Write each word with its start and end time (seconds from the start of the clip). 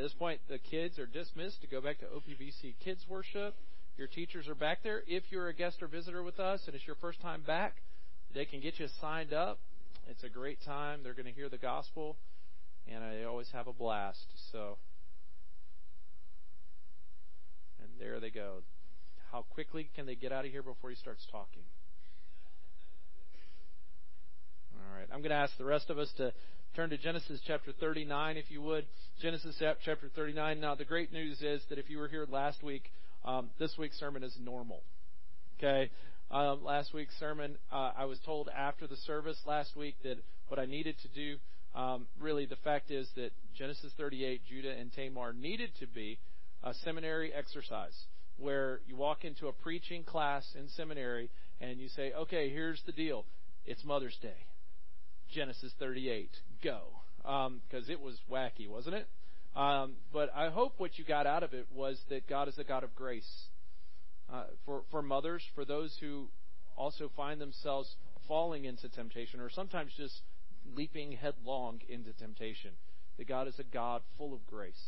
at 0.00 0.04
this 0.04 0.14
point, 0.14 0.40
the 0.48 0.56
kids 0.58 0.98
are 0.98 1.04
dismissed 1.04 1.60
to 1.60 1.66
go 1.66 1.82
back 1.82 1.98
to 1.98 2.06
OPBC 2.06 2.74
Kids 2.82 3.04
Worship. 3.06 3.54
Your 3.98 4.06
teachers 4.06 4.48
are 4.48 4.54
back 4.54 4.78
there. 4.82 5.02
If 5.06 5.24
you're 5.28 5.48
a 5.48 5.54
guest 5.54 5.82
or 5.82 5.88
visitor 5.88 6.22
with 6.22 6.40
us 6.40 6.62
and 6.64 6.74
it's 6.74 6.86
your 6.86 6.96
first 6.96 7.20
time 7.20 7.42
back, 7.46 7.74
they 8.34 8.46
can 8.46 8.60
get 8.60 8.80
you 8.80 8.86
signed 8.98 9.34
up. 9.34 9.58
It's 10.08 10.24
a 10.24 10.30
great 10.30 10.56
time. 10.64 11.00
They're 11.02 11.12
going 11.12 11.26
to 11.26 11.32
hear 11.32 11.50
the 11.50 11.58
gospel, 11.58 12.16
and 12.90 13.04
I 13.04 13.24
always 13.24 13.50
have 13.52 13.66
a 13.66 13.74
blast. 13.74 14.24
So, 14.52 14.78
and 17.78 17.90
there 18.00 18.20
they 18.20 18.30
go. 18.30 18.62
How 19.30 19.44
quickly 19.50 19.90
can 19.94 20.06
they 20.06 20.14
get 20.14 20.32
out 20.32 20.46
of 20.46 20.50
here 20.50 20.62
before 20.62 20.88
he 20.88 20.96
starts 20.96 21.26
talking? 21.30 21.64
All 24.74 24.96
right. 24.96 25.08
I'm 25.12 25.20
going 25.20 25.28
to 25.28 25.36
ask 25.36 25.52
the 25.58 25.66
rest 25.66 25.90
of 25.90 25.98
us 25.98 26.10
to 26.16 26.32
turn 26.76 26.90
to 26.90 26.98
Genesis 26.98 27.40
chapter 27.46 27.72
39, 27.72 28.36
if 28.36 28.50
you 28.50 28.62
would. 28.62 28.86
Genesis 29.20 29.60
chapter 29.84 30.08
39. 30.14 30.60
Now, 30.60 30.74
the 30.74 30.84
great 30.84 31.12
news 31.12 31.42
is 31.42 31.62
that 31.68 31.78
if 31.78 31.90
you 31.90 31.98
were 31.98 32.06
here 32.06 32.26
last 32.30 32.62
week, 32.62 32.84
um, 33.24 33.50
this 33.58 33.74
week's 33.76 33.98
sermon 33.98 34.22
is 34.22 34.36
normal. 34.40 34.82
Okay? 35.58 35.90
Um, 36.30 36.64
last 36.64 36.94
week's 36.94 37.18
sermon, 37.18 37.56
uh, 37.72 37.90
I 37.96 38.04
was 38.04 38.18
told 38.24 38.48
after 38.56 38.86
the 38.86 38.96
service 38.96 39.36
last 39.46 39.76
week 39.76 39.96
that 40.04 40.18
what 40.46 40.60
I 40.60 40.66
needed 40.66 40.94
to 41.02 41.08
do, 41.08 41.36
um, 41.74 42.06
really, 42.20 42.46
the 42.46 42.56
fact 42.56 42.90
is 42.90 43.08
that 43.16 43.30
Genesis 43.56 43.92
38, 43.96 44.42
Judah 44.48 44.72
and 44.78 44.92
Tamar 44.92 45.32
needed 45.32 45.70
to 45.80 45.86
be 45.88 46.18
a 46.62 46.72
seminary 46.84 47.32
exercise 47.32 48.04
where 48.36 48.80
you 48.86 48.96
walk 48.96 49.24
into 49.24 49.48
a 49.48 49.52
preaching 49.52 50.04
class 50.04 50.44
in 50.58 50.68
seminary 50.68 51.30
and 51.60 51.80
you 51.80 51.88
say, 51.88 52.12
okay, 52.12 52.48
here's 52.48 52.80
the 52.86 52.92
deal. 52.92 53.24
It's 53.66 53.84
Mother's 53.84 54.16
Day. 54.22 54.46
Genesis 55.32 55.72
38. 55.78 56.30
Go. 56.62 56.80
Because 57.18 57.88
um, 57.88 57.90
it 57.90 58.00
was 58.00 58.16
wacky, 58.30 58.68
wasn't 58.68 58.96
it? 58.96 59.06
Um, 59.56 59.94
but 60.12 60.30
I 60.34 60.48
hope 60.50 60.74
what 60.78 60.98
you 60.98 61.04
got 61.04 61.26
out 61.26 61.42
of 61.42 61.52
it 61.54 61.66
was 61.74 61.98
that 62.08 62.28
God 62.28 62.48
is 62.48 62.58
a 62.58 62.64
God 62.64 62.84
of 62.84 62.94
grace. 62.94 63.28
Uh, 64.32 64.44
for, 64.64 64.82
for 64.90 65.02
mothers, 65.02 65.42
for 65.54 65.64
those 65.64 65.96
who 66.00 66.28
also 66.76 67.10
find 67.16 67.40
themselves 67.40 67.96
falling 68.28 68.64
into 68.64 68.88
temptation, 68.88 69.40
or 69.40 69.50
sometimes 69.50 69.90
just 69.96 70.20
leaping 70.76 71.12
headlong 71.12 71.80
into 71.88 72.12
temptation, 72.12 72.70
that 73.18 73.26
God 73.26 73.48
is 73.48 73.58
a 73.58 73.64
God 73.64 74.02
full 74.16 74.32
of 74.32 74.46
grace. 74.46 74.80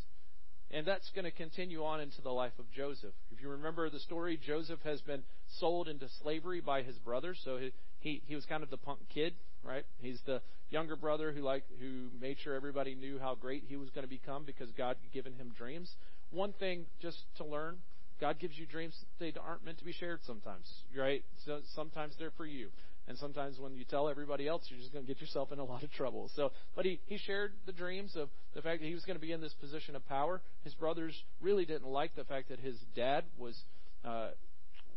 And 0.70 0.86
that's 0.86 1.10
going 1.14 1.24
to 1.24 1.30
continue 1.30 1.84
on 1.84 2.00
into 2.00 2.22
the 2.22 2.30
life 2.30 2.52
of 2.58 2.70
Joseph. 2.70 3.12
If 3.30 3.42
you 3.42 3.50
remember 3.50 3.90
the 3.90 3.98
story, 3.98 4.40
Joseph 4.42 4.80
has 4.84 5.00
been 5.02 5.22
sold 5.58 5.88
into 5.88 6.06
slavery 6.22 6.60
by 6.60 6.82
his 6.82 6.96
brothers. 6.98 7.38
So 7.44 7.58
he, 7.58 7.72
he, 7.98 8.22
he 8.26 8.34
was 8.34 8.46
kind 8.46 8.62
of 8.62 8.70
the 8.70 8.78
punk 8.78 9.00
kid, 9.12 9.34
right? 9.64 9.84
He's 10.00 10.20
the 10.26 10.40
younger 10.70 10.96
brother 10.96 11.32
who 11.32 11.42
like 11.42 11.64
who 11.80 12.08
made 12.20 12.38
sure 12.42 12.54
everybody 12.54 12.94
knew 12.94 13.18
how 13.18 13.34
great 13.34 13.64
he 13.68 13.76
was 13.76 13.90
going 13.90 14.04
to 14.04 14.08
become 14.08 14.44
because 14.44 14.70
God 14.72 14.96
had 15.02 15.12
given 15.12 15.34
him 15.34 15.52
dreams. 15.56 15.90
One 16.30 16.52
thing 16.52 16.86
just 17.00 17.18
to 17.36 17.44
learn, 17.44 17.76
God 18.20 18.38
gives 18.38 18.58
you 18.58 18.66
dreams 18.66 18.94
they 19.18 19.32
aren't 19.40 19.64
meant 19.64 19.78
to 19.78 19.84
be 19.84 19.92
shared 19.92 20.20
sometimes, 20.26 20.66
right? 20.96 21.22
So 21.44 21.60
sometimes 21.74 22.14
they're 22.18 22.32
for 22.36 22.46
you. 22.46 22.68
And 23.08 23.18
sometimes 23.18 23.58
when 23.58 23.76
you 23.76 23.84
tell 23.84 24.08
everybody 24.08 24.46
else, 24.46 24.62
you're 24.68 24.78
just 24.78 24.92
going 24.92 25.04
to 25.04 25.12
get 25.12 25.20
yourself 25.20 25.50
in 25.50 25.58
a 25.58 25.64
lot 25.64 25.82
of 25.82 25.90
trouble. 25.92 26.30
So, 26.36 26.52
but 26.76 26.84
he, 26.84 27.00
he 27.06 27.18
shared 27.18 27.52
the 27.66 27.72
dreams 27.72 28.14
of 28.16 28.28
the 28.54 28.62
fact 28.62 28.80
that 28.80 28.86
he 28.86 28.94
was 28.94 29.04
going 29.04 29.16
to 29.16 29.20
be 29.20 29.32
in 29.32 29.40
this 29.40 29.54
position 29.54 29.96
of 29.96 30.06
power. 30.08 30.40
His 30.62 30.72
brothers 30.74 31.20
really 31.40 31.64
didn't 31.64 31.88
like 31.88 32.14
the 32.14 32.24
fact 32.24 32.48
that 32.50 32.60
his 32.60 32.76
dad 32.94 33.24
was, 33.36 33.58
uh, 34.04 34.28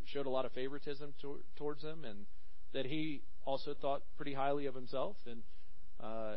showed 0.05 0.27
a 0.27 0.29
lot 0.29 0.45
of 0.45 0.51
favoritism 0.51 1.15
to, 1.21 1.39
towards 1.57 1.81
him 1.81 2.05
and 2.05 2.25
that 2.75 2.85
he 2.85 3.21
also 3.45 3.73
thought 3.73 4.03
pretty 4.17 4.33
highly 4.33 4.65
of 4.65 4.75
himself. 4.75 5.15
And, 5.25 5.41
uh, 6.03 6.35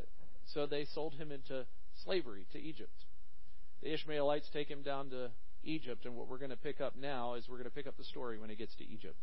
so 0.54 0.66
they 0.66 0.86
sold 0.94 1.14
him 1.14 1.32
into 1.32 1.66
slavery 2.04 2.46
to 2.52 2.58
Egypt. 2.60 3.04
The 3.82 3.92
Ishmaelites 3.92 4.48
take 4.52 4.68
him 4.68 4.82
down 4.82 5.10
to 5.10 5.30
Egypt, 5.64 6.06
and 6.06 6.14
what 6.14 6.28
we're 6.28 6.38
going 6.38 6.50
to 6.50 6.56
pick 6.56 6.80
up 6.80 6.94
now 6.96 7.34
is 7.34 7.44
we're 7.48 7.58
going 7.58 7.68
to 7.68 7.74
pick 7.74 7.88
up 7.88 7.96
the 7.96 8.04
story 8.04 8.38
when 8.38 8.50
he 8.50 8.56
gets 8.56 8.74
to 8.76 8.84
Egypt. 8.84 9.16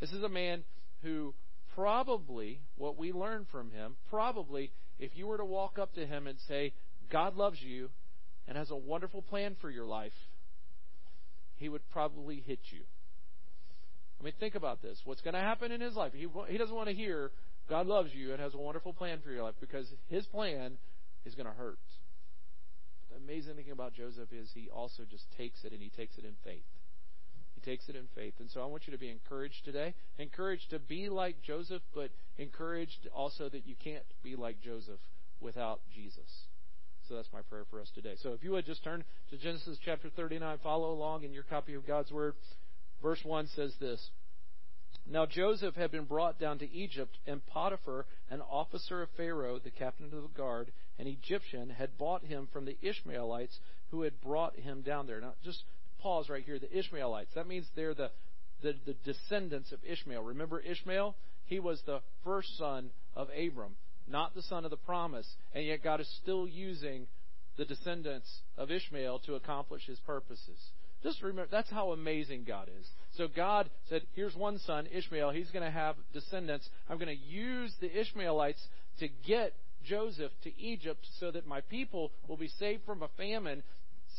This 0.00 0.12
is 0.12 0.22
a 0.22 0.28
man 0.28 0.64
who 1.02 1.34
probably, 1.74 2.60
what 2.76 2.96
we 2.96 3.12
learn 3.12 3.46
from 3.52 3.70
him, 3.70 3.96
probably, 4.08 4.72
if 4.98 5.10
you 5.14 5.26
were 5.26 5.36
to 5.36 5.44
walk 5.44 5.78
up 5.78 5.94
to 5.94 6.06
him 6.06 6.26
and 6.26 6.38
say, 6.48 6.72
God 7.10 7.36
loves 7.36 7.60
you 7.60 7.90
and 8.48 8.56
has 8.56 8.70
a 8.70 8.76
wonderful 8.76 9.20
plan 9.20 9.56
for 9.60 9.70
your 9.70 9.84
life, 9.84 10.12
he 11.56 11.68
would 11.68 11.88
probably 11.90 12.42
hit 12.46 12.60
you. 12.70 12.80
I 14.20 14.24
mean, 14.24 14.32
think 14.40 14.54
about 14.54 14.82
this. 14.82 15.00
What's 15.04 15.20
going 15.20 15.34
to 15.34 15.40
happen 15.40 15.72
in 15.72 15.80
his 15.80 15.94
life? 15.94 16.12
He, 16.14 16.26
he 16.48 16.58
doesn't 16.58 16.74
want 16.74 16.88
to 16.88 16.94
hear, 16.94 17.30
God 17.68 17.86
loves 17.86 18.10
you 18.14 18.32
and 18.32 18.40
has 18.40 18.54
a 18.54 18.58
wonderful 18.58 18.92
plan 18.92 19.18
for 19.22 19.30
your 19.30 19.42
life 19.42 19.54
because 19.60 19.86
his 20.08 20.26
plan 20.26 20.78
is 21.24 21.34
going 21.34 21.46
to 21.46 21.52
hurt. 21.52 21.78
But 23.08 23.18
the 23.18 23.24
amazing 23.24 23.56
thing 23.56 23.70
about 23.70 23.94
Joseph 23.94 24.32
is 24.32 24.50
he 24.54 24.68
also 24.70 25.02
just 25.10 25.24
takes 25.36 25.64
it 25.64 25.72
and 25.72 25.82
he 25.82 25.90
takes 25.90 26.16
it 26.16 26.24
in 26.24 26.34
faith. 26.44 26.64
He 27.54 27.60
takes 27.60 27.88
it 27.88 27.96
in 27.96 28.06
faith. 28.14 28.34
And 28.38 28.50
so 28.50 28.62
I 28.62 28.66
want 28.66 28.86
you 28.86 28.92
to 28.92 28.98
be 28.98 29.10
encouraged 29.10 29.64
today. 29.64 29.94
Encouraged 30.18 30.70
to 30.70 30.78
be 30.78 31.08
like 31.08 31.42
Joseph, 31.42 31.82
but 31.94 32.10
encouraged 32.38 33.08
also 33.14 33.48
that 33.48 33.66
you 33.66 33.74
can't 33.82 34.04
be 34.22 34.36
like 34.36 34.60
Joseph 34.60 35.00
without 35.40 35.80
Jesus. 35.94 36.46
So 37.08 37.14
that's 37.14 37.32
my 37.32 37.42
prayer 37.42 37.64
for 37.70 37.80
us 37.80 37.90
today. 37.94 38.14
So 38.22 38.32
if 38.32 38.42
you 38.42 38.52
would 38.52 38.66
just 38.66 38.82
turn 38.82 39.04
to 39.30 39.36
Genesis 39.36 39.78
chapter 39.84 40.08
39, 40.08 40.58
follow 40.62 40.92
along 40.92 41.24
in 41.24 41.32
your 41.32 41.44
copy 41.44 41.74
of 41.74 41.86
God's 41.86 42.10
Word. 42.10 42.34
Verse 43.02 43.20
1 43.24 43.48
says 43.48 43.74
this 43.80 44.10
Now 45.06 45.26
Joseph 45.26 45.74
had 45.74 45.90
been 45.90 46.04
brought 46.04 46.38
down 46.38 46.58
to 46.58 46.72
Egypt, 46.72 47.18
and 47.26 47.44
Potiphar, 47.46 48.06
an 48.30 48.40
officer 48.40 49.02
of 49.02 49.08
Pharaoh, 49.16 49.58
the 49.58 49.70
captain 49.70 50.06
of 50.06 50.22
the 50.22 50.28
guard, 50.36 50.72
an 50.98 51.06
Egyptian, 51.06 51.70
had 51.70 51.98
bought 51.98 52.24
him 52.24 52.48
from 52.52 52.64
the 52.64 52.76
Ishmaelites 52.82 53.58
who 53.90 54.02
had 54.02 54.20
brought 54.20 54.56
him 54.56 54.82
down 54.82 55.06
there. 55.06 55.20
Now, 55.20 55.34
just 55.44 55.62
pause 56.00 56.28
right 56.28 56.44
here. 56.44 56.58
The 56.58 56.76
Ishmaelites. 56.76 57.34
That 57.34 57.46
means 57.46 57.66
they're 57.74 57.94
the, 57.94 58.10
the, 58.62 58.74
the 58.84 58.94
descendants 59.04 59.72
of 59.72 59.78
Ishmael. 59.84 60.22
Remember 60.22 60.60
Ishmael? 60.60 61.14
He 61.46 61.60
was 61.60 61.80
the 61.86 62.00
first 62.24 62.56
son 62.58 62.90
of 63.14 63.28
Abram, 63.30 63.76
not 64.08 64.34
the 64.34 64.42
son 64.42 64.64
of 64.64 64.70
the 64.70 64.76
promise. 64.76 65.26
And 65.54 65.64
yet 65.64 65.82
God 65.82 66.00
is 66.00 66.08
still 66.22 66.46
using 66.46 67.06
the 67.56 67.64
descendants 67.64 68.28
of 68.56 68.70
Ishmael 68.70 69.20
to 69.20 69.34
accomplish 69.34 69.86
his 69.86 69.98
purposes. 70.00 70.58
Just 71.02 71.22
remember, 71.22 71.48
that's 71.50 71.70
how 71.70 71.92
amazing 71.92 72.44
God 72.46 72.68
is. 72.80 72.86
So 73.16 73.28
God 73.28 73.70
said, 73.88 74.02
here's 74.14 74.34
one 74.34 74.58
son, 74.58 74.88
Ishmael. 74.92 75.30
He's 75.30 75.50
going 75.50 75.64
to 75.64 75.70
have 75.70 75.96
descendants. 76.12 76.68
I'm 76.88 76.98
going 76.98 77.16
to 77.16 77.24
use 77.24 77.72
the 77.80 78.00
Ishmaelites 78.00 78.64
to 79.00 79.08
get 79.26 79.52
Joseph 79.84 80.32
to 80.44 80.60
Egypt 80.60 81.06
so 81.20 81.30
that 81.30 81.46
my 81.46 81.60
people 81.62 82.10
will 82.28 82.36
be 82.36 82.50
saved 82.58 82.82
from 82.84 83.02
a 83.02 83.08
famine 83.16 83.62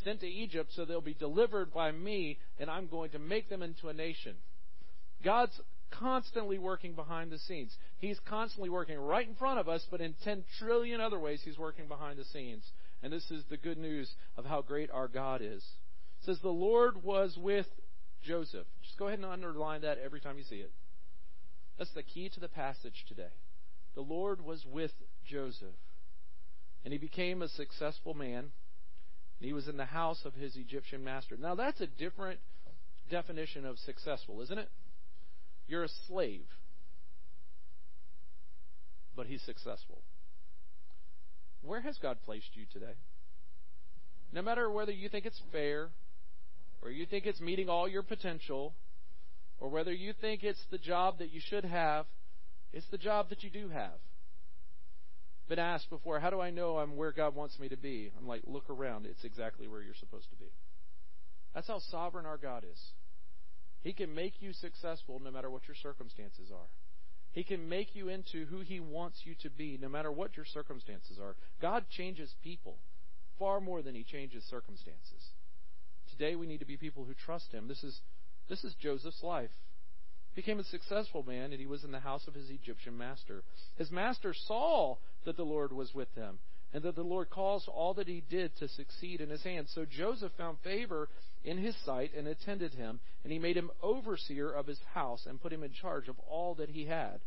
sent 0.04 0.22
to 0.22 0.28
Egypt 0.28 0.72
so 0.74 0.86
they'll 0.86 1.02
be 1.02 1.14
delivered 1.14 1.74
by 1.74 1.92
me, 1.92 2.38
and 2.60 2.70
I'm 2.70 2.88
going 2.88 3.10
to 3.12 3.20
make 3.20 3.50
them 3.50 3.64
into 3.64 3.90
a 3.90 3.94
nation. 3.94 4.36
God's 5.24 5.60
constantly 5.92 6.58
working 6.60 6.94
behind 6.94 7.32
the 7.32 7.40
scenes. 7.40 7.76
He's 8.00 8.20
constantly 8.28 8.70
working 8.70 8.98
right 8.98 9.28
in 9.28 9.36
front 9.36 9.60
of 9.60 9.68
us, 9.68 9.86
but 9.90 10.02
in 10.02 10.16
10 10.24 10.44
trillion 10.60 11.02
other 11.02 11.20
ways, 11.20 11.42
He's 11.44 11.58
working 11.58 11.88
behind 11.88 12.20
the 12.20 12.26
scenes. 12.26 12.64
And 13.04 13.12
this 13.12 13.30
is 13.32 13.44
the 13.50 13.58
good 13.58 13.78
news 13.78 14.12
of 14.38 14.46
how 14.46 14.62
great 14.62 14.90
our 14.92 15.08
God 15.08 15.42
is. 15.44 15.64
Says, 16.28 16.40
The 16.44 16.50
Lord 16.50 17.04
was 17.04 17.38
with 17.42 17.66
Joseph. 18.22 18.68
Just 18.84 19.00
go 19.00 19.08
ahead 19.08 19.20
and 19.20 19.26
underline 19.26 19.82
that 19.82 19.98
every 20.04 20.20
time 20.20 20.38
you 20.38 20.44
see 20.44 20.58
it. 20.58 20.72
That's 21.78 21.94
the 21.94 22.04
key 22.04 22.30
to 22.30 22.40
the 22.42 22.50
passage 22.50 23.06
today. 23.08 23.32
The 23.96 24.02
Lord 24.02 24.44
was 24.44 24.66
with 24.70 24.92
Joseph. 25.26 25.76
And 26.84 26.92
he 26.92 27.00
became 27.00 27.42
a 27.42 27.48
successful 27.48 28.14
man 28.14 28.52
he 29.40 29.54
was 29.54 29.68
in 29.68 29.78
the 29.78 29.86
house 29.86 30.22
of 30.26 30.34
his 30.34 30.56
Egyptian 30.56 31.04
master. 31.04 31.38
Now, 31.40 31.56
that's 31.56 31.80
a 31.80 31.88
different 31.88 32.40
definition 33.10 33.66
of 33.66 33.78
successful, 33.78 34.42
isn't 34.42 34.58
it? 34.58 34.70
You're 35.68 35.84
a 35.84 35.90
slave, 36.08 36.46
but 39.16 39.28
he's 39.28 39.44
successful. 39.44 40.02
Where 41.62 41.82
has 41.82 41.98
God 42.02 42.18
placed 42.26 42.50
you 42.56 42.66
today? 42.72 42.94
No 44.34 44.42
matter 44.42 44.70
whether 44.70 44.92
you 44.92 45.08
think 45.10 45.26
it's 45.26 45.42
fair, 45.52 45.90
or 46.82 46.92
you 46.92 47.06
think 47.06 47.26
it's 47.26 47.42
meeting 47.42 47.70
all 47.70 47.88
your 47.88 48.04
potential, 48.04 48.74
or 49.60 49.70
whether 49.70 49.92
you 49.92 50.14
think 50.14 50.44
it's 50.44 50.64
the 50.72 50.78
job 50.78 51.20
that 51.20 51.32
you 51.32 51.42
should 51.50 51.66
have, 51.66 52.06
it's 52.74 52.88
the 52.92 52.98
job 52.98 53.30
that 53.30 53.44
you 53.44 53.50
do 53.50 53.70
have 53.70 54.00
been 55.48 55.60
asked 55.60 55.90
before, 55.90 56.20
how 56.20 56.30
do 56.30 56.42
I 56.42 56.50
know 56.50 56.78
I'm 56.78 56.96
where 56.96 57.12
God 57.12 57.36
wants 57.36 57.58
me 57.60 57.70
to 57.70 57.78
be? 57.78 58.12
I'm 58.18 58.28
like, 58.28 58.42
look 58.46 58.70
around. 58.70 59.06
It's 59.06 59.24
exactly 59.24 59.68
where 59.68 59.82
you're 59.82 59.96
supposed 60.00 60.30
to 60.32 60.36
be. 60.36 60.52
That's 61.54 61.68
how 61.68 61.80
sovereign 61.90 62.26
our 62.26 62.38
God 62.38 62.64
is. 62.70 62.80
He 63.82 63.94
can 63.94 64.14
make 64.14 64.42
you 64.42 64.54
successful 64.54 65.22
no 65.24 65.32
matter 65.32 65.50
what 65.50 65.68
your 65.68 65.78
circumstances 65.82 66.50
are. 66.52 66.68
He 67.32 67.44
can 67.44 67.70
make 67.70 67.96
you 67.96 68.10
into 68.10 68.46
who 68.46 68.60
He 68.60 68.80
wants 68.80 69.22
you 69.24 69.36
to 69.44 69.50
be 69.50 69.78
no 69.82 69.88
matter 69.88 70.12
what 70.12 70.36
your 70.36 70.46
circumstances 70.46 71.18
are. 71.22 71.36
God 71.62 71.86
changes 71.90 72.34
people 72.44 72.78
far 73.40 73.62
more 73.62 73.82
than 73.82 73.96
He 73.96 74.04
changes 74.04 74.44
circumstances. 74.50 75.32
Today 76.18 76.36
we 76.36 76.48
need 76.48 76.60
to 76.60 76.66
be 76.66 76.78
people 76.78 77.06
who 77.06 77.14
trust 77.14 77.52
Him. 77.52 77.68
This 77.68 77.84
is, 77.84 78.00
this 78.50 78.64
is 78.64 78.74
Joseph's 78.82 79.22
life 79.22 79.52
He 80.34 80.42
became 80.42 80.60
a 80.60 80.64
successful 80.64 81.24
man, 81.24 81.52
and 81.52 81.60
he 81.60 81.68
was 81.68 81.84
in 81.84 81.92
the 81.92 82.00
house 82.00 82.28
of 82.28 82.34
his 82.34 82.50
Egyptian 82.50 82.98
master. 82.98 83.44
His 83.78 83.92
master 83.92 84.34
saw 84.34 84.98
that 85.26 85.38
the 85.38 85.44
Lord 85.44 85.72
was 85.72 85.94
with 85.94 86.14
him, 86.16 86.40
and 86.74 86.84
that 86.84 86.96
the 86.96 87.04
Lord 87.04 87.30
caused 87.30 87.68
all 87.68 87.94
that 87.96 88.08
he 88.08 88.24
did 88.30 88.56
to 88.58 88.68
succeed 88.68 89.22
in 89.22 89.30
his 89.30 89.44
hand. 89.44 89.68
So 89.70 89.86
Joseph 89.86 90.32
found 90.38 90.58
favor 90.64 91.08
in 91.44 91.58
his 91.58 91.76
sight 91.86 92.12
and 92.18 92.28
attended 92.28 92.74
him, 92.74 93.00
and 93.24 93.32
he 93.32 93.40
made 93.40 93.56
him 93.56 93.70
overseer 93.84 94.52
of 94.52 94.66
his 94.66 94.80
house 94.94 95.26
and 95.28 95.42
put 95.42 95.54
him 95.54 95.64
in 95.64 95.72
charge 95.72 96.08
of 96.08 96.18
all 96.28 96.56
that 96.56 96.70
he 96.70 96.86
had. 96.86 97.20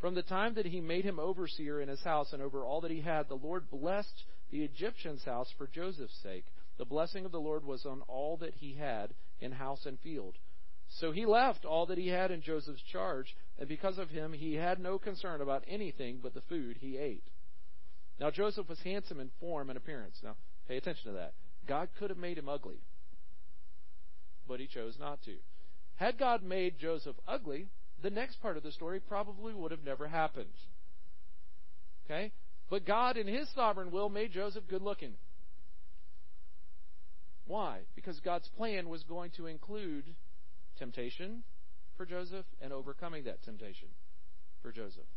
From 0.00 0.14
the 0.14 0.22
time 0.22 0.54
that 0.54 0.66
he 0.66 0.80
made 0.80 1.04
him 1.04 1.18
overseer 1.18 1.80
in 1.80 1.88
his 1.88 2.02
house 2.02 2.32
and 2.32 2.40
over 2.40 2.64
all 2.64 2.80
that 2.82 2.92
he 2.92 3.00
had, 3.00 3.28
the 3.28 3.34
Lord 3.34 3.68
blessed 3.68 4.24
the 4.50 4.62
Egyptian's 4.62 5.24
house 5.24 5.48
for 5.58 5.66
Joseph's 5.66 6.16
sake. 6.22 6.44
The 6.78 6.84
blessing 6.84 7.24
of 7.24 7.32
the 7.32 7.40
Lord 7.40 7.64
was 7.64 7.84
on 7.84 8.02
all 8.08 8.36
that 8.38 8.54
he 8.54 8.74
had 8.74 9.14
in 9.40 9.52
house 9.52 9.84
and 9.84 9.98
field. 10.00 10.36
So 10.88 11.12
he 11.12 11.26
left 11.26 11.64
all 11.64 11.86
that 11.86 11.98
he 11.98 12.08
had 12.08 12.30
in 12.30 12.40
Joseph's 12.40 12.82
charge, 12.82 13.36
and 13.58 13.68
because 13.68 13.98
of 13.98 14.10
him 14.10 14.32
he 14.32 14.54
had 14.54 14.80
no 14.80 14.98
concern 14.98 15.40
about 15.40 15.64
anything 15.68 16.20
but 16.22 16.34
the 16.34 16.40
food 16.40 16.78
he 16.80 16.96
ate. 16.96 17.24
Now 18.18 18.30
Joseph 18.30 18.68
was 18.68 18.80
handsome 18.80 19.20
in 19.20 19.30
form 19.38 19.68
and 19.68 19.76
appearance. 19.76 20.18
Now, 20.22 20.36
pay 20.66 20.76
attention 20.76 21.12
to 21.12 21.18
that. 21.18 21.34
God 21.66 21.88
could 21.98 22.10
have 22.10 22.18
made 22.18 22.38
him 22.38 22.48
ugly, 22.48 22.80
but 24.46 24.60
he 24.60 24.66
chose 24.66 24.96
not 24.98 25.22
to. 25.24 25.36
Had 25.96 26.16
God 26.16 26.42
made 26.42 26.78
Joseph 26.78 27.16
ugly, 27.26 27.68
the 28.02 28.10
next 28.10 28.40
part 28.40 28.56
of 28.56 28.62
the 28.62 28.72
story 28.72 29.00
probably 29.00 29.52
would 29.52 29.72
have 29.72 29.84
never 29.84 30.06
happened. 30.06 30.46
Okay? 32.04 32.32
But 32.70 32.86
God, 32.86 33.16
in 33.16 33.26
His 33.26 33.48
sovereign 33.54 33.90
will, 33.90 34.08
made 34.08 34.32
Joseph 34.32 34.64
good 34.68 34.82
looking. 34.82 35.14
Why? 37.48 37.80
Because 37.96 38.20
God's 38.20 38.48
plan 38.56 38.88
was 38.88 39.02
going 39.02 39.32
to 39.38 39.46
include 39.46 40.04
temptation 40.78 41.42
for 41.96 42.06
Joseph 42.06 42.46
and 42.60 42.72
overcoming 42.72 43.24
that 43.24 43.42
temptation 43.42 43.88
for 44.62 44.70
Joseph. 44.70 45.08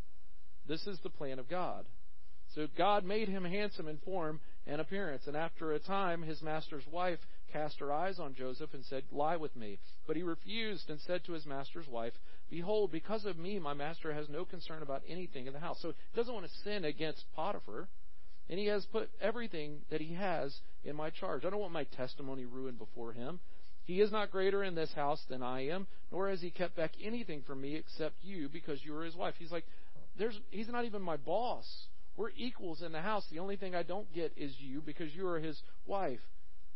This 0.68 0.88
is 0.88 0.98
the 1.04 1.10
plan 1.10 1.40
of 1.40 1.50
God. 1.50 1.86
So 2.56 2.68
God 2.78 3.06
made 3.06 3.30
him 3.30 3.46
handsome 3.46 3.88
in 3.88 3.98
form 3.98 4.40
and 4.68 4.82
appearance. 4.82 5.24
And 5.28 5.38
after 5.38 5.72
a 5.72 5.80
time, 5.80 6.22
his 6.22 6.42
master's 6.42 6.84
wife 6.92 7.20
cast 7.52 7.80
her 7.80 7.92
eyes 7.94 8.20
on 8.20 8.34
Joseph 8.34 8.74
and 8.74 8.84
said, 8.86 9.04
Lie 9.12 9.38
with 9.38 9.56
me. 9.56 9.80
But 10.08 10.16
he 10.16 10.24
refused 10.24 10.90
and 10.90 11.00
said 11.02 11.24
to 11.26 11.34
his 11.34 11.46
master's 11.46 11.88
wife, 11.88 12.14
Behold, 12.50 12.92
because 12.92 13.26
of 13.26 13.38
me, 13.38 13.60
my 13.60 13.74
master 13.74 14.14
has 14.14 14.28
no 14.30 14.44
concern 14.44 14.82
about 14.82 15.04
anything 15.08 15.48
in 15.48 15.54
the 15.54 15.60
house. 15.60 15.80
So 15.82 15.90
he 15.90 15.96
doesn't 16.16 16.34
want 16.34 16.46
to 16.46 16.64
sin 16.64 16.86
against 16.86 17.24
Potiphar. 17.36 17.88
And 18.52 18.60
he 18.60 18.68
has 18.68 18.86
put 18.86 19.10
everything 19.22 19.80
that 19.90 20.02
he 20.02 20.14
has 20.14 20.56
in 20.84 20.96
my 20.96 21.10
charge. 21.10 21.46
I 21.46 21.50
don't 21.50 21.62
want 21.62 21.72
my 21.72 21.86
testimony 21.86 22.46
ruined 22.46 22.78
before 22.78 23.14
him. 23.14 23.40
He 23.86 24.02
is 24.02 24.12
not 24.12 24.30
greater 24.30 24.64
in 24.64 24.76
this 24.76 24.94
house 24.94 25.24
than 25.30 25.42
I 25.42 25.68
am, 25.68 25.88
nor 26.12 26.30
has 26.30 26.42
he 26.42 26.52
kept 26.52 26.76
back 26.76 26.92
anything 27.02 27.42
from 27.48 27.62
me 27.62 27.76
except 27.76 28.16
you 28.22 28.50
because 28.50 28.84
you 28.84 28.96
are 28.96 29.06
his 29.06 29.16
wife. 29.16 29.36
He's 29.40 29.52
like, 29.52 29.66
there's, 30.20 30.38
he's 30.52 30.68
not 30.68 30.86
even 30.86 31.02
my 31.02 31.18
boss. 31.18 31.66
We're 32.18 32.32
equals 32.36 32.82
in 32.82 32.92
the 32.92 33.02
house. 33.02 33.26
The 33.32 33.40
only 33.40 33.56
thing 33.56 33.74
I 33.74 33.84
don't 33.84 34.12
get 34.14 34.34
is 34.36 34.54
you 34.60 34.82
because 34.82 35.16
you 35.16 35.28
are 35.28 35.40
his 35.40 35.62
wife. 35.86 36.20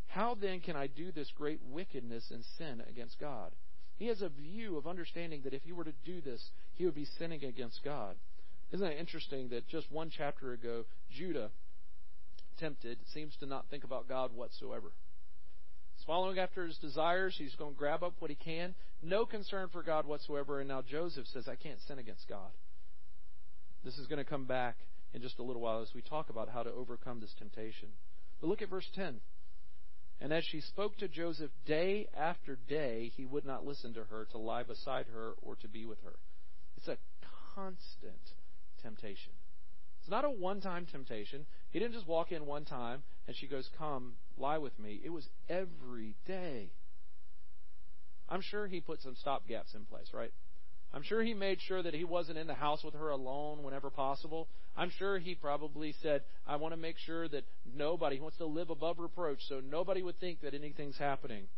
How 0.06 0.34
then 0.34 0.60
can 0.60 0.76
I 0.76 0.86
do 0.86 1.12
this 1.12 1.30
great 1.36 1.60
wickedness 1.70 2.24
and 2.30 2.42
sin 2.56 2.82
against 2.88 3.20
God? 3.20 3.52
He 3.98 4.06
has 4.06 4.22
a 4.22 4.30
view 4.30 4.76
of 4.76 4.86
understanding 4.86 5.42
that 5.44 5.54
if 5.54 5.62
he 5.62 5.72
were 5.72 5.84
to 5.84 5.92
do 6.04 6.20
this, 6.22 6.50
he 6.74 6.86
would 6.86 6.94
be 6.94 7.06
sinning 7.18 7.44
against 7.44 7.84
God. 7.84 8.16
Isn't 8.72 8.86
it 8.86 8.98
interesting 8.98 9.50
that 9.50 9.68
just 9.68 9.92
one 9.92 10.10
chapter 10.10 10.52
ago, 10.52 10.84
Judah, 11.10 11.50
tempted, 12.58 12.98
seems 13.12 13.34
to 13.40 13.46
not 13.46 13.66
think 13.70 13.84
about 13.84 14.08
God 14.08 14.32
whatsoever? 14.34 14.92
He's 15.96 16.04
following 16.04 16.38
after 16.38 16.66
his 16.66 16.76
desires. 16.78 17.34
He's 17.38 17.54
going 17.54 17.72
to 17.72 17.78
grab 17.78 18.02
up 18.02 18.14
what 18.18 18.30
he 18.30 18.36
can. 18.36 18.74
No 19.02 19.26
concern 19.26 19.68
for 19.72 19.82
God 19.82 20.06
whatsoever. 20.06 20.60
And 20.60 20.68
now 20.68 20.82
Joseph 20.82 21.26
says, 21.32 21.48
I 21.48 21.56
can't 21.56 21.80
sin 21.86 21.98
against 21.98 22.28
God. 22.28 22.50
This 23.84 23.98
is 23.98 24.06
going 24.06 24.18
to 24.22 24.28
come 24.28 24.44
back 24.44 24.76
in 25.14 25.22
just 25.22 25.38
a 25.38 25.42
little 25.42 25.62
while 25.62 25.80
as 25.80 25.94
we 25.94 26.02
talk 26.02 26.28
about 26.28 26.48
how 26.48 26.62
to 26.62 26.72
overcome 26.72 27.20
this 27.20 27.34
temptation. 27.38 27.88
But 28.40 28.48
look 28.48 28.62
at 28.62 28.68
verse 28.68 28.88
10. 28.94 29.20
And 30.20 30.32
as 30.32 30.44
she 30.44 30.60
spoke 30.60 30.96
to 30.98 31.08
Joseph 31.08 31.50
day 31.66 32.08
after 32.16 32.58
day, 32.68 33.12
he 33.16 33.26
would 33.26 33.44
not 33.44 33.66
listen 33.66 33.94
to 33.94 34.04
her 34.04 34.26
to 34.32 34.38
lie 34.38 34.62
beside 34.62 35.06
her 35.12 35.32
or 35.42 35.56
to 35.56 35.68
be 35.68 35.84
with 35.84 35.98
her. 36.04 36.14
It's 36.76 36.88
a 36.88 36.96
constant 37.54 38.14
temptation. 38.82 39.32
It's 40.06 40.10
not 40.12 40.24
a 40.24 40.30
one 40.30 40.60
time 40.60 40.86
temptation. 40.86 41.46
He 41.72 41.80
didn't 41.80 41.94
just 41.94 42.06
walk 42.06 42.30
in 42.30 42.46
one 42.46 42.64
time 42.64 43.02
and 43.26 43.36
she 43.36 43.48
goes, 43.48 43.68
Come, 43.76 44.12
lie 44.38 44.58
with 44.58 44.78
me. 44.78 45.00
It 45.04 45.10
was 45.10 45.28
every 45.48 46.14
day. 46.28 46.70
I'm 48.28 48.40
sure 48.40 48.68
he 48.68 48.78
put 48.78 49.02
some 49.02 49.16
stopgaps 49.16 49.74
in 49.74 49.84
place, 49.84 50.10
right? 50.14 50.30
I'm 50.94 51.02
sure 51.02 51.24
he 51.24 51.34
made 51.34 51.58
sure 51.60 51.82
that 51.82 51.92
he 51.92 52.04
wasn't 52.04 52.38
in 52.38 52.46
the 52.46 52.54
house 52.54 52.84
with 52.84 52.94
her 52.94 53.10
alone 53.10 53.64
whenever 53.64 53.90
possible. 53.90 54.46
I'm 54.76 54.90
sure 54.96 55.18
he 55.18 55.34
probably 55.34 55.92
said, 56.00 56.22
I 56.46 56.54
want 56.54 56.72
to 56.72 56.80
make 56.80 56.98
sure 56.98 57.26
that 57.26 57.42
nobody 57.74 58.20
wants 58.20 58.36
to 58.36 58.46
live 58.46 58.70
above 58.70 59.00
reproach, 59.00 59.40
so 59.48 59.60
nobody 59.60 60.02
would 60.02 60.20
think 60.20 60.40
that 60.42 60.54
anything's 60.54 60.98
happening. 60.98 61.48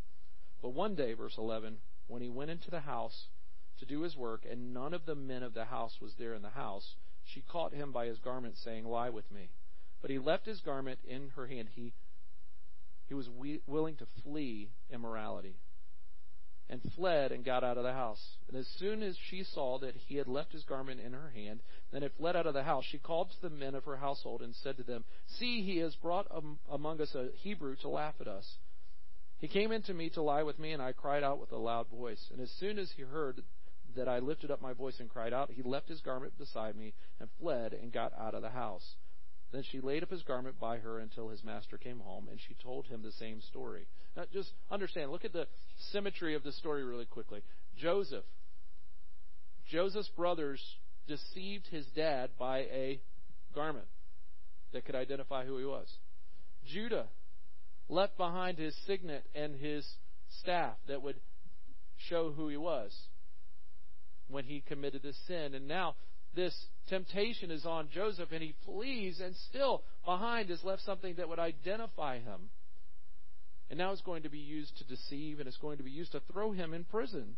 But 0.62 0.70
one 0.70 0.94
day, 0.94 1.12
verse 1.12 1.34
11, 1.36 1.76
when 2.06 2.22
he 2.22 2.30
went 2.30 2.50
into 2.50 2.70
the 2.70 2.80
house 2.80 3.26
to 3.80 3.84
do 3.84 4.00
his 4.00 4.16
work, 4.16 4.46
and 4.50 4.72
none 4.72 4.94
of 4.94 5.04
the 5.04 5.14
men 5.14 5.42
of 5.42 5.52
the 5.52 5.66
house 5.66 5.98
was 6.00 6.14
there 6.18 6.32
in 6.32 6.40
the 6.40 6.48
house, 6.48 6.94
she 7.32 7.42
caught 7.42 7.72
him 7.72 7.92
by 7.92 8.06
his 8.06 8.18
garment, 8.18 8.56
saying, 8.58 8.84
Lie 8.84 9.10
with 9.10 9.30
me. 9.30 9.50
But 10.00 10.10
he 10.10 10.18
left 10.18 10.46
his 10.46 10.60
garment 10.60 11.00
in 11.06 11.30
her 11.36 11.46
hand. 11.46 11.68
He, 11.74 11.92
he 13.06 13.14
was 13.14 13.28
we, 13.28 13.60
willing 13.66 13.96
to 13.96 14.06
flee 14.22 14.70
immorality 14.90 15.56
and 16.70 16.80
fled 16.94 17.32
and 17.32 17.44
got 17.44 17.64
out 17.64 17.78
of 17.78 17.84
the 17.84 17.92
house. 17.92 18.22
And 18.48 18.56
as 18.56 18.66
soon 18.78 19.02
as 19.02 19.16
she 19.30 19.42
saw 19.42 19.78
that 19.78 19.94
he 19.96 20.16
had 20.16 20.28
left 20.28 20.52
his 20.52 20.64
garment 20.64 21.00
in 21.00 21.12
her 21.12 21.30
hand, 21.34 21.60
and 21.92 22.02
had 22.02 22.12
fled 22.18 22.36
out 22.36 22.46
of 22.46 22.54
the 22.54 22.62
house, 22.62 22.84
she 22.84 22.98
called 22.98 23.30
to 23.30 23.42
the 23.42 23.54
men 23.54 23.74
of 23.74 23.84
her 23.84 23.96
household 23.96 24.42
and 24.42 24.54
said 24.54 24.76
to 24.76 24.82
them, 24.82 25.04
See, 25.38 25.62
he 25.62 25.78
has 25.78 25.94
brought 25.96 26.26
among 26.70 27.00
us 27.00 27.14
a 27.14 27.28
Hebrew 27.36 27.76
to 27.76 27.88
laugh 27.88 28.14
at 28.20 28.28
us. 28.28 28.58
He 29.38 29.48
came 29.48 29.72
in 29.72 29.82
to 29.82 29.94
me 29.94 30.10
to 30.10 30.22
lie 30.22 30.42
with 30.42 30.58
me, 30.58 30.72
and 30.72 30.82
I 30.82 30.92
cried 30.92 31.22
out 31.22 31.40
with 31.40 31.52
a 31.52 31.56
loud 31.56 31.88
voice. 31.88 32.28
And 32.32 32.40
as 32.40 32.50
soon 32.58 32.78
as 32.78 32.90
he 32.96 33.02
heard 33.02 33.42
that 33.98 34.08
I 34.08 34.20
lifted 34.20 34.50
up 34.50 34.62
my 34.62 34.72
voice 34.72 34.98
and 35.00 35.10
cried 35.10 35.32
out, 35.32 35.50
he 35.50 35.62
left 35.62 35.88
his 35.88 36.00
garment 36.00 36.38
beside 36.38 36.76
me 36.76 36.94
and 37.20 37.28
fled 37.40 37.72
and 37.72 37.92
got 37.92 38.12
out 38.18 38.34
of 38.34 38.42
the 38.42 38.50
house. 38.50 38.94
Then 39.52 39.62
she 39.70 39.80
laid 39.80 40.02
up 40.02 40.10
his 40.10 40.22
garment 40.22 40.60
by 40.60 40.78
her 40.78 40.98
until 40.98 41.28
his 41.28 41.42
master 41.42 41.78
came 41.78 42.00
home, 42.00 42.28
and 42.30 42.38
she 42.40 42.54
told 42.62 42.86
him 42.86 43.02
the 43.02 43.12
same 43.12 43.40
story. 43.40 43.86
Now, 44.16 44.24
just 44.32 44.52
understand, 44.70 45.10
look 45.10 45.24
at 45.24 45.32
the 45.32 45.46
symmetry 45.90 46.34
of 46.34 46.42
the 46.42 46.52
story 46.52 46.84
really 46.84 47.06
quickly. 47.06 47.42
Joseph. 47.76 48.24
Joseph's 49.70 50.10
brothers 50.16 50.62
deceived 51.06 51.66
his 51.68 51.86
dad 51.94 52.30
by 52.38 52.58
a 52.58 53.00
garment 53.54 53.86
that 54.72 54.84
could 54.84 54.94
identify 54.94 55.44
who 55.44 55.58
he 55.58 55.64
was. 55.64 55.88
Judah 56.66 57.06
left 57.88 58.16
behind 58.16 58.58
his 58.58 58.76
signet 58.86 59.24
and 59.34 59.56
his 59.56 59.86
staff 60.40 60.76
that 60.86 61.02
would 61.02 61.16
show 61.96 62.30
who 62.30 62.48
he 62.48 62.56
was 62.56 62.92
when 64.28 64.44
he 64.44 64.62
committed 64.66 65.02
this 65.02 65.18
sin. 65.26 65.54
And 65.54 65.66
now 65.66 65.94
this 66.34 66.54
temptation 66.88 67.50
is 67.50 67.66
on 67.66 67.88
Joseph 67.92 68.30
and 68.32 68.42
he 68.42 68.54
flees, 68.64 69.20
and 69.20 69.34
still 69.48 69.82
behind 70.04 70.50
is 70.50 70.62
left 70.62 70.82
something 70.82 71.14
that 71.16 71.28
would 71.28 71.38
identify 71.38 72.18
him. 72.18 72.50
And 73.70 73.78
now 73.78 73.92
it's 73.92 74.02
going 74.02 74.22
to 74.22 74.30
be 74.30 74.38
used 74.38 74.76
to 74.78 74.84
deceive, 74.84 75.40
and 75.40 75.48
it's 75.48 75.58
going 75.58 75.76
to 75.78 75.82
be 75.82 75.90
used 75.90 76.12
to 76.12 76.22
throw 76.32 76.52
him 76.52 76.72
in 76.72 76.84
prison. 76.84 77.36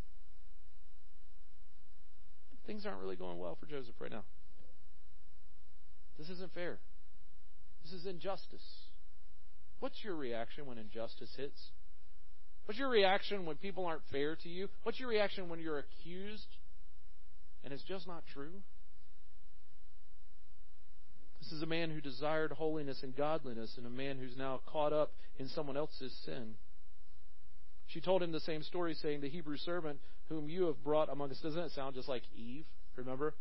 Things 2.66 2.86
aren't 2.86 3.00
really 3.00 3.16
going 3.16 3.38
well 3.38 3.56
for 3.58 3.66
Joseph 3.66 3.94
right 3.98 4.12
now. 4.12 4.22
This 6.18 6.28
isn't 6.28 6.52
fair. 6.52 6.78
This 7.82 7.92
is 7.92 8.06
injustice. 8.06 8.62
What's 9.80 10.04
your 10.04 10.14
reaction 10.14 10.66
when 10.66 10.78
injustice 10.78 11.30
hits? 11.36 11.58
What's 12.66 12.78
your 12.78 12.90
reaction 12.90 13.46
when 13.46 13.56
people 13.56 13.86
aren't 13.86 14.02
fair 14.12 14.36
to 14.36 14.48
you? 14.48 14.68
What's 14.82 15.00
your 15.00 15.08
reaction 15.08 15.48
when 15.48 15.58
you're 15.58 15.78
accused 15.78 16.46
and 17.64 17.72
it's 17.72 17.82
just 17.82 18.06
not 18.06 18.24
true? 18.32 18.62
This 21.40 21.52
is 21.52 21.62
a 21.62 21.66
man 21.66 21.90
who 21.90 22.00
desired 22.00 22.52
holiness 22.52 23.02
and 23.02 23.16
godliness, 23.16 23.74
and 23.76 23.86
a 23.86 23.90
man 23.90 24.18
who's 24.18 24.36
now 24.36 24.60
caught 24.66 24.92
up 24.92 25.12
in 25.38 25.48
someone 25.48 25.76
else's 25.76 26.12
sin. 26.24 26.54
She 27.88 28.00
told 28.00 28.22
him 28.22 28.30
the 28.30 28.40
same 28.40 28.62
story, 28.62 28.94
saying, 28.94 29.20
The 29.20 29.28
Hebrew 29.28 29.56
servant 29.56 29.98
whom 30.28 30.48
you 30.48 30.66
have 30.66 30.82
brought 30.84 31.10
among 31.10 31.30
us. 31.30 31.40
Doesn't 31.42 31.60
it 31.60 31.72
sound 31.72 31.96
just 31.96 32.08
like 32.08 32.22
Eve? 32.36 32.64
Remember? 32.96 33.34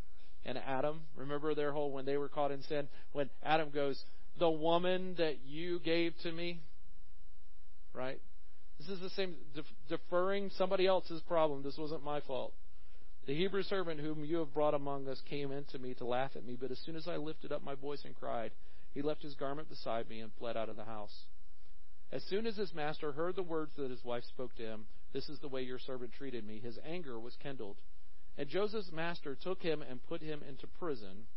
And 0.44 0.58
Adam. 0.58 1.02
Remember 1.16 1.54
their 1.54 1.72
whole, 1.72 1.92
when 1.92 2.06
they 2.06 2.18
were 2.18 2.30
caught 2.30 2.52
in 2.52 2.64
sin? 2.64 2.88
When 3.12 3.30
Adam 3.44 3.70
goes, 3.70 4.02
The 4.40 4.50
woman 4.50 5.16
that 5.18 5.40
you 5.46 5.80
gave 5.80 6.14
to 6.24 6.32
me? 6.32 6.62
Right? 7.94 8.20
This 8.80 8.90
is 8.90 9.00
the 9.02 9.10
same, 9.12 9.36
deferring 9.90 10.50
somebody 10.58 10.88
else's 10.88 11.22
problem. 11.24 11.64
This 11.64 11.78
wasn't 11.78 12.04
my 12.04 12.22
fault. 12.22 12.54
The 13.30 13.36
Hebrew 13.36 13.62
servant 13.62 14.00
whom 14.00 14.26
you 14.26 14.38
have 14.38 14.56
brought 14.56 14.74
among 14.74 15.08
us 15.08 15.22
came 15.30 15.52
in 15.52 15.64
to 15.66 15.78
me 15.78 15.94
to 15.94 16.04
laugh 16.04 16.32
at 16.36 16.44
me, 16.44 16.58
but 16.60 16.72
as 16.72 16.80
soon 16.80 16.96
as 16.96 17.08
I 17.08 17.18
lifted 17.18 17.52
up 17.52 17.64
my 17.64 17.76
voice 17.76 18.04
and 18.04 18.16
cried, 18.16 18.52
he 18.92 19.04
left 19.04 19.22
his 19.22 19.36
garment 19.36 19.70
beside 19.70 20.10
me 20.10 20.20
and 20.20 20.34
fled 20.34 20.58
out 20.58 20.68
of 20.68 20.76
the 20.76 20.86
house. 20.86 21.28
As 22.12 22.24
soon 22.24 22.48
as 22.48 22.58
his 22.58 22.74
master 22.74 23.12
heard 23.12 23.36
the 23.36 23.44
words 23.44 23.76
that 23.76 23.92
his 23.92 24.04
wife 24.04 24.24
spoke 24.24 24.56
to 24.56 24.64
him, 24.64 24.88
This 25.14 25.30
is 25.30 25.38
the 25.38 25.48
way 25.48 25.62
your 25.62 25.78
servant 25.78 26.12
treated 26.12 26.44
me, 26.44 26.58
his 26.58 26.80
anger 26.84 27.20
was 27.20 27.36
kindled. 27.36 27.78
And 28.36 28.50
Joseph's 28.50 28.92
master 28.92 29.36
took 29.36 29.62
him 29.62 29.84
and 29.84 30.02
put 30.08 30.24
him 30.24 30.42
into 30.50 30.66
prison, 30.66 31.28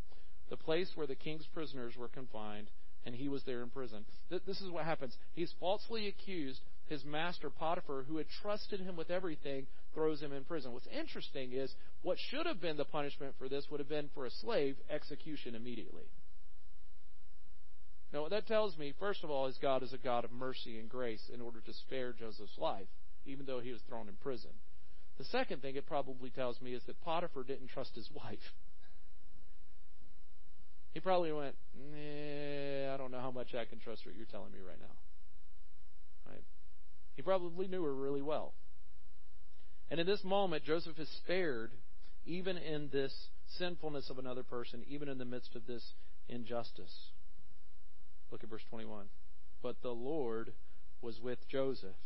the 0.48 0.56
place 0.56 0.92
where 0.94 1.06
the 1.06 1.14
king's 1.14 1.46
prisoners 1.52 1.94
were 1.94 2.08
confined, 2.08 2.68
and 3.04 3.14
he 3.14 3.28
was 3.28 3.42
there 3.44 3.62
in 3.62 3.68
prison. 3.68 4.06
This 4.30 4.62
is 4.62 4.70
what 4.70 4.86
happens. 4.86 5.18
He's 5.34 5.52
falsely 5.60 6.08
accused. 6.08 6.62
His 6.86 7.04
master, 7.04 7.50
Potiphar, 7.50 8.04
who 8.08 8.16
had 8.16 8.30
trusted 8.40 8.80
him 8.80 8.96
with 8.96 9.10
everything, 9.10 9.66
throws 9.94 10.20
him 10.20 10.32
in 10.32 10.44
prison. 10.44 10.72
What's 10.72 10.86
interesting 10.86 11.52
is 11.52 11.74
what 12.02 12.18
should 12.30 12.46
have 12.46 12.60
been 12.60 12.76
the 12.76 12.84
punishment 12.84 13.34
for 13.38 13.48
this 13.48 13.66
would 13.70 13.80
have 13.80 13.88
been 13.88 14.10
for 14.14 14.26
a 14.26 14.30
slave, 14.30 14.76
execution 14.90 15.54
immediately. 15.54 16.10
Now, 18.12 18.22
what 18.22 18.30
that 18.30 18.46
tells 18.46 18.76
me, 18.76 18.92
first 18.98 19.24
of 19.24 19.30
all, 19.30 19.46
is 19.46 19.56
God 19.60 19.82
is 19.82 19.92
a 19.92 19.98
God 19.98 20.24
of 20.24 20.32
mercy 20.32 20.78
and 20.78 20.88
grace 20.88 21.30
in 21.32 21.40
order 21.40 21.60
to 21.60 21.72
spare 21.72 22.12
Joseph's 22.12 22.58
life, 22.58 22.88
even 23.24 23.46
though 23.46 23.60
he 23.60 23.72
was 23.72 23.80
thrown 23.88 24.08
in 24.08 24.14
prison. 24.22 24.50
The 25.18 25.24
second 25.24 25.62
thing 25.62 25.76
it 25.76 25.86
probably 25.86 26.30
tells 26.30 26.60
me 26.60 26.74
is 26.74 26.82
that 26.86 27.00
Potiphar 27.00 27.44
didn't 27.44 27.68
trust 27.68 27.94
his 27.94 28.10
wife. 28.14 28.52
He 30.92 31.00
probably 31.00 31.32
went, 31.32 31.54
nah, 31.74 32.94
I 32.94 32.96
don't 32.98 33.10
know 33.10 33.20
how 33.20 33.30
much 33.30 33.54
I 33.54 33.64
can 33.64 33.78
trust 33.78 34.04
what 34.04 34.14
you're 34.14 34.26
telling 34.26 34.52
me 34.52 34.58
right 34.66 34.78
now. 34.78 36.30
Right? 36.30 36.44
He 37.16 37.22
probably 37.22 37.66
knew 37.66 37.82
her 37.82 37.94
really 37.94 38.20
well. 38.20 38.52
And 39.90 40.00
in 40.00 40.06
this 40.06 40.24
moment, 40.24 40.64
Joseph 40.64 40.98
is 40.98 41.08
spared 41.18 41.72
even 42.24 42.56
in 42.56 42.88
this 42.92 43.12
sinfulness 43.58 44.08
of 44.10 44.18
another 44.18 44.42
person, 44.42 44.84
even 44.88 45.08
in 45.08 45.18
the 45.18 45.24
midst 45.24 45.54
of 45.54 45.66
this 45.66 45.82
injustice. 46.28 47.10
Look 48.30 48.42
at 48.42 48.50
verse 48.50 48.64
21. 48.70 49.06
But 49.62 49.82
the 49.82 49.90
Lord 49.90 50.52
was 51.02 51.20
with 51.20 51.38
Joseph 51.48 51.96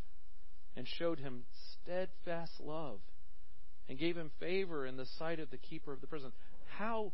and 0.76 0.86
showed 0.86 1.18
him 1.18 1.44
steadfast 1.82 2.52
love 2.60 2.98
and 3.88 3.98
gave 3.98 4.16
him 4.16 4.30
favor 4.40 4.86
in 4.86 4.96
the 4.96 5.06
sight 5.18 5.38
of 5.38 5.50
the 5.50 5.58
keeper 5.58 5.92
of 5.92 6.00
the 6.00 6.06
prison. 6.06 6.32
How 6.78 7.12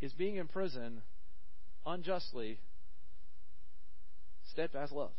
is 0.00 0.12
being 0.12 0.36
in 0.36 0.48
prison 0.48 1.02
unjustly 1.84 2.58
steadfast 4.52 4.92
love. 4.92 5.10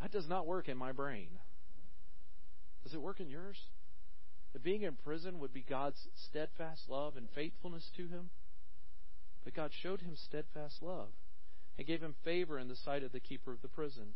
That 0.00 0.12
does 0.12 0.28
not 0.28 0.46
work 0.46 0.68
in 0.68 0.76
my 0.76 0.92
brain. 0.92 1.28
Does 2.86 2.94
it 2.94 3.02
work 3.02 3.18
in 3.18 3.28
yours? 3.28 3.58
That 4.52 4.62
being 4.62 4.82
in 4.82 4.94
prison 4.94 5.40
would 5.40 5.52
be 5.52 5.64
God's 5.68 6.06
steadfast 6.14 6.88
love 6.88 7.16
and 7.16 7.26
faithfulness 7.34 7.90
to 7.96 8.06
him? 8.06 8.30
But 9.42 9.54
God 9.54 9.72
showed 9.72 10.02
him 10.02 10.14
steadfast 10.14 10.84
love 10.84 11.08
and 11.76 11.84
gave 11.84 12.00
him 12.00 12.14
favor 12.22 12.60
in 12.60 12.68
the 12.68 12.76
sight 12.76 13.02
of 13.02 13.10
the 13.10 13.18
keeper 13.18 13.50
of 13.50 13.60
the 13.60 13.66
prison. 13.66 14.14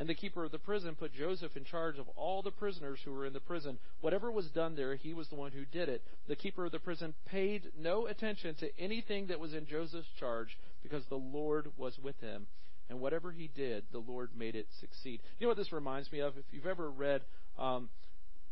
And 0.00 0.08
the 0.08 0.16
keeper 0.16 0.42
of 0.42 0.50
the 0.50 0.58
prison 0.58 0.96
put 0.96 1.14
Joseph 1.14 1.56
in 1.56 1.62
charge 1.62 1.96
of 1.96 2.08
all 2.16 2.42
the 2.42 2.50
prisoners 2.50 2.98
who 3.04 3.12
were 3.12 3.24
in 3.24 3.34
the 3.34 3.38
prison. 3.38 3.78
Whatever 4.00 4.32
was 4.32 4.48
done 4.48 4.74
there, 4.74 4.96
he 4.96 5.14
was 5.14 5.28
the 5.28 5.36
one 5.36 5.52
who 5.52 5.64
did 5.64 5.88
it. 5.88 6.02
The 6.26 6.34
keeper 6.34 6.64
of 6.64 6.72
the 6.72 6.80
prison 6.80 7.14
paid 7.24 7.70
no 7.78 8.06
attention 8.06 8.56
to 8.56 8.80
anything 8.80 9.28
that 9.28 9.38
was 9.38 9.54
in 9.54 9.64
Joseph's 9.64 10.08
charge 10.18 10.58
because 10.82 11.04
the 11.06 11.14
Lord 11.14 11.70
was 11.76 12.00
with 12.02 12.20
him. 12.20 12.48
And 12.90 12.98
whatever 12.98 13.30
he 13.30 13.48
did, 13.54 13.84
the 13.92 13.98
Lord 13.98 14.30
made 14.36 14.56
it 14.56 14.66
succeed. 14.80 15.20
You 15.38 15.46
know 15.46 15.50
what 15.50 15.56
this 15.56 15.72
reminds 15.72 16.10
me 16.10 16.18
of? 16.18 16.36
If 16.36 16.46
you've 16.50 16.66
ever 16.66 16.90
read 16.90 17.22
um, 17.58 17.90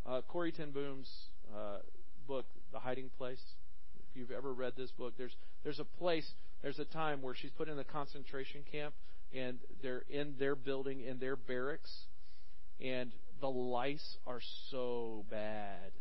uh, 0.09 0.21
Corrie 0.29 0.53
ten 0.53 0.71
Boom's 0.71 1.09
uh, 1.55 1.79
book, 2.27 2.47
The 2.73 2.79
Hiding 2.79 3.11
Place, 3.19 3.43
if 3.99 4.17
you've 4.17 4.31
ever 4.31 4.53
read 4.53 4.73
this 4.77 4.91
book, 4.93 5.15
there's 5.19 5.37
there's 5.63 5.81
a 5.81 5.85
place, 5.85 6.29
there's 6.63 6.79
a 6.79 6.85
time 6.85 7.23
where 7.23 7.35
she's 7.35 7.51
put 7.51 7.69
in 7.69 7.79
a 7.79 7.85
concentration 7.85 8.63
camp 8.71 8.95
and 9.35 9.59
they're 9.83 10.05
in 10.09 10.35
their 10.39 10.55
building, 10.55 11.01
in 11.01 11.19
their 11.19 11.37
barracks, 11.37 11.91
and 12.81 13.13
the 13.41 13.49
lice 13.49 14.17
are 14.27 14.41
so 14.71 15.25
bad. 15.31 15.93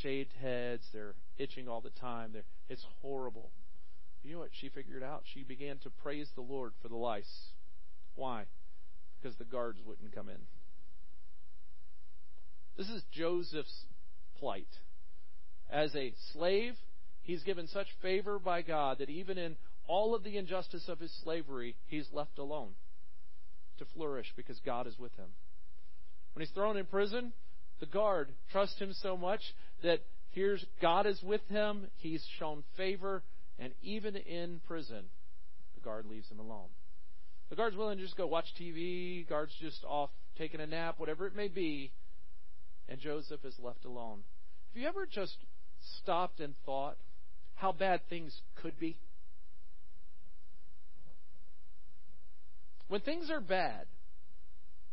Shaved 0.00 0.32
heads, 0.40 0.84
they're 0.92 1.14
itching 1.38 1.68
all 1.68 1.80
the 1.80 1.90
time. 1.90 2.30
They're, 2.32 2.44
it's 2.68 2.86
horrible. 3.02 3.50
You 4.22 4.34
know 4.34 4.38
what 4.38 4.50
she 4.52 4.68
figured 4.68 5.02
out? 5.02 5.24
She 5.34 5.42
began 5.42 5.78
to 5.78 5.90
praise 5.90 6.28
the 6.34 6.42
Lord 6.42 6.72
for 6.80 6.88
the 6.88 6.96
lice. 6.96 7.50
Why? 8.14 8.44
Because 9.20 9.36
the 9.36 9.44
guards 9.44 9.80
wouldn't 9.84 10.14
come 10.14 10.28
in. 10.28 10.38
This 12.76 12.88
is 12.88 13.02
Joseph's 13.12 13.84
plight. 14.38 14.68
As 15.70 15.94
a 15.94 16.14
slave, 16.32 16.74
he's 17.22 17.42
given 17.42 17.66
such 17.68 17.86
favor 18.00 18.38
by 18.38 18.62
God 18.62 18.98
that 18.98 19.10
even 19.10 19.38
in 19.38 19.56
all 19.86 20.14
of 20.14 20.24
the 20.24 20.38
injustice 20.38 20.88
of 20.88 20.98
his 20.98 21.12
slavery, 21.22 21.76
he's 21.86 22.06
left 22.12 22.38
alone 22.38 22.70
to 23.78 23.84
flourish 23.94 24.32
because 24.36 24.58
God 24.64 24.86
is 24.86 24.98
with 24.98 25.14
him. 25.16 25.28
When 26.34 26.44
he's 26.44 26.54
thrown 26.54 26.76
in 26.76 26.86
prison, 26.86 27.32
the 27.80 27.86
guard 27.86 28.28
trusts 28.50 28.78
him 28.78 28.92
so 29.02 29.16
much 29.16 29.40
that 29.82 30.00
here's 30.30 30.64
God 30.80 31.06
is 31.06 31.22
with 31.22 31.46
him, 31.48 31.88
he's 31.98 32.24
shown 32.38 32.64
favor, 32.76 33.22
and 33.58 33.72
even 33.82 34.16
in 34.16 34.60
prison, 34.66 35.04
the 35.74 35.80
guard 35.80 36.06
leaves 36.06 36.30
him 36.30 36.38
alone. 36.38 36.68
The 37.50 37.56
guard's 37.56 37.76
willing 37.76 37.98
to 37.98 38.04
just 38.04 38.16
go 38.16 38.26
watch 38.26 38.46
TV, 38.58 39.28
guard's 39.28 39.52
just 39.60 39.84
off 39.84 40.10
taking 40.38 40.60
a 40.60 40.66
nap, 40.66 40.94
whatever 40.98 41.26
it 41.26 41.36
may 41.36 41.48
be, 41.48 41.92
and 42.88 43.00
Joseph 43.00 43.44
is 43.44 43.54
left 43.58 43.84
alone. 43.84 44.20
Have 44.72 44.82
you 44.82 44.88
ever 44.88 45.06
just 45.06 45.36
stopped 45.98 46.40
and 46.40 46.54
thought 46.64 46.96
how 47.54 47.72
bad 47.72 48.00
things 48.08 48.38
could 48.62 48.78
be? 48.78 48.98
When 52.88 53.00
things 53.00 53.30
are 53.30 53.40
bad, 53.40 53.86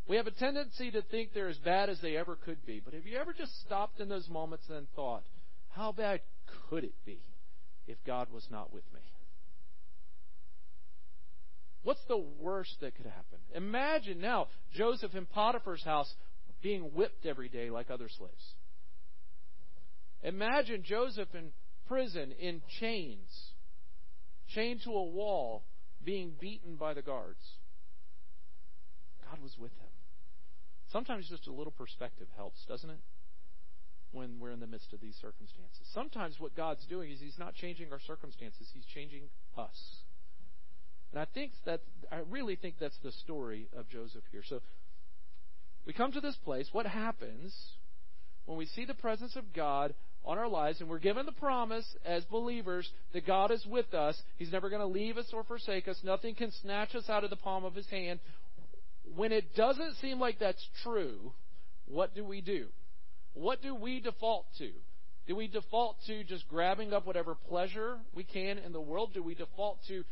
we 0.07 0.15
have 0.15 0.27
a 0.27 0.31
tendency 0.31 0.89
to 0.91 1.01
think 1.03 1.33
they're 1.33 1.49
as 1.49 1.57
bad 1.57 1.89
as 1.89 1.99
they 2.01 2.15
ever 2.15 2.35
could 2.35 2.65
be. 2.65 2.81
But 2.83 2.93
have 2.93 3.05
you 3.05 3.17
ever 3.17 3.33
just 3.33 3.51
stopped 3.65 3.99
in 3.99 4.09
those 4.09 4.27
moments 4.29 4.65
and 4.69 4.87
thought, 4.95 5.23
how 5.69 5.91
bad 5.91 6.21
could 6.69 6.83
it 6.83 6.95
be 7.05 7.19
if 7.87 7.97
God 8.05 8.27
was 8.33 8.47
not 8.49 8.73
with 8.73 8.83
me? 8.93 9.01
What's 11.83 12.03
the 12.07 12.23
worst 12.39 12.75
that 12.81 12.95
could 12.95 13.05
happen? 13.05 13.39
Imagine 13.55 14.19
now 14.19 14.47
Joseph 14.73 15.15
in 15.15 15.25
Potiphar's 15.25 15.83
house 15.83 16.13
being 16.61 16.83
whipped 16.93 17.25
every 17.25 17.49
day 17.49 17.69
like 17.69 17.89
other 17.89 18.09
slaves. 18.09 18.53
Imagine 20.23 20.83
Joseph 20.83 21.33
in 21.33 21.51
prison 21.87 22.33
in 22.39 22.61
chains, 22.79 23.29
chained 24.53 24.81
to 24.83 24.91
a 24.91 25.03
wall, 25.03 25.63
being 26.03 26.33
beaten 26.39 26.75
by 26.75 26.93
the 26.93 27.01
guards. 27.01 27.41
God 29.29 29.41
was 29.41 29.57
with 29.57 29.71
him. 29.71 29.89
Sometimes 30.91 31.29
just 31.29 31.47
a 31.47 31.51
little 31.53 31.71
perspective 31.71 32.27
helps, 32.35 32.65
doesn't 32.67 32.89
it? 32.89 32.99
When 34.11 34.39
we're 34.39 34.51
in 34.51 34.59
the 34.59 34.67
midst 34.67 34.91
of 34.91 35.01
these 35.01 35.15
circumstances. 35.21 35.81
Sometimes 35.93 36.35
what 36.39 36.55
God's 36.55 36.83
doing 36.87 37.11
is 37.11 37.19
He's 37.19 37.37
not 37.37 37.53
changing 37.53 37.91
our 37.91 37.99
circumstances, 38.07 38.67
He's 38.73 38.85
changing 38.85 39.29
us. 39.55 39.77
And 41.11 41.21
I 41.21 41.25
think 41.25 41.51
that, 41.65 41.81
I 42.11 42.21
really 42.29 42.55
think 42.55 42.75
that's 42.79 42.97
the 43.03 43.11
story 43.11 43.67
of 43.75 43.87
Joseph 43.87 44.23
here. 44.31 44.41
So, 44.43 44.61
we 45.89 45.93
come 45.93 46.11
to 46.11 46.21
this 46.21 46.37
place. 46.45 46.67
What 46.71 46.85
happens 46.85 47.51
when 48.45 48.59
we 48.59 48.67
see 48.67 48.85
the 48.85 48.93
presence 48.93 49.35
of 49.35 49.51
God 49.55 49.95
on 50.23 50.37
our 50.37 50.47
lives 50.47 50.81
and 50.81 50.87
we're 50.87 50.99
given 50.99 51.25
the 51.25 51.31
promise 51.31 51.83
as 52.05 52.23
believers 52.25 52.87
that 53.13 53.25
God 53.25 53.49
is 53.49 53.65
with 53.65 53.91
us? 53.95 54.15
He's 54.37 54.51
never 54.51 54.69
going 54.69 54.83
to 54.83 54.85
leave 54.85 55.17
us 55.17 55.25
or 55.33 55.43
forsake 55.43 55.87
us. 55.87 55.97
Nothing 56.03 56.35
can 56.35 56.51
snatch 56.61 56.93
us 56.93 57.09
out 57.09 57.23
of 57.23 57.31
the 57.31 57.35
palm 57.35 57.65
of 57.65 57.73
His 57.73 57.87
hand 57.87 58.19
when 59.15 59.31
it 59.31 59.55
doesn't 59.55 59.95
seem 59.95 60.19
like 60.19 60.37
that's 60.37 60.63
true, 60.83 61.33
what 61.87 62.13
do 62.13 62.23
we 62.23 62.41
do? 62.41 62.67
What 63.33 63.63
do 63.63 63.73
we 63.73 63.99
default 63.99 64.45
to? 64.59 64.69
Do 65.25 65.35
we 65.35 65.47
default 65.47 65.95
to 66.05 66.23
just 66.23 66.47
grabbing 66.49 66.93
up 66.93 67.07
whatever 67.07 67.33
pleasure 67.33 67.97
we 68.13 68.23
can 68.23 68.59
in 68.59 68.73
the 68.73 68.79
world? 68.79 69.15
Do 69.15 69.23
we 69.23 69.33
default 69.33 69.79
to 69.87 70.03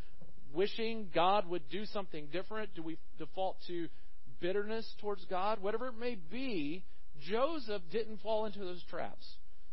wishing 0.52 1.10
God 1.14 1.48
would 1.48 1.70
do 1.70 1.86
something 1.86 2.30
different? 2.32 2.74
Do 2.74 2.82
we 2.82 2.98
default 3.20 3.58
to 3.68 3.90
bitterness 4.39 4.96
towards 5.00 5.25
God? 5.25 5.62
Whatever 5.62 5.88
it 5.88 6.00
may 6.00 6.15
be, 6.15 6.84
Joseph 7.20 7.82
didn't 7.91 8.22
fall 8.22 8.46
into 8.46 8.60
those 8.60 8.84
traps. 8.89 9.25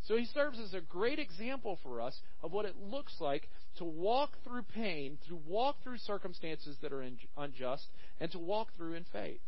So 0.06 0.16
he 0.16 0.26
serves 0.26 0.58
as 0.60 0.74
a 0.74 0.80
great 0.80 1.18
example 1.18 1.78
for 1.82 2.00
us 2.00 2.18
of 2.42 2.52
what 2.52 2.66
it 2.66 2.74
looks 2.78 3.14
like 3.20 3.48
to 3.78 3.84
walk 3.84 4.30
through 4.44 4.62
pain, 4.74 5.18
to 5.28 5.36
walk 5.46 5.76
through 5.82 5.98
circumstances 5.98 6.76
that 6.82 6.92
are 6.92 7.04
unjust, 7.38 7.86
and 8.20 8.30
to 8.32 8.38
walk 8.38 8.68
through 8.76 8.94
in 8.94 9.04
faith. 9.12 9.40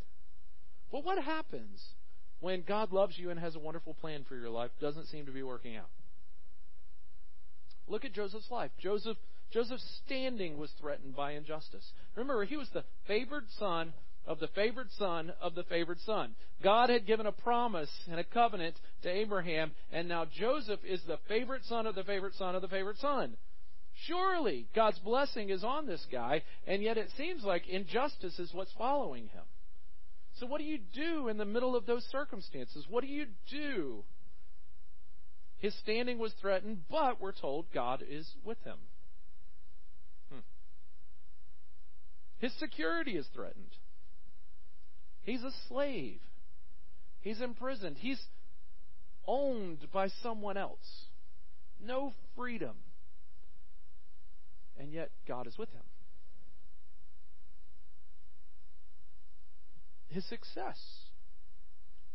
But 0.90 1.04
what 1.04 1.22
happens 1.22 1.82
when 2.40 2.62
God 2.66 2.92
loves 2.92 3.18
you 3.18 3.30
and 3.30 3.38
has 3.38 3.54
a 3.54 3.60
wonderful 3.60 3.94
plan 3.94 4.24
for 4.26 4.36
your 4.36 4.50
life 4.50 4.70
doesn't 4.80 5.06
seem 5.06 5.26
to 5.26 5.32
be 5.32 5.42
working 5.42 5.76
out? 5.76 5.90
Look 7.86 8.04
at 8.04 8.14
Joseph's 8.14 8.50
life. 8.50 8.70
Joseph 8.78 9.18
Joseph's 9.52 10.00
standing 10.04 10.58
was 10.58 10.70
threatened 10.80 11.14
by 11.14 11.32
injustice. 11.32 11.92
Remember, 12.16 12.44
he 12.44 12.56
was 12.56 12.68
the 12.70 12.84
favored 13.06 13.44
son 13.58 13.92
of 14.26 14.40
the 14.40 14.48
favored 14.48 14.90
son 14.98 15.32
of 15.40 15.54
the 15.54 15.64
favored 15.64 16.00
son. 16.00 16.34
God 16.62 16.90
had 16.90 17.06
given 17.06 17.26
a 17.26 17.32
promise 17.32 17.90
and 18.10 18.18
a 18.18 18.24
covenant 18.24 18.76
to 19.02 19.08
Abraham, 19.08 19.72
and 19.92 20.08
now 20.08 20.24
Joseph 20.24 20.80
is 20.84 21.00
the 21.06 21.18
favorite 21.28 21.64
son 21.64 21.86
of 21.86 21.94
the 21.94 22.04
favorite 22.04 22.34
son 22.34 22.54
of 22.54 22.62
the 22.62 22.68
favorite 22.68 22.98
son. 22.98 23.36
Surely 24.06 24.66
God's 24.74 24.98
blessing 24.98 25.50
is 25.50 25.64
on 25.64 25.86
this 25.86 26.04
guy, 26.10 26.42
and 26.66 26.82
yet 26.82 26.98
it 26.98 27.08
seems 27.16 27.44
like 27.44 27.66
injustice 27.68 28.38
is 28.38 28.52
what's 28.52 28.72
following 28.76 29.28
him. 29.28 29.44
So, 30.38 30.46
what 30.46 30.58
do 30.58 30.64
you 30.64 30.78
do 30.94 31.28
in 31.28 31.38
the 31.38 31.46
middle 31.46 31.74
of 31.74 31.86
those 31.86 32.04
circumstances? 32.12 32.84
What 32.90 33.02
do 33.02 33.08
you 33.08 33.26
do? 33.50 34.04
His 35.58 35.74
standing 35.78 36.18
was 36.18 36.34
threatened, 36.40 36.82
but 36.90 37.20
we're 37.20 37.32
told 37.32 37.72
God 37.72 38.04
is 38.06 38.30
with 38.44 38.62
him. 38.64 38.76
Hmm. 40.30 40.40
His 42.38 42.52
security 42.58 43.16
is 43.16 43.26
threatened. 43.34 43.70
He's 45.26 45.42
a 45.42 45.50
slave. 45.68 46.20
He's 47.20 47.40
imprisoned. 47.40 47.96
He's 47.98 48.20
owned 49.26 49.88
by 49.92 50.08
someone 50.22 50.56
else. 50.56 50.78
No 51.84 52.12
freedom. 52.36 52.76
And 54.78 54.92
yet, 54.92 55.10
God 55.26 55.48
is 55.48 55.58
with 55.58 55.68
him. 55.70 55.82
His 60.06 60.24
success 60.28 60.78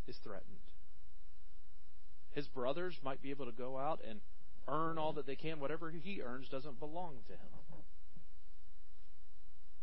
is 0.08 0.15
threatened. 0.24 0.46
His 2.32 2.48
brothers 2.48 2.96
might 3.03 3.22
be 3.22 3.32
able 3.32 3.46
to 3.46 3.51
go 3.51 3.77
out 3.77 4.00
and 4.08 4.22
earn 4.70 4.98
all 4.98 5.12
that 5.13 5.27
they 5.27 5.36
can. 5.36 5.60
Whatever 5.60 5.91
he 5.91 6.22
earns 6.22 6.48
doesn't 6.48 6.80
belong 6.80 7.18
to 7.27 7.34
him. 7.34 7.61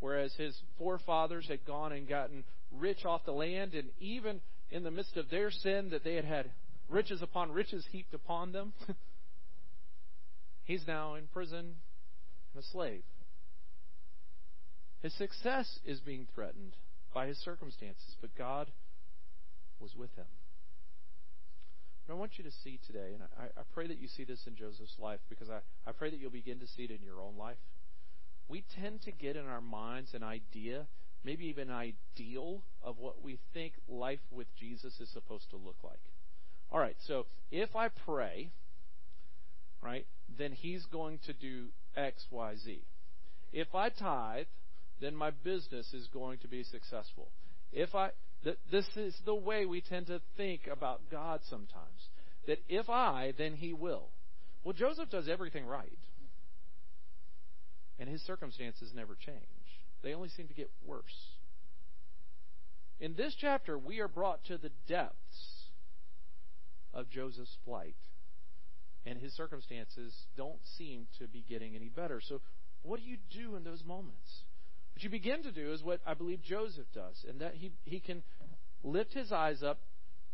Whereas 0.01 0.33
his 0.35 0.57
forefathers 0.79 1.49
had 1.49 1.65
gone 1.65 1.93
and 1.93 2.09
gotten 2.09 2.45
rich 2.73 3.05
off 3.05 3.25
the 3.25 3.33
land, 3.33 3.75
and 3.75 3.89
even 4.01 4.41
in 4.71 4.85
the 4.85 4.91
midst 4.91 5.17
of 5.17 5.31
their 5.31 5.51
sin, 5.51 5.91
that 5.91 6.05
they 6.05 6.15
had 6.15 6.25
had 6.25 6.51
riches 6.89 7.23
upon 7.23 7.53
riches 7.53 7.87
heaped 7.91 8.15
upon 8.15 8.53
them, 8.53 8.73
he's 10.65 10.87
now 10.87 11.15
in 11.15 11.27
prison 11.33 11.75
and 12.55 12.63
a 12.63 12.67
slave. 12.73 13.03
His 15.03 15.15
success 15.15 15.79
is 15.85 16.01
being 16.01 16.27
threatened 16.35 16.75
by 17.15 17.27
his 17.27 17.39
circumstances, 17.39 18.17
but 18.21 18.31
God 18.37 18.69
was 19.81 19.95
with 19.97 20.15
him. 20.17 20.27
But 22.07 22.15
I 22.15 22.17
want 22.17 22.33
you 22.39 22.45
to 22.45 22.51
see 22.65 22.81
today, 22.87 23.13
and 23.15 23.23
I, 23.39 23.45
I 23.61 23.63
pray 23.75 23.87
that 23.87 24.01
you 24.01 24.09
see 24.09 24.25
this 24.25 24.41
in 24.47 24.57
Joseph's 24.57 24.97
life 24.99 25.21
because 25.29 25.51
I, 25.51 25.61
I 25.87 25.93
pray 25.93 26.11
that 26.11 26.19
you'll 26.19 26.31
begin 26.31 26.59
to 26.61 26.67
see 26.67 26.85
it 26.85 26.91
in 26.91 27.03
your 27.05 27.21
own 27.21 27.37
life. 27.39 27.59
We 28.49 28.65
tend 28.81 29.03
to 29.03 29.13
get 29.13 29.37
in 29.37 29.47
our 29.47 29.61
minds 29.61 30.15
an 30.15 30.23
idea, 30.23 30.87
maybe 31.25 31.47
even 31.47 31.71
an 31.71 31.77
ideal, 31.77 32.63
of 32.83 32.99
what 32.99 33.23
we 33.23 33.39
think 33.53 33.75
life 33.89 34.21
with 34.31 34.47
Jesus 34.59 34.99
is 35.01 35.09
supposed 35.13 35.51
to 35.51 35.57
look 35.57 35.77
like. 35.85 36.01
All 36.71 36.81
right, 36.81 36.97
so 37.07 37.27
if 37.51 37.75
I 37.77 37.89
pray, 37.89 38.51
right, 39.83 40.07
then 40.39 40.53
he's 40.53 40.85
going 40.87 41.19
to 41.27 41.33
do 41.33 41.67
X, 41.97 42.25
Y, 42.31 42.55
Z. 42.65 42.83
If 43.53 43.75
I 43.75 43.89
tithe, 43.89 44.47
then 45.01 45.15
my 45.15 45.31
business 45.31 45.93
is 45.93 46.07
going 46.13 46.39
to 46.39 46.49
be 46.49 46.63
successful. 46.65 47.29
If 47.73 47.95
I 47.95 48.11
th- 48.45 48.59
this 48.71 48.87
is 48.97 49.15
the 49.25 49.35
way 49.35 49.67
we 49.67 49.81
tend 49.81 50.07
to 50.07 50.21
think 50.37 50.63
about 50.71 51.01
God 51.11 51.41
sometimes. 51.49 52.09
That 52.47 52.59
if 52.69 52.89
I, 52.89 53.35
then 53.37 53.55
he 53.55 53.73
will. 53.73 54.09
Well, 54.65 54.73
Joseph 54.73 55.11
does 55.11 55.29
everything 55.29 55.67
right. 55.67 55.99
And 57.99 58.09
his 58.09 58.23
circumstances 58.23 58.93
never 58.95 59.15
change. 59.15 59.39
They 60.03 60.15
only 60.15 60.29
seem 60.29 60.49
to 60.49 60.55
get 60.55 60.71
worse. 60.85 61.37
In 63.01 63.15
this 63.15 63.35
chapter, 63.35 63.79
we 63.79 64.01
are 64.01 64.09
brought 64.09 64.45
to 64.45 64.59
the 64.59 64.71
depths 64.87 65.71
of 66.95 67.11
Joseph's 67.11 67.57
plight. 67.65 67.97
And 69.07 69.19
his 69.19 69.33
circumstances 69.35 70.13
don't 70.37 70.61
seem 70.77 71.07
to 71.19 71.27
be 71.27 71.45
getting 71.49 71.75
any 71.75 71.89
better. 71.89 72.21
So, 72.21 72.41
what 72.83 73.01
do 73.01 73.07
you 73.07 73.17
do 73.31 73.57
in 73.57 73.65
those 73.65 73.85
moments? 73.85 74.43
What 74.93 75.03
you 75.03 75.11
begin 75.11 75.43
to 75.45 75.53
do 75.53 75.73
is 75.73 75.83
what 75.83 76.01
I 76.07 76.15
believe 76.15 76.43
Joseph 76.43 76.87
does, 76.93 77.25
and 77.29 77.41
that 77.41 77.55
he, 77.55 77.73
he 77.85 78.01
can 78.01 78.23
lift 78.83 79.15
his 79.15 79.33
eyes 79.33 79.63
up, 79.63 79.81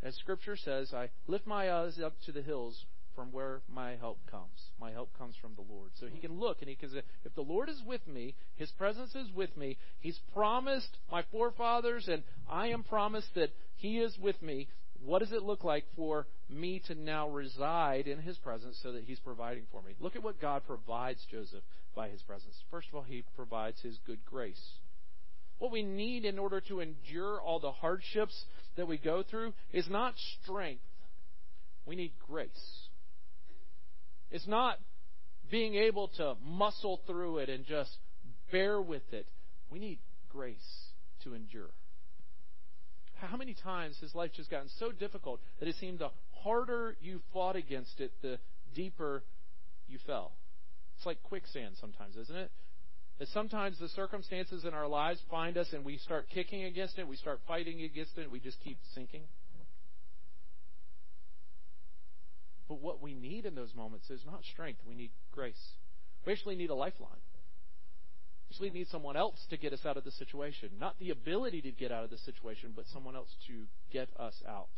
as 0.02 0.14
Scripture 0.16 0.56
says, 0.56 0.92
I 0.92 1.10
lift 1.26 1.46
my 1.46 1.70
eyes 1.70 1.98
up 2.02 2.14
to 2.26 2.32
the 2.32 2.42
hills 2.42 2.84
from 3.14 3.32
where 3.32 3.62
my 3.72 3.96
help 3.96 4.18
comes. 4.30 4.70
My 4.80 4.90
help 4.90 5.16
comes 5.16 5.34
from 5.40 5.52
the 5.54 5.72
Lord. 5.72 5.90
So 6.00 6.06
he 6.06 6.18
can 6.18 6.38
look 6.38 6.58
and 6.60 6.68
he 6.68 6.76
can 6.76 6.90
say, 6.90 7.02
if 7.24 7.34
the 7.34 7.42
Lord 7.42 7.68
is 7.68 7.80
with 7.86 8.06
me, 8.06 8.34
his 8.56 8.70
presence 8.72 9.14
is 9.14 9.30
with 9.34 9.56
me, 9.56 9.76
he's 10.00 10.18
promised 10.32 10.98
my 11.10 11.22
forefathers, 11.30 12.08
and 12.08 12.22
I 12.48 12.68
am 12.68 12.82
promised 12.82 13.34
that 13.34 13.50
he 13.76 13.98
is 13.98 14.16
with 14.18 14.40
me. 14.42 14.68
What 15.04 15.18
does 15.18 15.32
it 15.32 15.42
look 15.42 15.64
like 15.64 15.84
for 15.96 16.26
me 16.48 16.80
to 16.86 16.94
now 16.94 17.28
reside 17.28 18.06
in 18.06 18.18
his 18.18 18.38
presence 18.38 18.78
so 18.82 18.92
that 18.92 19.04
he's 19.04 19.20
providing 19.20 19.64
for 19.70 19.82
me? 19.82 19.94
Look 20.00 20.16
at 20.16 20.22
what 20.22 20.40
God 20.40 20.62
provides 20.66 21.20
Joseph 21.30 21.62
by 21.94 22.08
his 22.08 22.22
presence. 22.22 22.54
First 22.70 22.88
of 22.88 22.94
all, 22.94 23.02
he 23.02 23.24
provides 23.36 23.80
his 23.82 23.98
good 24.06 24.24
grace. 24.24 24.62
What 25.58 25.70
we 25.70 25.82
need 25.82 26.24
in 26.24 26.38
order 26.38 26.60
to 26.68 26.80
endure 26.80 27.40
all 27.40 27.60
the 27.60 27.72
hardships 27.72 28.44
that 28.76 28.88
we 28.88 28.98
go 28.98 29.22
through 29.22 29.52
is 29.72 29.88
not 29.88 30.14
strength. 30.42 30.82
We 31.86 31.96
need 31.96 32.12
grace. 32.26 32.83
It's 34.30 34.46
not 34.46 34.78
being 35.50 35.74
able 35.74 36.08
to 36.16 36.34
muscle 36.44 37.00
through 37.06 37.38
it 37.38 37.48
and 37.48 37.64
just 37.64 37.90
bear 38.50 38.80
with 38.80 39.02
it. 39.12 39.26
We 39.70 39.78
need 39.78 39.98
grace 40.28 40.56
to 41.24 41.34
endure. 41.34 41.70
How 43.16 43.36
many 43.36 43.54
times 43.54 43.96
has 44.00 44.14
life 44.14 44.32
just 44.34 44.50
gotten 44.50 44.68
so 44.78 44.92
difficult 44.92 45.40
that 45.60 45.68
it 45.68 45.76
seemed 45.76 46.00
the 46.00 46.10
harder 46.42 46.96
you 47.00 47.20
fought 47.32 47.56
against 47.56 48.00
it, 48.00 48.12
the 48.22 48.38
deeper 48.74 49.22
you 49.86 49.98
fell? 50.06 50.32
It's 50.96 51.06
like 51.06 51.22
quicksand 51.22 51.76
sometimes, 51.80 52.16
isn't 52.16 52.36
it? 52.36 52.50
That 53.18 53.28
sometimes 53.28 53.78
the 53.78 53.88
circumstances 53.90 54.64
in 54.64 54.74
our 54.74 54.88
lives 54.88 55.20
find 55.30 55.56
us 55.56 55.68
and 55.72 55.84
we 55.84 55.98
start 55.98 56.26
kicking 56.34 56.64
against 56.64 56.98
it, 56.98 57.06
we 57.06 57.16
start 57.16 57.40
fighting 57.46 57.82
against 57.82 58.18
it, 58.18 58.30
we 58.30 58.40
just 58.40 58.58
keep 58.64 58.78
sinking. 58.94 59.22
But 62.68 62.80
what 62.80 63.02
we 63.02 63.14
need 63.14 63.44
in 63.46 63.54
those 63.54 63.74
moments 63.74 64.10
is 64.10 64.20
not 64.26 64.42
strength, 64.52 64.80
we 64.86 64.94
need 64.94 65.10
grace. 65.32 65.60
We 66.26 66.32
actually 66.32 66.56
need 66.56 66.70
a 66.70 66.74
lifeline. 66.74 67.10
We 68.48 68.54
actually 68.54 68.78
need 68.78 68.88
someone 68.88 69.16
else 69.16 69.38
to 69.50 69.56
get 69.56 69.72
us 69.72 69.84
out 69.84 69.96
of 69.96 70.04
the 70.04 70.10
situation. 70.12 70.70
Not 70.80 70.98
the 70.98 71.10
ability 71.10 71.62
to 71.62 71.70
get 71.70 71.92
out 71.92 72.04
of 72.04 72.10
the 72.10 72.18
situation, 72.18 72.72
but 72.74 72.86
someone 72.92 73.16
else 73.16 73.28
to 73.48 73.64
get 73.92 74.08
us 74.18 74.34
out 74.48 74.68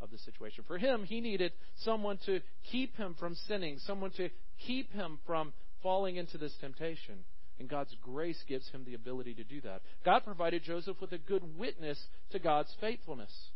of 0.00 0.10
the 0.10 0.18
situation. 0.18 0.64
For 0.66 0.78
him, 0.78 1.04
he 1.04 1.20
needed 1.20 1.52
someone 1.84 2.18
to 2.26 2.40
keep 2.70 2.96
him 2.96 3.14
from 3.18 3.34
sinning, 3.46 3.78
someone 3.80 4.12
to 4.12 4.30
keep 4.66 4.92
him 4.92 5.18
from 5.26 5.52
falling 5.82 6.16
into 6.16 6.38
this 6.38 6.54
temptation. 6.60 7.24
And 7.58 7.68
God's 7.68 7.94
grace 8.00 8.42
gives 8.48 8.68
him 8.70 8.84
the 8.86 8.94
ability 8.94 9.34
to 9.34 9.44
do 9.44 9.60
that. 9.62 9.82
God 10.04 10.24
provided 10.24 10.62
Joseph 10.62 10.96
with 10.98 11.12
a 11.12 11.18
good 11.18 11.58
witness 11.58 12.02
to 12.30 12.38
God's 12.38 12.74
faithfulness. 12.80 13.49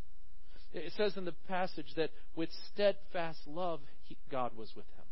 It 0.74 0.92
says 0.96 1.16
in 1.16 1.24
the 1.24 1.34
passage 1.48 1.86
that 1.96 2.10
with 2.34 2.48
steadfast 2.72 3.38
love, 3.46 3.80
he, 4.04 4.16
God 4.30 4.56
was 4.56 4.72
with 4.74 4.86
him. 4.96 5.04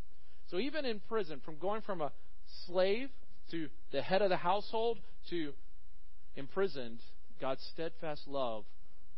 So 0.51 0.59
even 0.59 0.85
in 0.85 1.01
prison, 1.09 1.41
from 1.45 1.57
going 1.59 1.83
from 1.83 2.01
a 2.01 2.13
slave 2.67 3.09
to 3.53 3.69
the 3.93 4.03
head 4.03 4.23
of 4.23 4.29
the 4.29 4.37
household 4.37 4.99
to 5.31 5.53
imprisoned, 6.35 6.99
God's 7.41 7.63
steadfast 7.73 8.27
love 8.27 8.65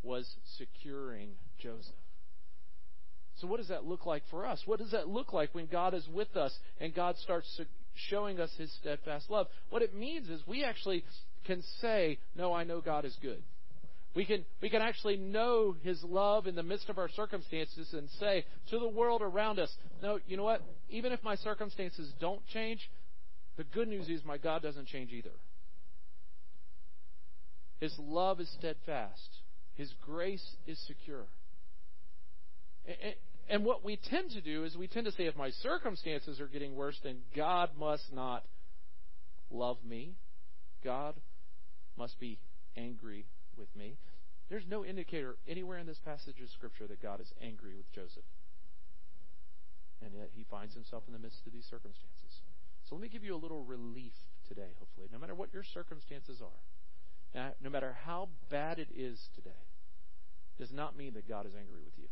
was 0.03 0.29
securing 0.59 1.31
Joseph. 1.59 1.95
So, 3.37 3.49
what 3.49 3.57
does 3.57 3.69
that 3.69 3.85
look 3.85 4.07
like 4.07 4.23
for 4.31 4.47
us? 4.47 4.63
What 4.65 4.79
does 4.79 4.93
that 4.93 5.09
look 5.09 5.33
like 5.33 5.55
when 5.55 5.67
God 5.67 5.95
is 5.95 6.07
with 6.13 6.37
us 6.37 6.57
and 6.81 6.95
God 6.95 7.17
starts 7.19 7.61
showing 7.95 8.39
us 8.39 8.51
his 8.57 8.73
steadfast 8.81 9.29
love? 9.29 9.49
What 9.71 9.83
it 9.83 9.95
means 9.95 10.29
is 10.29 10.41
we 10.47 10.63
actually 10.63 11.05
can 11.45 11.63
say, 11.81 12.19
No, 12.37 12.53
I 12.53 12.65
know 12.65 12.81
God 12.81 13.05
is 13.05 13.17
good. 13.21 13.43
We 14.15 14.25
can, 14.25 14.45
we 14.63 14.71
can 14.71 14.81
actually 14.81 15.17
know 15.17 15.75
His 15.83 16.03
love 16.05 16.47
in 16.47 16.55
the 16.55 16.63
midst 16.63 16.89
of 16.89 16.99
our 16.99 17.09
circumstances 17.09 17.93
and 17.93 18.09
say 18.21 18.45
to 18.71 18.79
the 18.79 18.89
world 18.89 19.23
around 19.23 19.59
us, 19.59 19.75
No, 20.03 20.21
you 20.27 20.37
know 20.37 20.45
what? 20.45 20.63
Even 20.89 21.13
if 21.13 21.23
my 21.25 21.35
circumstances 21.37 22.13
don't 22.21 22.45
change, 22.47 22.89
the 23.57 23.65
good 23.65 23.89
news 23.89 24.09
is 24.09 24.25
my 24.25 24.39
God 24.39 24.63
doesn't 24.63 24.87
change 24.87 25.13
either. 25.13 25.35
His 27.81 27.95
love 27.99 28.41
is 28.41 28.49
steadfast, 28.59 29.29
His 29.75 29.93
grace 30.05 30.57
is 30.67 30.79
secure. 30.87 31.27
And 33.49 33.65
what 33.65 33.85
we 33.85 33.97
tend 33.97 34.31
to 34.31 34.41
do 34.41 34.65
is 34.65 34.77
we 34.77 34.87
tend 34.87 35.07
to 35.07 35.13
say, 35.13 35.25
if 35.25 35.37
my 35.37 35.51
circumstances 35.51 36.41
are 36.41 36.47
getting 36.47 36.75
worse, 36.75 36.99
then 37.03 37.19
God 37.37 37.71
must 37.79 38.13
not 38.13 38.45
love 39.51 39.79
me. 39.87 40.15
God 40.83 41.15
must 41.97 42.19
be 42.21 42.39
angry 42.77 43.27
with 43.59 43.75
me. 43.77 43.97
There's 44.49 44.67
no 44.69 44.85
indicator 44.85 45.37
anywhere 45.49 45.79
in 45.79 45.87
this 45.87 46.01
passage 46.05 46.41
of 46.43 46.51
Scripture 46.51 46.87
that 46.87 47.03
God 47.03 47.21
is 47.21 47.33
angry 47.43 47.75
with 47.77 47.91
Joseph. 47.93 48.29
And 50.05 50.13
yet 50.15 50.31
he 50.35 50.45
finds 50.51 50.75
himself 50.75 51.05
in 51.07 51.13
the 51.13 51.19
midst 51.19 51.47
of 51.47 51.53
these 51.53 51.65
circumstances. 51.65 52.43
So 52.89 52.95
let 52.95 53.03
me 53.03 53.09
give 53.09 53.25
you 53.25 53.35
a 53.35 53.41
little 53.41 53.65
relief 53.65 54.13
today, 54.49 54.77
hopefully. 54.79 55.09
No 55.11 55.19
matter 55.19 55.35
what 55.35 55.53
your 55.55 55.65
circumstances 55.65 56.43
are, 56.43 57.51
no 57.63 57.71
matter 57.71 57.97
how 58.05 58.29
bad 58.51 58.79
it 58.79 58.89
is 58.95 59.19
today, 59.35 59.65
does 60.59 60.73
not 60.73 60.97
mean 60.97 61.15
that 61.15 61.29
God 61.29 61.47
is 61.47 61.53
angry 61.59 61.81
with 61.85 61.95
you. 61.97 62.09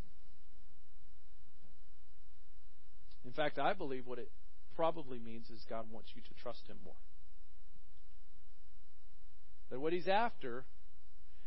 In 3.25 3.33
fact, 3.33 3.59
I 3.59 3.73
believe 3.73 4.07
what 4.07 4.19
it 4.19 4.31
probably 4.75 5.19
means 5.19 5.49
is 5.51 5.65
God 5.69 5.87
wants 5.93 6.11
you 6.15 6.23
to 6.23 6.43
trust 6.43 6.67
Him 6.67 6.79
more. 6.85 6.95
That 9.71 9.81
what 9.81 9.93
He's 9.93 10.09
after 10.09 10.65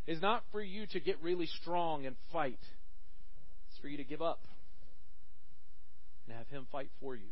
is 0.08 0.22
not 0.22 0.44
for 0.52 0.62
you 0.62 0.86
to 0.88 1.00
get 1.00 1.22
really 1.22 1.48
strong 1.62 2.06
and 2.06 2.16
fight, 2.32 2.60
it's 3.70 3.80
for 3.82 3.88
you 3.88 3.98
to 3.98 4.04
give 4.04 4.22
up 4.22 4.40
and 6.28 6.38
have 6.38 6.48
Him 6.48 6.68
fight 6.72 6.90
for 7.00 7.16
you. 7.16 7.30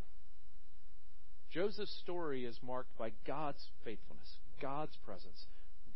Joseph's 1.51 1.95
story 2.03 2.45
is 2.45 2.57
marked 2.65 2.97
by 2.97 3.11
God's 3.27 3.63
faithfulness, 3.83 4.27
God's 4.59 4.95
presence, 5.05 5.45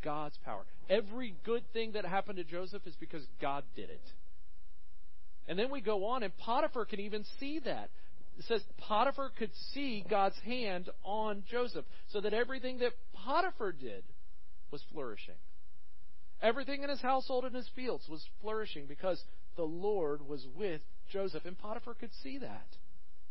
God's 0.03 0.37
power. 0.45 0.65
Every 0.89 1.35
good 1.43 1.63
thing 1.73 1.93
that 1.93 2.05
happened 2.05 2.37
to 2.37 2.43
Joseph 2.43 2.85
is 2.85 2.95
because 2.99 3.23
God 3.41 3.63
did 3.75 3.89
it. 3.89 4.01
And 5.47 5.57
then 5.57 5.71
we 5.71 5.81
go 5.81 6.05
on, 6.07 6.23
and 6.23 6.35
Potiphar 6.37 6.85
can 6.85 6.99
even 6.99 7.23
see 7.39 7.59
that. 7.59 7.89
It 8.37 8.45
says 8.47 8.61
Potiphar 8.77 9.31
could 9.37 9.49
see 9.73 10.05
God's 10.07 10.37
hand 10.45 10.89
on 11.03 11.43
Joseph, 11.49 11.85
so 12.09 12.21
that 12.21 12.33
everything 12.33 12.79
that 12.79 12.91
Potiphar 13.25 13.71
did 13.71 14.03
was 14.69 14.83
flourishing. 14.91 15.35
Everything 16.41 16.83
in 16.83 16.89
his 16.89 17.01
household 17.01 17.45
and 17.45 17.55
his 17.55 17.69
fields 17.75 18.07
was 18.07 18.23
flourishing 18.41 18.85
because 18.87 19.21
the 19.55 19.63
Lord 19.63 20.27
was 20.27 20.45
with 20.55 20.81
Joseph. 21.11 21.45
And 21.45 21.57
Potiphar 21.57 21.95
could 21.95 22.13
see 22.21 22.37
that. 22.37 22.67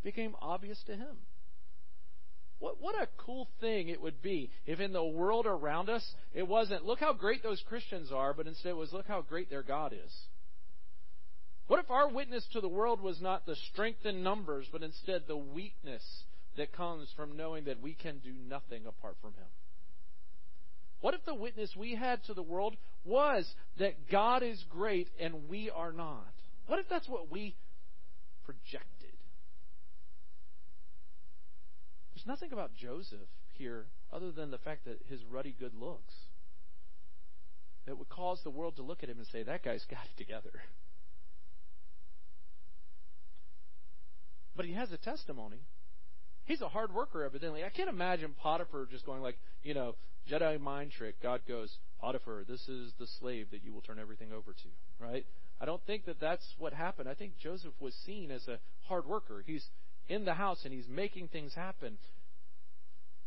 It 0.02 0.04
became 0.04 0.34
obvious 0.40 0.82
to 0.86 0.96
him. 0.96 1.16
What, 2.58 2.80
what 2.80 3.00
a 3.00 3.08
cool 3.18 3.48
thing 3.60 3.88
it 3.88 4.00
would 4.00 4.22
be 4.22 4.50
if 4.64 4.80
in 4.80 4.92
the 4.92 5.04
world 5.04 5.46
around 5.46 5.90
us 5.90 6.04
it 6.34 6.48
wasn't, 6.48 6.86
look 6.86 7.00
how 7.00 7.12
great 7.12 7.42
those 7.42 7.62
Christians 7.68 8.10
are, 8.10 8.32
but 8.32 8.46
instead 8.46 8.70
it 8.70 8.76
was, 8.76 8.92
look 8.92 9.06
how 9.06 9.20
great 9.20 9.50
their 9.50 9.62
God 9.62 9.92
is. 9.92 10.12
What 11.66 11.80
if 11.80 11.90
our 11.90 12.08
witness 12.08 12.46
to 12.52 12.60
the 12.60 12.68
world 12.68 13.00
was 13.00 13.20
not 13.20 13.44
the 13.44 13.56
strength 13.72 14.06
in 14.06 14.22
numbers, 14.22 14.66
but 14.70 14.82
instead 14.82 15.22
the 15.26 15.36
weakness 15.36 16.02
that 16.56 16.72
comes 16.72 17.08
from 17.16 17.36
knowing 17.36 17.64
that 17.64 17.82
we 17.82 17.94
can 17.94 18.18
do 18.18 18.32
nothing 18.48 18.86
apart 18.86 19.16
from 19.20 19.32
Him? 19.32 19.48
What 21.06 21.14
if 21.14 21.24
the 21.24 21.36
witness 21.36 21.70
we 21.76 21.94
had 21.94 22.24
to 22.24 22.34
the 22.34 22.42
world 22.42 22.76
was 23.04 23.48
that 23.78 24.10
God 24.10 24.42
is 24.42 24.60
great 24.68 25.08
and 25.20 25.48
we 25.48 25.70
are 25.70 25.92
not? 25.92 26.34
What 26.66 26.80
if 26.80 26.88
that's 26.88 27.08
what 27.08 27.30
we 27.30 27.54
projected? 28.44 29.14
There's 32.12 32.26
nothing 32.26 32.52
about 32.52 32.74
Joseph 32.74 33.20
here 33.52 33.86
other 34.12 34.32
than 34.32 34.50
the 34.50 34.58
fact 34.58 34.84
that 34.86 34.98
his 35.08 35.20
ruddy 35.30 35.54
good 35.56 35.74
looks 35.80 36.12
that 37.86 37.96
would 37.96 38.08
cause 38.08 38.40
the 38.42 38.50
world 38.50 38.74
to 38.74 38.82
look 38.82 39.04
at 39.04 39.08
him 39.08 39.18
and 39.18 39.28
say, 39.28 39.44
that 39.44 39.62
guy's 39.62 39.86
got 39.88 40.06
it 40.06 40.18
together. 40.18 40.60
But 44.56 44.64
he 44.64 44.72
has 44.72 44.90
a 44.90 44.96
testimony. 44.96 45.60
He's 46.46 46.62
a 46.62 46.68
hard 46.68 46.94
worker, 46.94 47.24
evidently. 47.24 47.64
I 47.64 47.68
can't 47.68 47.88
imagine 47.88 48.34
Potiphar 48.40 48.86
just 48.90 49.04
going 49.04 49.20
like, 49.20 49.36
you 49.62 49.74
know, 49.74 49.94
Jedi 50.30 50.60
mind 50.60 50.92
trick. 50.92 51.20
God 51.22 51.40
goes, 51.46 51.76
Potiphar, 52.00 52.44
this 52.48 52.68
is 52.68 52.92
the 52.98 53.06
slave 53.20 53.48
that 53.50 53.64
you 53.64 53.72
will 53.72 53.80
turn 53.80 53.98
everything 53.98 54.32
over 54.32 54.52
to, 54.52 55.04
right? 55.04 55.24
I 55.60 55.64
don't 55.64 55.84
think 55.86 56.04
that 56.06 56.20
that's 56.20 56.46
what 56.58 56.72
happened. 56.72 57.08
I 57.08 57.14
think 57.14 57.38
Joseph 57.38 57.72
was 57.80 57.94
seen 58.04 58.30
as 58.30 58.46
a 58.48 58.58
hard 58.88 59.06
worker. 59.06 59.42
He's 59.44 59.64
in 60.08 60.24
the 60.24 60.34
house 60.34 60.60
and 60.64 60.72
he's 60.72 60.88
making 60.88 61.28
things 61.28 61.54
happen. 61.54 61.98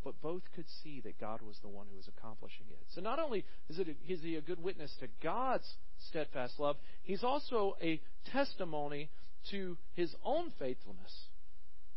But 0.03 0.21
both 0.21 0.43
could 0.55 0.65
see 0.82 1.01
that 1.01 1.19
God 1.19 1.41
was 1.41 1.58
the 1.62 1.67
one 1.67 1.88
who 1.89 1.97
was 1.97 2.08
accomplishing 2.08 2.67
it. 2.69 2.79
So 2.95 3.01
not 3.01 3.19
only 3.19 3.43
is, 3.69 3.79
it 3.79 3.88
a, 3.89 4.12
is 4.12 4.21
he 4.21 4.36
a 4.36 4.41
good 4.41 4.63
witness 4.63 4.93
to 5.01 5.08
God's 5.21 5.67
steadfast 6.10 6.60
love, 6.60 6.77
he's 7.03 7.23
also 7.23 7.75
a 7.82 7.99
testimony 8.32 9.10
to 9.51 9.77
his 9.95 10.15
own 10.23 10.53
faithfulness. 10.58 11.12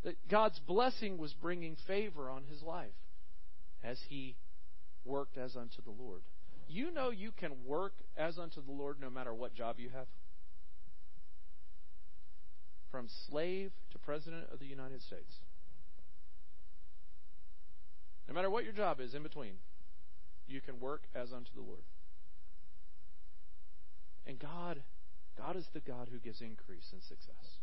That 0.04 0.16
God's 0.28 0.58
blessing 0.58 1.18
was 1.18 1.32
bringing 1.34 1.76
favor 1.86 2.28
on 2.28 2.44
his 2.44 2.62
life 2.62 2.90
as 3.84 3.98
he 4.08 4.36
worked 5.04 5.36
as 5.38 5.56
unto 5.56 5.82
the 5.82 5.90
Lord. 5.90 6.22
You 6.68 6.90
know 6.90 7.10
you 7.10 7.32
can 7.32 7.64
work 7.66 7.94
as 8.16 8.38
unto 8.38 8.62
the 8.64 8.72
Lord 8.72 8.96
no 9.00 9.10
matter 9.10 9.34
what 9.34 9.54
job 9.54 9.76
you 9.78 9.90
have? 9.90 10.06
From 12.90 13.08
slave 13.28 13.72
to 13.92 13.98
President 13.98 14.46
of 14.52 14.58
the 14.58 14.66
United 14.66 15.02
States. 15.02 15.34
No 18.28 18.34
matter 18.34 18.50
what 18.50 18.64
your 18.64 18.72
job 18.72 19.00
is 19.00 19.14
in 19.14 19.22
between, 19.22 19.54
you 20.46 20.60
can 20.60 20.80
work 20.80 21.02
as 21.14 21.32
unto 21.32 21.50
the 21.54 21.62
Lord. 21.62 21.82
And 24.26 24.38
God, 24.38 24.82
God 25.36 25.56
is 25.56 25.66
the 25.72 25.80
God 25.80 26.08
who 26.10 26.18
gives 26.18 26.40
increase 26.40 26.88
and 26.92 27.02
success. 27.02 27.58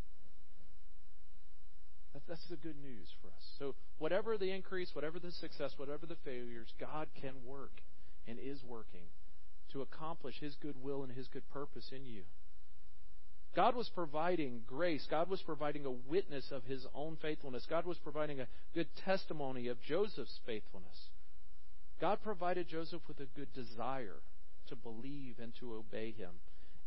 That's 2.13 2.45
the 2.49 2.57
good 2.57 2.81
news 2.81 3.07
for 3.21 3.27
us. 3.27 3.43
So, 3.57 3.75
whatever 3.97 4.37
the 4.37 4.51
increase, 4.51 4.89
whatever 4.93 5.19
the 5.19 5.31
success, 5.31 5.73
whatever 5.77 6.05
the 6.05 6.17
failures, 6.25 6.73
God 6.79 7.07
can 7.21 7.33
work 7.45 7.81
and 8.27 8.37
is 8.39 8.63
working 8.63 9.05
to 9.73 9.81
accomplish 9.81 10.35
His 10.39 10.55
good 10.61 10.81
will 10.81 11.03
and 11.03 11.11
His 11.11 11.27
good 11.27 11.47
purpose 11.51 11.91
in 11.95 12.05
you. 12.05 12.23
God 13.55 13.75
was 13.75 13.89
providing 13.89 14.61
grace. 14.67 15.07
God 15.09 15.29
was 15.29 15.41
providing 15.41 15.85
a 15.85 15.91
witness 15.91 16.51
of 16.51 16.63
His 16.65 16.85
own 16.93 17.17
faithfulness. 17.21 17.65
God 17.69 17.85
was 17.85 17.97
providing 17.97 18.39
a 18.39 18.47
good 18.73 18.87
testimony 19.05 19.67
of 19.67 19.81
Joseph's 19.81 20.39
faithfulness. 20.45 21.09
God 21.99 22.19
provided 22.23 22.67
Joseph 22.67 23.01
with 23.07 23.19
a 23.19 23.27
good 23.35 23.51
desire 23.53 24.21
to 24.67 24.75
believe 24.75 25.35
and 25.41 25.53
to 25.59 25.73
obey 25.73 26.11
Him, 26.11 26.29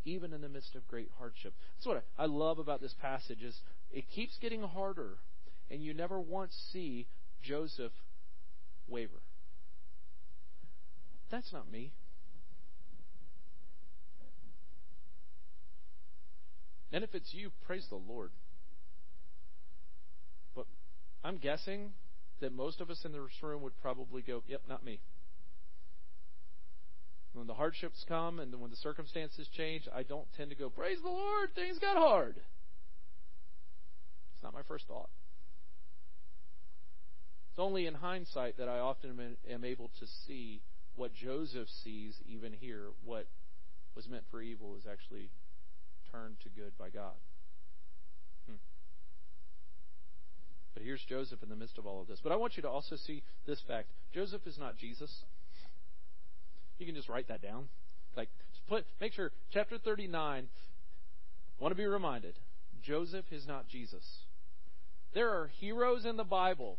even 0.05 0.33
in 0.33 0.41
the 0.41 0.49
midst 0.49 0.75
of 0.75 0.87
great 0.89 1.09
hardship. 1.19 1.55
That's 1.77 1.87
what 1.87 2.05
I 2.19 2.27
love 2.27 2.59
about 2.59 2.81
this 2.81 2.95
passage 3.01 3.43
is 3.43 3.59
it 3.91 4.05
keeps 4.15 4.37
getting 4.41 4.63
harder, 4.63 5.19
and 5.71 5.83
you 5.83 5.95
never 5.95 6.21
once 6.21 6.55
see 6.73 7.07
Joseph 7.43 7.93
waver. 8.89 9.23
That's 11.31 11.53
not 11.53 11.71
me. 11.71 11.93
And 16.93 17.03
if 17.03 17.15
it's 17.15 17.33
you, 17.33 17.51
praise 17.67 17.87
the 17.89 17.97
Lord. 17.97 18.31
But 20.55 20.67
I'm 21.25 21.39
guessing 21.39 21.93
that 22.41 22.53
most 22.53 22.83
of 22.83 22.91
us 22.91 23.01
in 23.05 23.13
this 23.13 23.21
room 23.41 23.63
would 23.63 23.81
probably 23.81 24.21
go, 24.21 24.43
yep, 24.47 24.61
not 24.69 24.85
me. 24.85 25.01
When 27.35 27.47
the 27.47 27.55
hardships 27.55 28.05
come 28.07 28.41
and 28.41 28.61
when 28.61 28.71
the 28.71 28.77
circumstances 28.77 29.49
change, 29.57 29.89
I 29.95 30.03
don't 30.03 30.27
tend 30.37 30.51
to 30.51 30.57
go, 30.57 30.69
praise 30.69 30.99
the 31.03 31.09
Lord, 31.09 31.55
things 31.55 31.79
got 31.79 31.97
hard. 31.97 32.37
It's 34.35 34.43
not 34.43 34.53
my 34.53 34.63
first 34.69 34.87
thought. 34.87 35.09
It's 37.51 37.59
only 37.59 37.87
in 37.87 37.95
hindsight 37.95 38.59
that 38.59 38.69
I 38.69 38.79
often 38.79 39.37
am 39.51 39.65
able 39.65 39.91
to 40.01 40.07
see 40.27 40.63
what 40.97 41.15
Joseph 41.15 41.69
sees 41.85 42.15
even 42.27 42.53
here. 42.53 42.89
What 43.05 43.27
was 43.95 44.09
meant 44.09 44.25
for 44.31 44.41
evil 44.41 44.77
is 44.77 44.85
actually 44.91 45.31
turned 46.11 46.37
to 46.43 46.49
good 46.49 46.73
by 46.79 46.89
God. 46.89 47.15
Hmm. 48.47 48.57
But 50.75 50.83
here's 50.83 51.03
Joseph 51.09 51.43
in 51.43 51.49
the 51.49 51.57
midst 51.57 51.79
of 51.79 51.87
all 51.87 52.01
of 52.01 52.09
this. 52.09 52.21
But 52.23 52.33
I 52.33 52.37
want 52.37 52.57
you 52.57 52.63
to 52.63 52.69
also 52.69 52.97
see 52.97 53.23
this 53.47 53.61
fact 53.67 53.89
Joseph 54.15 54.47
is 54.47 54.59
not 54.59 54.77
Jesus. 54.77 55.25
You 56.83 56.87
can 56.87 56.97
just 56.97 57.09
write 57.09 57.29
that 57.29 57.41
down. 57.41 57.69
Like, 58.17 58.29
put, 58.69 58.85
make 59.01 59.13
sure, 59.13 59.31
chapter 59.53 59.79
39, 59.79 60.49
want 61.61 61.71
to 61.71 61.77
be 61.77 61.87
reminded 61.87 62.35
Joseph 62.83 63.25
is 63.31 63.47
not 63.47 63.69
Jesus. 63.69 64.03
There 65.15 65.29
are 65.29 65.49
heroes 65.61 66.05
in 66.05 66.17
the 66.17 66.25
Bible 66.25 66.79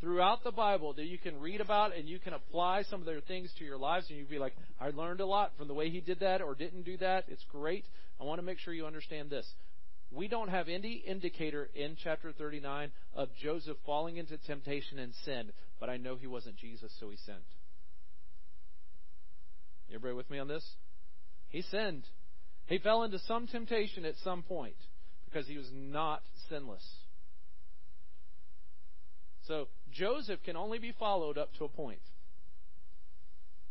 throughout 0.00 0.42
the 0.42 0.50
Bible 0.50 0.94
that 0.94 1.04
you 1.04 1.18
can 1.18 1.38
read 1.38 1.60
about 1.60 1.96
and 1.96 2.08
you 2.08 2.18
can 2.18 2.32
apply 2.32 2.82
some 2.90 2.98
of 2.98 3.06
their 3.06 3.20
things 3.20 3.48
to 3.58 3.64
your 3.64 3.78
lives 3.78 4.06
and 4.08 4.18
you'd 4.18 4.28
be 4.28 4.40
like, 4.40 4.54
I 4.80 4.90
learned 4.90 5.20
a 5.20 5.26
lot 5.26 5.52
from 5.56 5.68
the 5.68 5.74
way 5.74 5.88
he 5.88 6.00
did 6.00 6.18
that 6.18 6.42
or 6.42 6.56
didn't 6.56 6.82
do 6.82 6.96
that. 6.96 7.26
It's 7.28 7.44
great. 7.48 7.84
I 8.20 8.24
want 8.24 8.40
to 8.40 8.44
make 8.44 8.58
sure 8.58 8.74
you 8.74 8.86
understand 8.86 9.30
this. 9.30 9.46
We 10.10 10.26
don't 10.26 10.48
have 10.48 10.68
any 10.68 10.94
indicator 10.94 11.70
in 11.76 11.96
chapter 12.02 12.32
39 12.32 12.90
of 13.14 13.28
Joseph 13.40 13.76
falling 13.86 14.16
into 14.16 14.36
temptation 14.38 14.98
and 14.98 15.12
sin, 15.24 15.52
but 15.78 15.88
I 15.88 15.96
know 15.96 16.16
he 16.16 16.26
wasn't 16.26 16.56
Jesus, 16.56 16.92
so 16.98 17.10
he 17.10 17.16
sinned. 17.24 17.38
Everybody 20.04 20.18
with 20.18 20.30
me 20.30 20.38
on 20.38 20.48
this? 20.48 20.64
He 21.48 21.62
sinned. 21.62 22.04
He 22.66 22.76
fell 22.76 23.04
into 23.04 23.18
some 23.20 23.46
temptation 23.46 24.04
at 24.04 24.16
some 24.22 24.42
point 24.42 24.76
because 25.24 25.48
he 25.48 25.56
was 25.56 25.70
not 25.72 26.20
sinless. 26.50 26.84
So 29.48 29.68
Joseph 29.90 30.40
can 30.44 30.56
only 30.56 30.78
be 30.78 30.92
followed 30.98 31.38
up 31.38 31.54
to 31.54 31.64
a 31.64 31.70
point. 31.70 32.02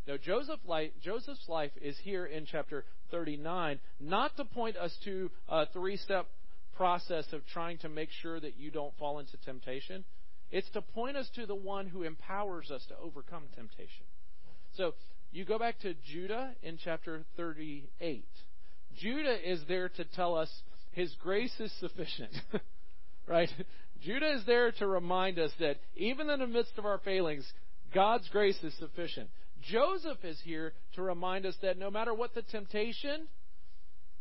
Now, 0.07 0.17
Joseph 0.17 0.59
Joseph's 1.03 1.47
life 1.47 1.71
is 1.79 1.99
here 2.01 2.25
in 2.25 2.47
chapter 2.47 2.83
39, 3.11 3.79
not 3.99 4.35
to 4.37 4.45
point 4.45 4.75
us 4.75 4.97
to 5.05 5.29
a 5.47 5.67
three 5.67 5.97
step 5.97 6.25
process 6.75 7.31
of 7.31 7.45
trying 7.45 7.77
to 7.79 7.89
make 7.89 8.09
sure 8.23 8.39
that 8.39 8.57
you 8.57 8.71
don't 8.71 8.97
fall 8.97 9.19
into 9.19 9.37
temptation. 9.45 10.03
It's 10.49 10.69
to 10.71 10.81
point 10.81 11.15
us 11.15 11.29
to 11.35 11.45
the 11.45 11.53
one 11.53 11.85
who 11.85 12.01
empowers 12.01 12.71
us 12.71 12.83
to 12.87 12.95
overcome 12.97 13.43
temptation. 13.55 14.05
So, 14.75 14.95
you 15.33 15.45
go 15.45 15.57
back 15.57 15.79
to 15.79 15.93
Judah 16.05 16.53
in 16.61 16.77
chapter 16.83 17.23
38. 17.37 18.25
Judah 18.99 19.51
is 19.51 19.59
there 19.67 19.89
to 19.89 20.05
tell 20.05 20.35
us 20.35 20.49
his 20.91 21.13
grace 21.21 21.53
is 21.59 21.71
sufficient. 21.79 22.31
right? 23.27 23.49
Judah 24.03 24.33
is 24.33 24.45
there 24.45 24.71
to 24.73 24.87
remind 24.87 25.39
us 25.39 25.51
that 25.59 25.77
even 25.95 26.29
in 26.29 26.39
the 26.39 26.47
midst 26.47 26.73
of 26.77 26.85
our 26.85 26.99
failings, 26.99 27.51
God's 27.93 28.27
grace 28.29 28.57
is 28.63 28.73
sufficient. 28.77 29.29
Joseph 29.71 30.23
is 30.23 30.39
here 30.43 30.73
to 30.95 31.01
remind 31.01 31.45
us 31.45 31.55
that 31.61 31.77
no 31.77 31.89
matter 31.89 32.13
what 32.13 32.35
the 32.35 32.41
temptation, 32.41 33.27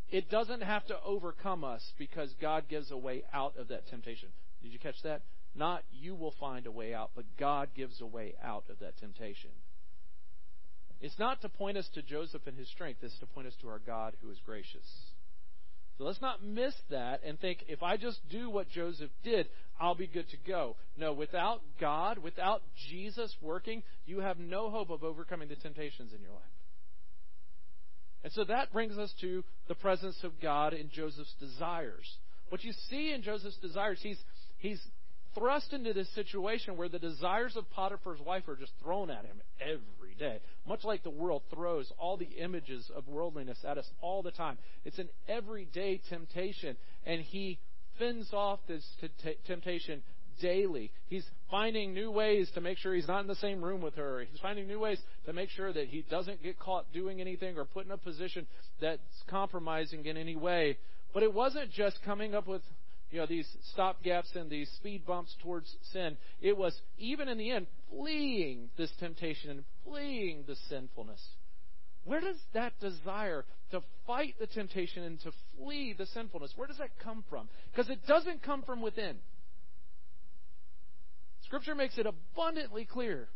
it 0.09 0.29
doesn't 0.29 0.61
have 0.61 0.85
to 0.87 0.95
overcome 1.05 1.63
us 1.63 1.83
because 1.97 2.33
God 2.41 2.63
gives 2.69 2.91
a 2.91 2.97
way 2.97 3.23
out 3.33 3.57
of 3.57 3.67
that 3.67 3.87
temptation. 3.87 4.29
Did 4.61 4.71
you 4.71 4.79
catch 4.79 5.01
that? 5.03 5.21
Not 5.55 5.83
you 5.91 6.15
will 6.15 6.33
find 6.39 6.65
a 6.65 6.71
way 6.71 6.93
out, 6.93 7.11
but 7.15 7.25
God 7.37 7.69
gives 7.75 8.01
a 8.01 8.05
way 8.05 8.33
out 8.43 8.63
of 8.69 8.79
that 8.79 8.97
temptation. 8.97 9.51
It's 11.03 11.19
not 11.19 11.41
to 11.41 11.49
point 11.49 11.77
us 11.77 11.87
to 11.95 12.01
Joseph 12.01 12.47
and 12.47 12.57
his 12.57 12.69
strength, 12.69 12.99
it's 13.03 13.19
to 13.19 13.25
point 13.25 13.45
us 13.45 13.53
to 13.61 13.67
our 13.67 13.81
God 13.85 14.13
who 14.21 14.31
is 14.31 14.37
gracious. 14.45 14.87
So 15.97 16.05
let's 16.05 16.21
not 16.21 16.41
miss 16.41 16.73
that 16.89 17.19
and 17.25 17.37
think 17.37 17.65
if 17.67 17.83
I 17.83 17.97
just 17.97 18.19
do 18.31 18.49
what 18.49 18.69
Joseph 18.69 19.11
did, 19.21 19.49
I'll 19.79 19.95
be 19.95 20.07
good 20.07 20.29
to 20.29 20.37
go. 20.47 20.77
No, 20.97 21.11
without 21.11 21.61
God, 21.79 22.19
without 22.19 22.61
Jesus 22.89 23.35
working, 23.41 23.83
you 24.05 24.21
have 24.21 24.39
no 24.39 24.69
hope 24.69 24.89
of 24.89 25.03
overcoming 25.03 25.49
the 25.49 25.55
temptations 25.55 26.13
in 26.13 26.21
your 26.21 26.31
life. 26.31 26.41
And 28.23 28.31
so 28.31 28.45
that 28.45 28.71
brings 28.71 28.97
us 28.97 29.13
to 29.19 29.43
the 29.67 29.75
presence 29.75 30.17
of 30.23 30.39
God 30.41 30.73
in 30.73 30.89
Joseph's 30.89 31.35
desires. 31.37 32.09
What 32.47 32.63
you 32.63 32.71
see 32.89 33.11
in 33.11 33.23
Joseph's 33.23 33.57
desires, 33.57 33.99
he's, 34.01 34.19
he's 34.57 34.81
thrust 35.35 35.73
into 35.73 35.93
this 35.93 36.13
situation 36.13 36.77
where 36.77 36.89
the 36.89 36.99
desires 36.99 37.55
of 37.55 37.69
Potiphar's 37.71 38.19
wife 38.21 38.47
are 38.47 38.55
just 38.55 38.73
thrown 38.81 39.09
at 39.09 39.25
him 39.25 39.41
every 39.61 40.15
day. 40.17 40.39
Much 40.67 40.83
like 40.83 41.03
the 41.03 41.09
world 41.09 41.41
throws 41.53 41.91
all 41.97 42.17
the 42.17 42.25
images 42.25 42.89
of 42.95 43.07
worldliness 43.07 43.57
at 43.67 43.77
us 43.77 43.89
all 44.01 44.21
the 44.21 44.31
time. 44.31 44.57
It's 44.85 44.99
an 44.99 45.09
everyday 45.27 46.01
temptation, 46.09 46.77
and 47.05 47.21
he 47.21 47.59
fends 47.99 48.31
off 48.33 48.59
this 48.67 48.83
t- 49.01 49.35
temptation 49.45 50.03
daily. 50.41 50.91
He's 51.07 51.25
finding 51.49 51.93
new 51.93 52.11
ways 52.11 52.49
to 52.55 52.61
make 52.61 52.77
sure 52.77 52.93
he's 52.93 53.07
not 53.07 53.21
in 53.21 53.27
the 53.27 53.35
same 53.35 53.63
room 53.63 53.81
with 53.81 53.95
her. 53.95 54.25
He's 54.29 54.39
finding 54.39 54.67
new 54.67 54.79
ways 54.79 54.99
to 55.25 55.33
make 55.33 55.49
sure 55.49 55.71
that 55.71 55.87
he 55.87 56.03
doesn't 56.09 56.41
get 56.41 56.59
caught 56.59 56.91
doing 56.93 57.21
anything 57.21 57.57
or 57.57 57.65
put 57.65 57.85
in 57.85 57.91
a 57.91 57.97
position 57.97 58.47
that's 58.81 59.01
compromising 59.29 60.05
in 60.05 60.17
any 60.17 60.35
way. 60.35 60.77
But 61.13 61.23
it 61.23 61.33
wasn't 61.33 61.71
just 61.71 61.99
coming 62.03 62.33
up 62.33 62.47
with 62.47 62.63
you 63.13 63.19
know, 63.19 63.27
these 63.27 63.47
stop 63.71 64.01
gaps 64.01 64.29
and 64.33 64.49
these 64.49 64.67
speed 64.77 65.05
bumps 65.05 65.35
towards 65.43 65.71
sin. 65.91 66.17
It 66.41 66.57
was, 66.57 66.75
even 66.97 67.27
in 67.27 67.37
the 67.37 67.51
end, 67.51 67.67
fleeing 67.91 68.71
this 68.75 68.91
temptation 68.99 69.51
and 69.51 69.63
fleeing 69.85 70.45
the 70.47 70.55
sinfulness. 70.67 71.21
Where 72.05 72.21
does 72.21 72.37
that 72.55 72.73
desire 72.79 73.45
to 73.69 73.81
fight 74.07 74.33
the 74.39 74.47
temptation 74.47 75.03
and 75.03 75.19
to 75.21 75.31
flee 75.55 75.93
the 75.95 76.07
sinfulness, 76.07 76.53
where 76.55 76.67
does 76.67 76.79
that 76.79 76.89
come 77.03 77.23
from? 77.29 77.49
Because 77.71 77.87
it 77.91 77.99
doesn't 78.07 78.41
come 78.41 78.63
from 78.63 78.81
within. 78.81 79.17
Scripture 81.45 81.75
makes 81.75 81.99
it 81.99 82.07
abundantly 82.07 82.83
clear 82.83 83.27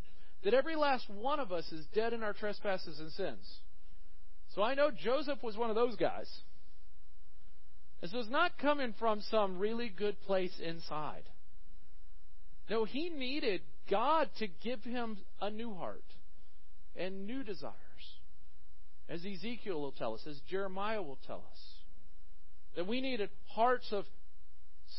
that 0.44 0.56
every 0.56 0.76
last 0.76 1.08
one 1.08 1.40
of 1.40 1.52
us 1.52 1.72
is 1.72 1.86
dead 1.94 2.13
in 2.13 2.24
our 2.24 2.34
trespasses 2.34 3.00
and 3.00 3.12
sins. 3.12 3.46
So 4.56 4.63
I 4.63 4.74
know 4.74 4.90
Joseph 4.90 5.44
was 5.44 5.56
one 5.56 5.70
of 5.70 5.76
those 5.76 5.96
guys. 5.98 6.28
This 8.01 8.13
was 8.13 8.29
not 8.29 8.57
coming 8.60 8.93
from 8.99 9.21
some 9.31 9.57
really 9.57 9.89
good 9.89 10.19
place 10.21 10.53
inside. 10.63 11.23
No, 12.69 12.83
he 12.83 13.10
needed 13.10 13.62
God 13.89 14.29
to 14.39 14.47
give 14.47 14.83
him 14.83 15.17
a 15.41 15.49
new 15.49 15.73
heart 15.73 16.03
and 16.95 17.25
new 17.25 17.43
desires. 17.43 17.73
As 19.10 19.21
Ezekiel 19.25 19.79
will 19.79 19.93
tell 19.93 20.13
us, 20.13 20.21
as 20.27 20.39
Jeremiah 20.49 21.01
will 21.01 21.17
tell 21.25 21.43
us. 21.51 21.60
That 22.75 22.88
we 22.88 23.01
needed 23.01 23.29
hearts 23.47 23.88
of 23.91 24.05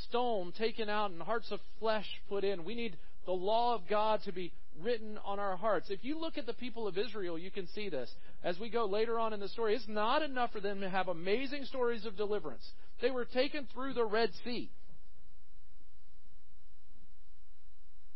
stone 0.09 0.53
taken 0.59 0.89
out 0.89 1.11
and 1.11 1.23
hearts 1.23 1.51
of 1.53 1.61
flesh 1.79 2.07
put 2.29 2.43
in. 2.43 2.65
We 2.65 2.75
need 2.75 2.97
the 3.27 3.33
law 3.33 3.75
of 3.75 3.83
God 3.89 4.21
to 4.25 4.33
be 4.33 4.53
written 4.83 5.19
on 5.25 5.39
our 5.39 5.57
hearts. 5.57 5.91
If 5.91 6.05
you 6.05 6.19
look 6.19 6.39
at 6.39 6.47
the 6.47 6.55
people 6.55 6.87
of 6.87 6.99
Israel, 6.99 7.39
you 7.39 7.51
can 7.51 7.67
see 7.69 7.89
this. 7.89 8.11
As 8.43 8.59
we 8.59 8.71
go 8.71 8.87
later 8.87 9.19
on 9.19 9.33
in 9.33 9.41
the 9.41 9.49
story, 9.49 9.75
it's 9.75 9.89
not 9.89 10.23
enough 10.23 10.53
for 10.53 10.61
them 10.61 10.81
to 10.81 10.89
have 10.89 11.09
amazing 11.09 11.65
stories 11.65 12.07
of 12.07 12.17
deliverance. 12.17 12.67
They 13.01 13.11
were 13.11 13.25
taken 13.25 13.67
through 13.73 13.95
the 13.95 14.05
Red 14.05 14.31
Sea. 14.45 14.71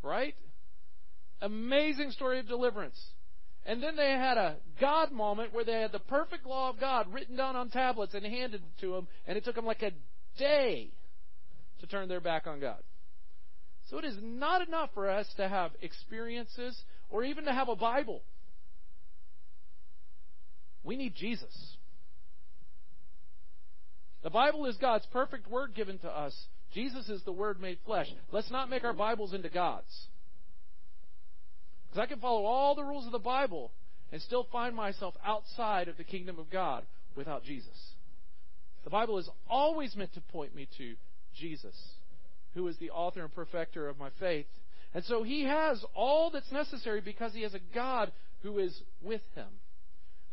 Right? 0.03 0.35
Amazing 1.41 2.11
story 2.11 2.39
of 2.39 2.49
deliverance. 2.49 2.99
And 3.65 3.83
then 3.83 3.95
they 3.95 4.11
had 4.11 4.39
a 4.39 4.57
God 4.81 5.13
moment 5.13 5.55
where 5.55 5.65
they 5.65 5.81
had 5.81 5.93
the 5.93 6.01
perfect 6.01 6.47
law 6.47 6.71
of 6.71 6.81
God 6.81 7.13
written 7.13 7.37
down 7.37 7.55
on 7.55 7.71
tablets 7.71 8.15
and 8.15 8.25
handed 8.25 8.63
to 8.81 8.93
them, 8.93 9.09
and 9.27 9.39
it 9.39 9.45
took 9.45 9.55
them 9.55 9.67
like 9.67 9.83
a 9.83 9.93
day 10.37 10.91
to 11.81 11.87
turn 11.87 12.09
their 12.09 12.21
back 12.21 12.47
on 12.47 12.61
God. 12.61 12.83
So 13.93 13.99
it 13.99 14.07
is 14.07 14.17
not 14.23 14.67
enough 14.67 14.89
for 14.95 15.11
us 15.11 15.27
to 15.37 15.47
have 15.47 15.73
experiences 15.83 16.75
or 17.11 17.25
even 17.25 17.45
to 17.45 17.53
have 17.53 17.69
a 17.69 17.77
Bible. 17.77 18.23
We 20.83 20.97
need 20.97 21.15
Jesus. 21.15 21.77
The 24.23 24.31
Bible 24.31 24.65
is 24.65 24.79
God's 24.79 25.05
perfect 25.13 25.47
word 25.47 25.75
given 25.75 25.99
to 25.99 26.09
us. 26.09 26.35
Jesus 26.73 27.11
is 27.11 27.23
the 27.25 27.33
Word 27.33 27.61
made 27.61 27.77
flesh. 27.85 28.07
Let's 28.31 28.51
not 28.51 28.71
make 28.71 28.83
our 28.83 28.95
Bibles 28.95 29.35
into 29.35 29.51
gods. 29.51 30.07
Because 31.91 32.03
I 32.03 32.07
can 32.07 32.19
follow 32.19 32.47
all 32.47 32.75
the 32.75 32.85
rules 32.85 33.05
of 33.05 33.13
the 33.13 33.19
Bible 33.19 33.73
and 34.11 34.23
still 34.23 34.47
find 34.51 34.75
myself 34.75 35.15
outside 35.23 35.89
of 35.89 35.99
the 35.99 36.05
kingdom 36.05 36.39
of 36.39 36.51
God 36.51 36.85
without 37.15 37.45
Jesus. 37.45 37.93
The 38.85 38.91
Bible 38.91 39.19
is 39.19 39.29
always 39.51 39.95
meant 39.95 40.15
to 40.15 40.23
point 40.23 40.55
me 40.55 40.67
to 40.79 40.95
Jesus, 41.37 41.75
who 42.55 42.69
is 42.69 42.77
the 42.79 42.91
author 42.91 43.23
and 43.23 43.35
perfecter 43.35 43.89
of 43.89 43.99
my 43.99 44.11
faith. 44.21 44.47
And 44.95 45.05
so 45.05 45.23
he 45.23 45.45
has 45.45 45.83
all 45.95 46.31
that's 46.31 46.53
necessary 46.53 47.01
because 47.01 47.33
he 47.33 47.43
has 47.43 47.55
a 47.55 47.75
God 47.75 48.13
who 48.43 48.59
is 48.59 48.79
with 49.03 49.23
him. 49.35 49.49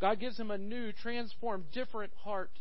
God 0.02 0.20
gives 0.20 0.40
him 0.40 0.52
a 0.52 0.58
new, 0.58 0.92
transformed, 0.92 1.66
different 1.74 2.12
heart 2.24 2.52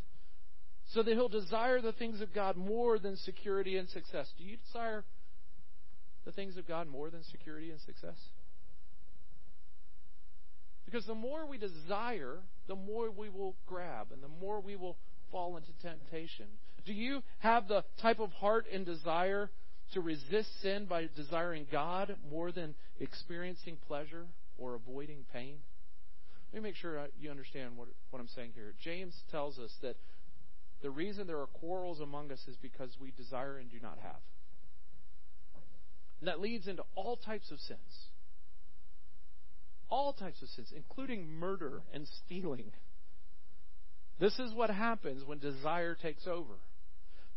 so 0.92 1.02
that 1.02 1.12
he'll 1.12 1.28
desire 1.28 1.80
the 1.80 1.92
things 1.92 2.20
of 2.20 2.34
God 2.34 2.56
more 2.56 2.98
than 2.98 3.16
security 3.16 3.76
and 3.76 3.88
success. 3.88 4.28
Do 4.38 4.44
you 4.44 4.56
desire 4.66 5.04
the 6.24 6.32
things 6.32 6.56
of 6.56 6.66
God 6.66 6.88
more 6.88 7.10
than 7.10 7.22
security 7.24 7.70
and 7.70 7.80
success? 7.80 8.16
Because 10.84 11.04
the 11.04 11.14
more 11.14 11.46
we 11.46 11.58
desire, 11.58 12.38
the 12.66 12.74
more 12.74 13.10
we 13.10 13.28
will 13.28 13.54
grab 13.66 14.08
and 14.12 14.22
the 14.22 14.28
more 14.40 14.60
we 14.60 14.74
will 14.74 14.96
fall 15.30 15.56
into 15.58 15.72
temptation. 15.82 16.46
Do 16.88 16.94
you 16.94 17.22
have 17.40 17.68
the 17.68 17.84
type 18.00 18.18
of 18.18 18.32
heart 18.32 18.64
and 18.72 18.86
desire 18.86 19.50
to 19.92 20.00
resist 20.00 20.48
sin 20.62 20.86
by 20.86 21.10
desiring 21.14 21.66
God 21.70 22.16
more 22.30 22.50
than 22.50 22.74
experiencing 22.98 23.76
pleasure 23.86 24.24
or 24.56 24.74
avoiding 24.74 25.26
pain? 25.30 25.58
Let 26.50 26.62
me 26.62 26.68
make 26.70 26.76
sure 26.76 27.06
you 27.20 27.30
understand 27.30 27.76
what, 27.76 27.88
what 28.08 28.20
I'm 28.20 28.28
saying 28.28 28.52
here. 28.54 28.72
James 28.82 29.14
tells 29.30 29.58
us 29.58 29.70
that 29.82 29.96
the 30.80 30.88
reason 30.88 31.26
there 31.26 31.40
are 31.40 31.46
quarrels 31.46 32.00
among 32.00 32.32
us 32.32 32.40
is 32.48 32.56
because 32.56 32.96
we 32.98 33.12
desire 33.18 33.58
and 33.58 33.70
do 33.70 33.80
not 33.82 33.98
have. 34.02 34.22
And 36.20 36.28
that 36.28 36.40
leads 36.40 36.68
into 36.68 36.84
all 36.94 37.18
types 37.18 37.50
of 37.50 37.58
sins. 37.60 38.08
All 39.90 40.14
types 40.14 40.40
of 40.40 40.48
sins, 40.48 40.72
including 40.74 41.28
murder 41.28 41.82
and 41.92 42.08
stealing. 42.24 42.72
This 44.18 44.38
is 44.38 44.54
what 44.54 44.70
happens 44.70 45.22
when 45.26 45.38
desire 45.38 45.94
takes 45.94 46.26
over. 46.26 46.54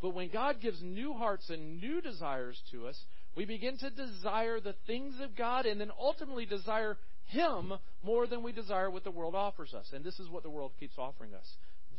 But 0.01 0.15
when 0.15 0.29
God 0.29 0.61
gives 0.61 0.81
new 0.81 1.13
hearts 1.13 1.49
and 1.49 1.79
new 1.79 2.01
desires 2.01 2.59
to 2.71 2.87
us, 2.87 2.99
we 3.35 3.45
begin 3.45 3.77
to 3.77 3.89
desire 3.89 4.59
the 4.59 4.75
things 4.87 5.15
of 5.21 5.35
God 5.35 5.65
and 5.65 5.79
then 5.79 5.91
ultimately 5.97 6.45
desire 6.45 6.97
Him 7.27 7.73
more 8.03 8.27
than 8.27 8.43
we 8.43 8.51
desire 8.51 8.89
what 8.89 9.03
the 9.03 9.11
world 9.11 9.35
offers 9.35 9.73
us. 9.73 9.89
And 9.93 10.03
this 10.03 10.19
is 10.19 10.29
what 10.29 10.43
the 10.43 10.49
world 10.49 10.71
keeps 10.79 10.95
offering 10.97 11.33
us 11.33 11.45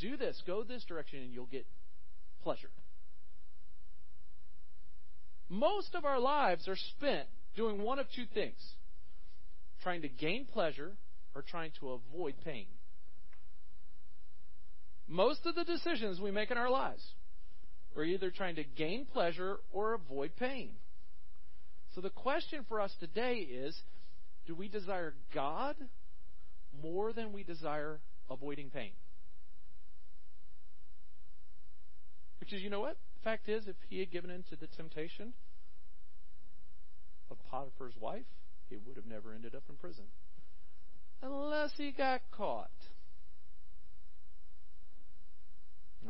do 0.00 0.16
this, 0.16 0.42
go 0.46 0.64
this 0.64 0.84
direction, 0.84 1.20
and 1.20 1.32
you'll 1.32 1.46
get 1.46 1.64
pleasure. 2.42 2.70
Most 5.48 5.94
of 5.94 6.04
our 6.04 6.18
lives 6.18 6.66
are 6.66 6.76
spent 6.96 7.28
doing 7.54 7.82
one 7.82 7.98
of 7.98 8.06
two 8.16 8.24
things 8.34 8.56
trying 9.82 10.02
to 10.02 10.08
gain 10.08 10.46
pleasure 10.46 10.92
or 11.34 11.42
trying 11.42 11.70
to 11.80 11.90
avoid 11.90 12.34
pain. 12.44 12.66
Most 15.06 15.44
of 15.44 15.54
the 15.54 15.64
decisions 15.64 16.20
we 16.20 16.30
make 16.30 16.50
in 16.50 16.56
our 16.56 16.70
lives, 16.70 17.02
we're 17.94 18.04
either 18.04 18.30
trying 18.30 18.56
to 18.56 18.64
gain 18.64 19.04
pleasure 19.04 19.58
or 19.72 19.94
avoid 19.94 20.36
pain. 20.36 20.70
So 21.94 22.00
the 22.00 22.10
question 22.10 22.64
for 22.68 22.80
us 22.80 22.94
today 23.00 23.34
is 23.36 23.78
do 24.46 24.54
we 24.54 24.68
desire 24.68 25.14
God 25.34 25.76
more 26.82 27.12
than 27.12 27.32
we 27.32 27.42
desire 27.42 28.00
avoiding 28.30 28.70
pain? 28.70 28.92
Because 32.40 32.60
you 32.62 32.70
know 32.70 32.80
what? 32.80 32.96
The 33.18 33.24
fact 33.24 33.48
is, 33.48 33.68
if 33.68 33.76
he 33.88 34.00
had 34.00 34.10
given 34.10 34.30
in 34.30 34.42
to 34.50 34.56
the 34.56 34.66
temptation 34.66 35.32
of 37.30 37.36
Potiphar's 37.50 37.94
wife, 38.00 38.26
he 38.68 38.76
would 38.76 38.96
have 38.96 39.06
never 39.06 39.32
ended 39.32 39.54
up 39.54 39.62
in 39.68 39.76
prison. 39.76 40.04
Unless 41.22 41.72
he 41.76 41.92
got 41.92 42.22
caught. 42.32 42.70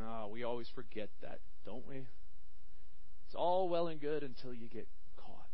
Ah, 0.00 0.22
oh, 0.24 0.28
we 0.28 0.42
always 0.42 0.68
forget 0.74 1.10
that, 1.20 1.40
don't 1.64 1.86
we? 1.86 1.96
It's 3.26 3.34
all 3.34 3.68
well 3.68 3.88
and 3.88 4.00
good 4.00 4.22
until 4.22 4.54
you 4.54 4.68
get 4.68 4.88
caught. 5.16 5.48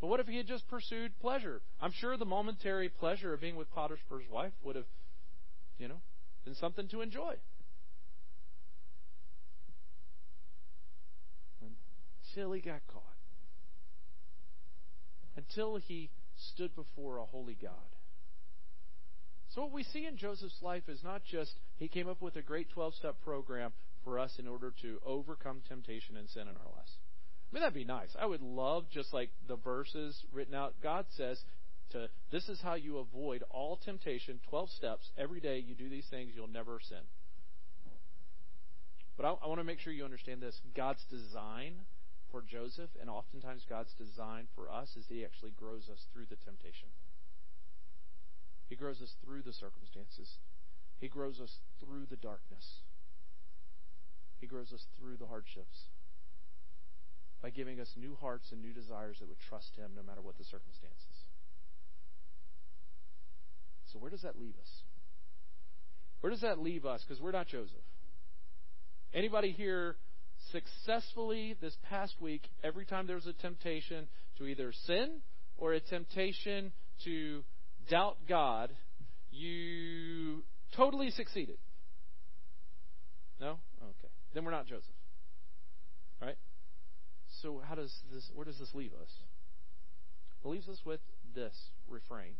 But 0.00 0.08
what 0.08 0.20
if 0.20 0.26
he 0.26 0.36
had 0.36 0.46
just 0.46 0.68
pursued 0.68 1.12
pleasure? 1.20 1.60
I'm 1.80 1.92
sure 1.92 2.16
the 2.16 2.24
momentary 2.24 2.88
pleasure 2.88 3.32
of 3.34 3.40
being 3.40 3.56
with 3.56 3.70
Potiphar's 3.70 4.24
wife 4.30 4.52
would 4.62 4.76
have, 4.76 4.86
you 5.78 5.88
know, 5.88 6.00
been 6.44 6.54
something 6.54 6.88
to 6.88 7.00
enjoy. 7.00 7.34
Until 12.30 12.52
he 12.52 12.60
got 12.60 12.80
caught. 12.86 13.02
Until 15.36 15.76
he 15.76 16.10
stood 16.36 16.74
before 16.76 17.18
a 17.18 17.24
holy 17.24 17.56
God. 17.60 17.72
So, 19.58 19.62
what 19.64 19.72
we 19.72 19.82
see 19.82 20.06
in 20.06 20.16
Joseph's 20.16 20.62
life 20.62 20.84
is 20.88 21.02
not 21.02 21.22
just 21.24 21.50
he 21.78 21.88
came 21.88 22.08
up 22.08 22.22
with 22.22 22.36
a 22.36 22.42
great 22.42 22.70
12 22.70 22.94
step 22.94 23.16
program 23.24 23.72
for 24.04 24.20
us 24.20 24.30
in 24.38 24.46
order 24.46 24.72
to 24.82 25.00
overcome 25.04 25.62
temptation 25.66 26.16
and 26.16 26.28
sin 26.30 26.42
in 26.42 26.50
our 26.50 26.70
lives. 26.76 26.92
I 26.94 27.48
mean, 27.52 27.62
that'd 27.62 27.74
be 27.74 27.84
nice. 27.84 28.14
I 28.16 28.26
would 28.26 28.40
love 28.40 28.84
just 28.88 29.12
like 29.12 29.30
the 29.48 29.56
verses 29.56 30.16
written 30.32 30.54
out. 30.54 30.74
God 30.80 31.06
says, 31.16 31.42
to 31.90 32.08
this 32.30 32.48
is 32.48 32.60
how 32.62 32.74
you 32.74 32.98
avoid 32.98 33.42
all 33.50 33.80
temptation 33.84 34.38
12 34.48 34.70
steps 34.70 35.10
every 35.18 35.40
day 35.40 35.58
you 35.58 35.74
do 35.74 35.88
these 35.88 36.06
things 36.08 36.30
you'll 36.36 36.46
never 36.46 36.78
sin 36.88 37.02
but 39.16 39.26
I, 39.26 39.30
I 39.42 39.48
want 39.48 39.58
to 39.58 39.64
make 39.64 39.80
sure 39.80 39.92
you 39.92 40.04
understand 40.04 40.40
this 40.40 40.60
god's 40.76 41.02
design 41.10 41.72
for 42.30 42.42
joseph 42.42 42.90
and 43.00 43.08
oftentimes 43.08 43.62
god's 43.70 43.94
design 43.94 44.48
for 44.54 44.70
us 44.70 44.90
is 44.98 45.06
that 45.08 45.14
he 45.14 45.24
actually 45.24 45.52
grows 45.58 45.88
us 45.90 46.04
through 46.12 46.26
the 46.28 46.36
temptation 46.44 46.88
he 48.68 48.76
grows 48.76 49.00
us 49.00 49.14
through 49.24 49.42
the 49.42 49.52
circumstances 49.52 50.38
he 50.98 51.08
grows 51.08 51.40
us 51.40 51.52
through 51.80 52.06
the 52.10 52.16
darkness 52.16 52.80
he 54.40 54.46
grows 54.46 54.72
us 54.72 54.84
through 54.98 55.16
the 55.16 55.26
hardships 55.26 55.88
by 57.42 57.50
giving 57.50 57.80
us 57.80 57.88
new 57.96 58.16
hearts 58.20 58.50
and 58.52 58.60
new 58.60 58.72
desires 58.72 59.16
that 59.20 59.28
would 59.28 59.38
trust 59.48 59.76
him 59.76 59.90
no 59.96 60.02
matter 60.02 60.20
what 60.20 60.36
the 60.38 60.44
circumstances 60.44 61.24
so 63.92 63.98
where 63.98 64.10
does 64.10 64.22
that 64.22 64.38
leave 64.38 64.54
us? 64.60 64.70
Where 66.20 66.30
does 66.30 66.42
that 66.42 66.58
leave 66.58 66.84
us? 66.84 67.04
Because 67.06 67.22
we're 67.22 67.32
not 67.32 67.46
Joseph. 67.46 67.76
Anybody 69.14 69.52
here 69.52 69.96
successfully 70.52 71.56
this 71.60 71.76
past 71.88 72.14
week, 72.20 72.42
every 72.62 72.84
time 72.84 73.06
there 73.06 73.16
was 73.16 73.26
a 73.26 73.32
temptation 73.32 74.08
to 74.36 74.46
either 74.46 74.72
sin 74.86 75.20
or 75.56 75.72
a 75.72 75.80
temptation 75.80 76.72
to 77.04 77.42
doubt 77.88 78.16
God, 78.28 78.70
you 79.30 80.42
totally 80.76 81.10
succeeded? 81.10 81.58
No? 83.40 83.58
Okay. 83.82 84.12
Then 84.34 84.44
we're 84.44 84.50
not 84.50 84.66
Joseph. 84.66 84.84
Right? 86.20 86.36
So 87.42 87.62
how 87.66 87.74
does 87.74 87.94
this 88.12 88.28
where 88.34 88.44
does 88.44 88.58
this 88.58 88.70
leave 88.74 88.92
us? 88.92 89.10
It 90.44 90.48
leaves 90.48 90.68
us 90.68 90.80
with 90.84 91.00
this 91.34 91.54
refrain 91.88 92.34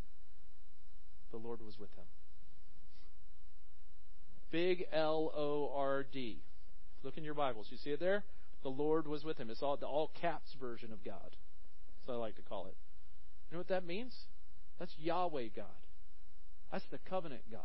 the 1.31 1.37
Lord 1.37 1.61
was 1.61 1.79
with 1.79 1.91
him. 1.91 2.05
Big 4.51 4.87
L 4.93 5.31
O 5.37 5.73
R 5.77 6.05
D. 6.11 6.43
Look 7.03 7.19
in 7.19 7.25
your 7.25 7.35
Bibles. 7.35 7.67
You 7.71 7.77
see 7.77 7.91
it 7.91 8.01
there? 8.01 8.25
The 8.63 8.71
Lord 8.71 9.07
was 9.07 9.25
with 9.25 9.39
him. 9.39 9.51
It's 9.51 9.63
all 9.63 9.77
the 9.77 9.87
all 9.87 10.11
caps 10.21 10.55
version 10.59 10.93
of 10.93 11.05
God. 11.05 11.37
So 12.07 12.15
I 12.15 12.17
like 12.17 12.37
to 12.37 12.43
call 12.43 12.67
it. 12.67 12.77
You 13.51 13.57
know 13.57 13.59
what 13.59 13.69
that 13.69 13.85
means? 13.85 14.15
That's 14.79 14.95
Yahweh 14.99 15.49
God. 15.57 15.67
That's 16.71 16.85
the 16.91 16.99
covenant 17.09 17.43
God. 17.51 17.63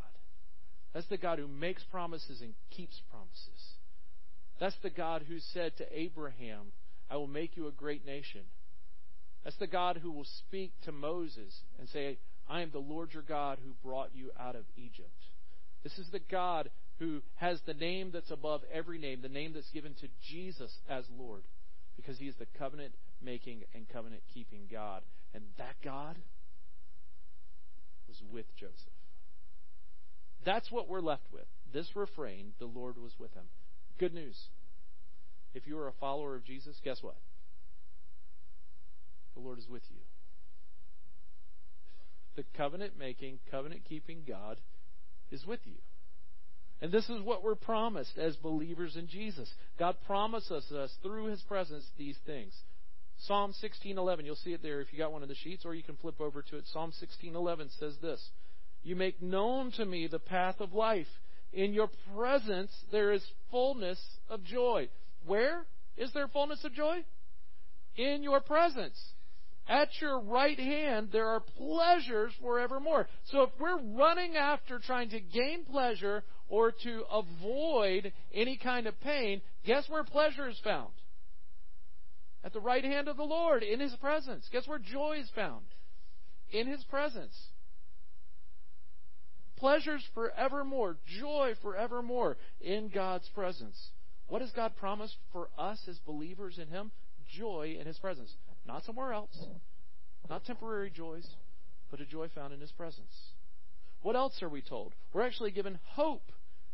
That's 0.93 1.07
the 1.07 1.17
God 1.17 1.39
who 1.39 1.47
makes 1.47 1.83
promises 1.91 2.41
and 2.41 2.53
keeps 2.69 2.99
promises. 3.09 3.73
That's 4.59 4.75
the 4.83 4.89
God 4.89 5.23
who 5.27 5.39
said 5.53 5.75
to 5.77 5.85
Abraham, 5.99 6.71
I 7.09 7.17
will 7.17 7.27
make 7.27 7.57
you 7.57 7.67
a 7.67 7.71
great 7.71 8.05
nation. 8.05 8.41
That's 9.43 9.57
the 9.57 9.67
God 9.67 9.99
who 10.01 10.11
will 10.11 10.27
speak 10.47 10.71
to 10.85 10.91
Moses 10.91 11.53
and 11.79 11.89
say, 11.89 12.17
I 12.49 12.61
am 12.61 12.71
the 12.71 12.79
Lord 12.79 13.13
your 13.13 13.23
God 13.23 13.59
who 13.63 13.73
brought 13.87 14.11
you 14.13 14.31
out 14.39 14.55
of 14.55 14.63
Egypt. 14.77 15.09
This 15.83 15.97
is 15.97 16.07
the 16.11 16.21
God 16.31 16.69
who 16.99 17.21
has 17.35 17.59
the 17.65 17.73
name 17.73 18.11
that's 18.13 18.31
above 18.31 18.61
every 18.71 18.97
name, 18.97 19.21
the 19.21 19.27
name 19.27 19.53
that's 19.53 19.69
given 19.71 19.93
to 19.95 20.07
Jesus 20.29 20.71
as 20.89 21.03
Lord, 21.17 21.43
because 21.95 22.17
he 22.17 22.27
is 22.27 22.35
the 22.39 22.47
covenant 22.57 22.93
making 23.21 23.63
and 23.73 23.89
covenant 23.89 24.21
keeping 24.33 24.61
God. 24.71 25.01
And 25.33 25.43
that 25.57 25.75
God 25.83 26.15
with 28.31 28.45
Joseph. 28.55 28.75
That's 30.45 30.71
what 30.71 30.89
we're 30.89 31.01
left 31.01 31.25
with. 31.31 31.45
This 31.73 31.95
refrain, 31.95 32.53
the 32.59 32.65
Lord 32.65 32.97
was 32.97 33.13
with 33.17 33.33
him. 33.33 33.45
Good 33.97 34.13
news. 34.13 34.37
If 35.53 35.67
you 35.67 35.77
are 35.79 35.87
a 35.87 35.93
follower 35.99 36.35
of 36.35 36.43
Jesus, 36.43 36.75
guess 36.83 37.01
what? 37.01 37.17
The 39.35 39.41
Lord 39.41 39.57
is 39.59 39.67
with 39.67 39.83
you 39.89 40.01
the 42.35 42.43
covenant 42.55 42.93
making, 42.97 43.39
covenant 43.51 43.81
keeping 43.87 44.23
God 44.27 44.57
is 45.31 45.45
with 45.45 45.59
you. 45.65 45.75
And 46.81 46.91
this 46.91 47.07
is 47.09 47.21
what 47.21 47.43
we're 47.43 47.55
promised 47.55 48.17
as 48.17 48.35
believers 48.35 48.95
in 48.97 49.07
Jesus. 49.07 49.49
God 49.79 49.95
promises 50.05 50.71
us 50.71 50.91
through 51.01 51.25
his 51.25 51.41
presence 51.41 51.85
these 51.97 52.17
things. 52.25 52.53
Psalm 53.27 53.53
16:11, 53.53 54.25
you'll 54.25 54.35
see 54.35 54.51
it 54.51 54.61
there 54.61 54.81
if 54.81 54.91
you 54.91 54.99
got 54.99 55.13
one 55.13 55.23
of 55.23 55.29
the 55.29 55.35
sheets 55.35 55.65
or 55.65 55.73
you 55.73 55.83
can 55.83 55.95
flip 55.95 56.19
over 56.19 56.41
to 56.41 56.57
it. 56.57 56.67
Psalm 56.67 56.91
16:11 56.91 57.69
says 57.79 57.97
this: 57.99 58.31
"You 58.83 58.97
make 58.97 59.21
known 59.21 59.71
to 59.73 59.85
me 59.85 60.07
the 60.07 60.19
path 60.19 60.59
of 60.59 60.73
life. 60.73 61.07
In 61.53 61.73
your 61.73 61.89
presence 62.13 62.71
there 62.91 63.13
is 63.13 63.25
fullness 63.49 64.19
of 64.29 64.43
joy." 64.43 64.89
Where 65.25 65.65
is 65.95 66.11
there 66.11 66.27
fullness 66.27 66.65
of 66.65 66.73
joy? 66.73 67.05
In 67.95 68.23
your 68.23 68.41
presence. 68.41 69.13
At 69.69 70.01
your 70.01 70.19
right 70.19 70.59
hand, 70.59 71.13
there 71.13 71.27
are 71.27 71.39
pleasures 71.39 72.33
forevermore. 72.41 73.07
So 73.25 73.43
if 73.43 73.51
we're 73.57 73.79
running 73.95 74.35
after 74.35 74.79
trying 74.79 75.11
to 75.11 75.21
gain 75.21 75.63
pleasure 75.63 76.25
or 76.49 76.73
to 76.73 77.03
avoid 77.09 78.11
any 78.33 78.57
kind 78.57 78.85
of 78.85 78.99
pain, 78.99 79.41
guess 79.63 79.87
where 79.87 80.03
pleasure 80.03 80.49
is 80.49 80.59
found? 80.59 80.91
At 82.43 82.53
the 82.53 82.59
right 82.59 82.83
hand 82.83 83.07
of 83.07 83.17
the 83.17 83.23
Lord, 83.23 83.63
in 83.63 83.79
His 83.79 83.95
presence. 83.95 84.47
Guess 84.51 84.67
where 84.67 84.79
joy 84.79 85.17
is 85.19 85.29
found? 85.35 85.65
In 86.51 86.67
His 86.67 86.83
presence. 86.83 87.33
Pleasures 89.57 90.03
forevermore, 90.13 90.97
joy 91.19 91.53
forevermore 91.61 92.37
in 92.59 92.89
God's 92.89 93.29
presence. 93.29 93.91
What 94.27 94.41
has 94.41 94.51
God 94.51 94.75
promised 94.75 95.15
for 95.31 95.49
us 95.57 95.79
as 95.87 95.99
believers 95.99 96.59
in 96.59 96.67
Him? 96.67 96.91
Joy 97.37 97.77
in 97.79 97.87
His 97.87 97.97
presence. 97.97 98.33
Not 98.67 98.83
somewhere 98.83 99.13
else. 99.13 99.37
Not 100.29 100.43
temporary 100.45 100.89
joys, 100.89 101.27
but 101.91 102.01
a 102.01 102.05
joy 102.05 102.27
found 102.33 102.53
in 102.53 102.59
His 102.59 102.71
presence. 102.71 103.13
What 104.01 104.15
else 104.15 104.41
are 104.41 104.49
we 104.49 104.61
told? 104.61 104.93
We're 105.13 105.25
actually 105.25 105.51
given 105.51 105.79
hope 105.91 106.31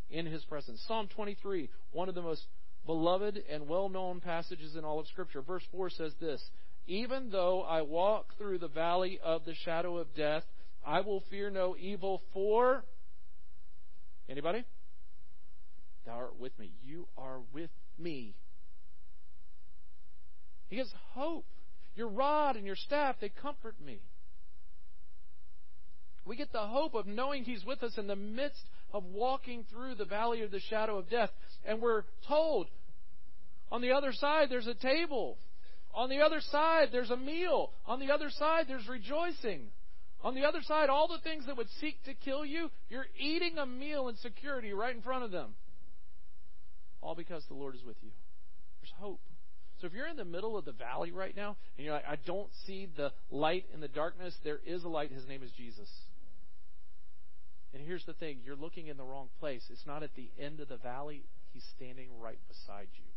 in 0.10 0.26
His 0.26 0.44
presence. 0.46 0.84
Psalm 0.88 1.08
23, 1.14 1.70
one 1.92 2.10
of 2.10 2.16
the 2.16 2.22
most 2.22 2.46
beloved 2.90 3.44
and 3.52 3.68
well 3.68 3.88
known 3.88 4.20
passages 4.20 4.76
in 4.76 4.84
all 4.84 5.00
of 5.00 5.06
Scripture. 5.06 5.44
Verse 5.44 5.62
4 5.72 5.92
says 5.92 6.12
this 6.20 6.42
Even 6.88 7.30
though 7.30 7.62
I 7.62 7.84
walk 7.84 8.36
through 8.40 8.58
the 8.58 8.68
valley 8.68 9.20
of 9.24 9.46
the 9.46 9.54
shadow 9.54 9.98
of 9.98 10.08
death, 10.16 10.42
I 10.84 11.02
will 11.02 11.22
fear 11.30 11.52
no 11.52 11.76
evil 11.80 12.20
for. 12.34 12.84
Anybody? 14.28 14.66
Thou 16.08 16.14
art 16.14 16.40
with 16.40 16.58
me. 16.58 16.72
You 16.84 17.08
are 17.16 17.42
with 17.54 17.70
me. 18.00 18.34
He 20.70 20.78
gives 20.78 20.92
hope. 21.12 21.46
Your 21.96 22.08
rod 22.08 22.56
and 22.56 22.66
your 22.66 22.76
staff, 22.76 23.18
they 23.22 23.30
comfort 23.30 23.76
me. 23.80 24.00
We 26.26 26.36
get 26.36 26.52
the 26.52 26.60
hope 26.60 26.96
of 26.96 27.06
knowing 27.06 27.44
He's 27.44 27.64
with 27.64 27.84
us 27.84 28.00
in 28.00 28.08
the 28.08 28.16
midst 28.16 28.64
of 28.92 29.04
walking 29.04 29.66
through 29.72 29.94
the 29.96 30.06
valley 30.06 30.42
of 30.42 30.50
the 30.50 30.60
shadow 30.60 30.98
of 30.98 31.08
death. 31.08 31.30
And 31.66 31.82
we're 31.82 32.04
told 32.28 32.68
on 33.72 33.82
the 33.82 33.92
other 33.92 34.12
side 34.14 34.48
there's 34.50 34.68
a 34.68 34.74
table. 34.74 35.38
On 35.94 36.10
the 36.10 36.20
other 36.20 36.42
side 36.42 36.90
there's 36.92 37.12
a 37.12 37.18
meal. 37.18 37.72
On 37.86 38.00
the 38.00 38.12
other 38.12 38.30
side 38.30 38.66
there's 38.68 38.88
rejoicing. 38.88 39.68
On 40.22 40.36
the 40.36 40.44
other 40.44 40.62
side, 40.62 40.90
all 40.90 41.08
the 41.08 41.24
things 41.24 41.46
that 41.46 41.56
would 41.56 41.70
seek 41.80 42.04
to 42.04 42.14
kill 42.14 42.44
you, 42.44 42.70
you're 42.90 43.06
eating 43.18 43.58
a 43.58 43.66
meal 43.66 44.10
in 44.10 44.18
security 44.18 44.74
right 44.74 44.94
in 44.94 45.02
front 45.02 45.24
of 45.24 45.32
them. 45.32 45.56
All 47.02 47.16
because 47.16 47.44
the 47.48 47.54
Lord 47.54 47.74
is 47.76 47.84
with 47.86 47.96
you. 48.02 48.10
There's 48.82 48.92
hope. 49.00 49.22
So 49.80 49.88
if 49.88 49.94
you're 49.94 50.08
in 50.08 50.18
the 50.18 50.26
middle 50.26 50.58
of 50.58 50.66
the 50.66 50.74
valley 50.74 51.12
right 51.12 51.34
now 51.34 51.56
and 51.78 51.86
you're 51.86 51.94
like, 51.94 52.06
I 52.06 52.18
don't 52.26 52.50
see 52.66 52.90
the 52.98 53.14
light 53.32 53.66
in 53.74 53.80
the 53.80 53.88
darkness, 53.88 54.36
there 54.44 54.60
is 54.66 54.84
a 54.84 54.90
light. 54.90 55.10
His 55.12 55.26
name 55.26 55.42
is 55.42 55.52
Jesus. 55.52 55.90
And 57.74 57.82
here's 57.82 58.04
the 58.06 58.14
thing 58.14 58.40
you're 58.44 58.58
looking 58.58 58.88
in 58.88 58.98
the 58.98 59.06
wrong 59.06 59.30
place. 59.40 59.64
It's 59.70 59.86
not 59.86 60.04
at 60.04 60.16
the 60.16 60.30
end 60.38 60.60
of 60.60 60.68
the 60.68 60.78
valley, 60.78 61.24
He's 61.54 61.64
standing 61.76 62.10
right 62.20 62.40
beside 62.50 62.88
you. 62.94 63.09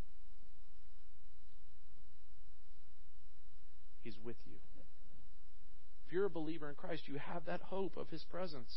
He's 4.03 4.17
with 4.25 4.37
you. 4.45 4.57
If 6.07 6.13
you're 6.13 6.27
a 6.27 6.31
believer 6.31 6.69
in 6.69 6.75
Christ, 6.75 7.05
you 7.07 7.19
have 7.19 7.47
that 7.47 7.63
hope 7.63 7.97
of 7.97 8.09
His 8.11 8.23
presence. 8.31 8.71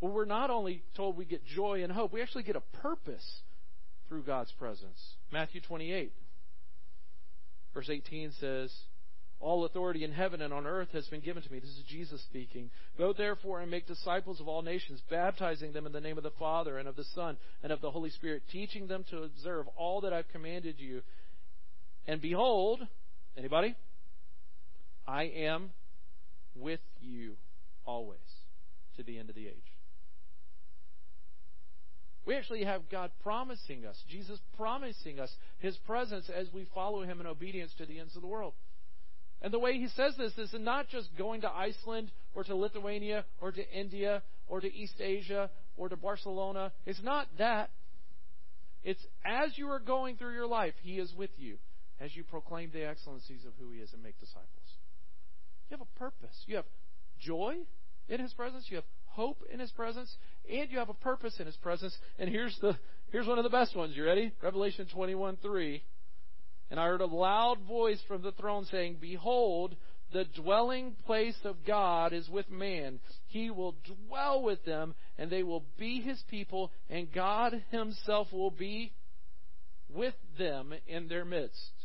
Well, 0.00 0.12
we're 0.12 0.24
not 0.24 0.50
only 0.50 0.82
told 0.96 1.16
we 1.16 1.24
get 1.24 1.44
joy 1.44 1.82
and 1.82 1.92
hope, 1.92 2.12
we 2.12 2.22
actually 2.22 2.44
get 2.44 2.56
a 2.56 2.62
purpose 2.82 3.42
through 4.08 4.22
God's 4.22 4.52
presence. 4.52 4.98
Matthew 5.32 5.60
28. 5.60 6.12
Verse 7.74 7.88
18 7.90 8.32
says, 8.40 8.72
All 9.38 9.64
authority 9.64 10.04
in 10.04 10.12
heaven 10.12 10.40
and 10.40 10.52
on 10.52 10.66
earth 10.66 10.88
has 10.92 11.06
been 11.08 11.20
given 11.20 11.42
to 11.42 11.52
me. 11.52 11.58
This 11.58 11.70
is 11.70 11.84
Jesus 11.88 12.22
speaking. 12.22 12.70
Go 12.96 13.12
therefore 13.12 13.60
and 13.60 13.70
make 13.70 13.86
disciples 13.86 14.40
of 14.40 14.48
all 14.48 14.62
nations, 14.62 15.00
baptizing 15.10 15.72
them 15.72 15.86
in 15.86 15.92
the 15.92 16.00
name 16.00 16.16
of 16.16 16.24
the 16.24 16.32
Father 16.38 16.78
and 16.78 16.88
of 16.88 16.96
the 16.96 17.04
Son 17.14 17.36
and 17.62 17.72
of 17.72 17.80
the 17.80 17.90
Holy 17.90 18.10
Spirit, 18.10 18.42
teaching 18.50 18.86
them 18.86 19.04
to 19.10 19.22
observe 19.22 19.66
all 19.76 20.00
that 20.00 20.12
I've 20.12 20.28
commanded 20.28 20.76
you. 20.78 21.02
And 22.06 22.20
behold, 22.20 22.80
anybody? 23.36 23.76
I 25.10 25.24
am 25.24 25.70
with 26.54 26.78
you 27.00 27.34
always 27.84 28.20
to 28.96 29.02
the 29.02 29.18
end 29.18 29.28
of 29.28 29.34
the 29.34 29.48
age. 29.48 29.56
We 32.24 32.36
actually 32.36 32.62
have 32.62 32.88
God 32.88 33.10
promising 33.24 33.86
us, 33.86 33.96
Jesus 34.08 34.38
promising 34.56 35.18
us 35.18 35.30
His 35.58 35.76
presence 35.78 36.30
as 36.32 36.46
we 36.52 36.64
follow 36.72 37.02
Him 37.02 37.20
in 37.20 37.26
obedience 37.26 37.72
to 37.78 37.86
the 37.86 37.98
ends 37.98 38.14
of 38.14 38.22
the 38.22 38.28
world. 38.28 38.52
And 39.42 39.52
the 39.52 39.58
way 39.58 39.78
He 39.78 39.88
says 39.88 40.14
this 40.16 40.38
is 40.38 40.54
not 40.56 40.88
just 40.88 41.08
going 41.18 41.40
to 41.40 41.50
Iceland 41.50 42.12
or 42.36 42.44
to 42.44 42.54
Lithuania 42.54 43.24
or 43.40 43.50
to 43.50 43.68
India 43.72 44.22
or 44.46 44.60
to 44.60 44.72
East 44.72 45.00
Asia 45.00 45.50
or 45.76 45.88
to 45.88 45.96
Barcelona. 45.96 46.70
It's 46.86 47.02
not 47.02 47.26
that. 47.38 47.70
It's 48.84 49.04
as 49.24 49.58
you 49.58 49.70
are 49.70 49.80
going 49.80 50.16
through 50.18 50.34
your 50.34 50.46
life, 50.46 50.74
He 50.82 51.00
is 51.00 51.12
with 51.16 51.30
you 51.36 51.56
as 52.00 52.14
you 52.14 52.22
proclaim 52.22 52.70
the 52.72 52.86
excellencies 52.86 53.44
of 53.44 53.54
who 53.58 53.72
He 53.72 53.80
is 53.80 53.92
and 53.92 54.04
make 54.04 54.20
disciples. 54.20 54.69
You 55.70 55.76
have 55.76 55.86
a 55.94 55.98
purpose. 55.98 56.36
You 56.46 56.56
have 56.56 56.64
joy 57.20 57.56
in 58.08 58.20
His 58.20 58.32
presence. 58.32 58.66
You 58.68 58.76
have 58.76 58.84
hope 59.06 59.42
in 59.52 59.60
His 59.60 59.70
presence, 59.70 60.14
and 60.50 60.70
you 60.70 60.78
have 60.78 60.88
a 60.88 60.94
purpose 60.94 61.36
in 61.38 61.46
His 61.46 61.56
presence. 61.56 61.96
And 62.18 62.28
here's 62.28 62.56
the 62.60 62.76
here's 63.12 63.26
one 63.26 63.38
of 63.38 63.44
the 63.44 63.50
best 63.50 63.76
ones. 63.76 63.96
You 63.96 64.04
ready? 64.04 64.32
Revelation 64.42 64.86
21 64.92 65.36
3. 65.36 65.82
And 66.70 66.78
I 66.78 66.86
heard 66.86 67.00
a 67.00 67.06
loud 67.06 67.58
voice 67.66 68.00
from 68.06 68.22
the 68.22 68.32
throne 68.32 68.64
saying, 68.70 68.98
Behold, 69.00 69.76
the 70.12 70.24
dwelling 70.24 70.96
place 71.06 71.38
of 71.44 71.64
God 71.64 72.12
is 72.12 72.28
with 72.28 72.50
man. 72.50 73.00
He 73.26 73.50
will 73.50 73.76
dwell 74.06 74.42
with 74.42 74.64
them, 74.64 74.94
and 75.18 75.30
they 75.30 75.42
will 75.42 75.64
be 75.78 76.00
his 76.00 76.20
people, 76.30 76.72
and 76.88 77.12
God 77.12 77.62
himself 77.70 78.32
will 78.32 78.50
be 78.50 78.92
with 79.88 80.14
them 80.38 80.72
in 80.86 81.08
their 81.08 81.24
midst. 81.24 81.79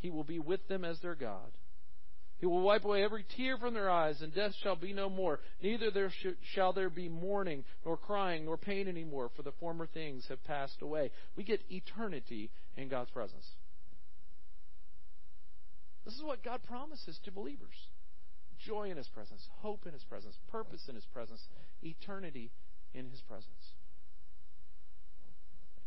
He 0.00 0.10
will 0.10 0.24
be 0.24 0.38
with 0.38 0.66
them 0.68 0.84
as 0.84 0.98
their 1.00 1.14
God. 1.14 1.52
He 2.38 2.46
will 2.46 2.62
wipe 2.62 2.86
away 2.86 3.04
every 3.04 3.24
tear 3.36 3.58
from 3.58 3.74
their 3.74 3.90
eyes, 3.90 4.22
and 4.22 4.34
death 4.34 4.54
shall 4.62 4.76
be 4.76 4.94
no 4.94 5.10
more. 5.10 5.40
Neither 5.62 5.90
there 5.90 6.10
sh- 6.10 6.38
shall 6.54 6.72
there 6.72 6.88
be 6.88 7.08
mourning, 7.08 7.64
nor 7.84 7.98
crying, 7.98 8.46
nor 8.46 8.56
pain 8.56 8.88
anymore, 8.88 9.30
for 9.36 9.42
the 9.42 9.52
former 9.52 9.86
things 9.86 10.24
have 10.28 10.42
passed 10.44 10.80
away. 10.80 11.10
We 11.36 11.44
get 11.44 11.60
eternity 11.70 12.50
in 12.78 12.88
God's 12.88 13.10
presence. 13.10 13.46
This 16.06 16.14
is 16.14 16.22
what 16.22 16.42
God 16.42 16.62
promises 16.62 17.20
to 17.24 17.30
believers 17.30 17.76
joy 18.66 18.90
in 18.90 18.96
His 18.96 19.08
presence, 19.08 19.46
hope 19.60 19.86
in 19.86 19.92
His 19.92 20.04
presence, 20.04 20.36
purpose 20.50 20.82
in 20.88 20.94
His 20.94 21.06
presence, 21.06 21.40
eternity 21.82 22.50
in 22.94 23.08
His 23.10 23.20
presence. 23.22 23.74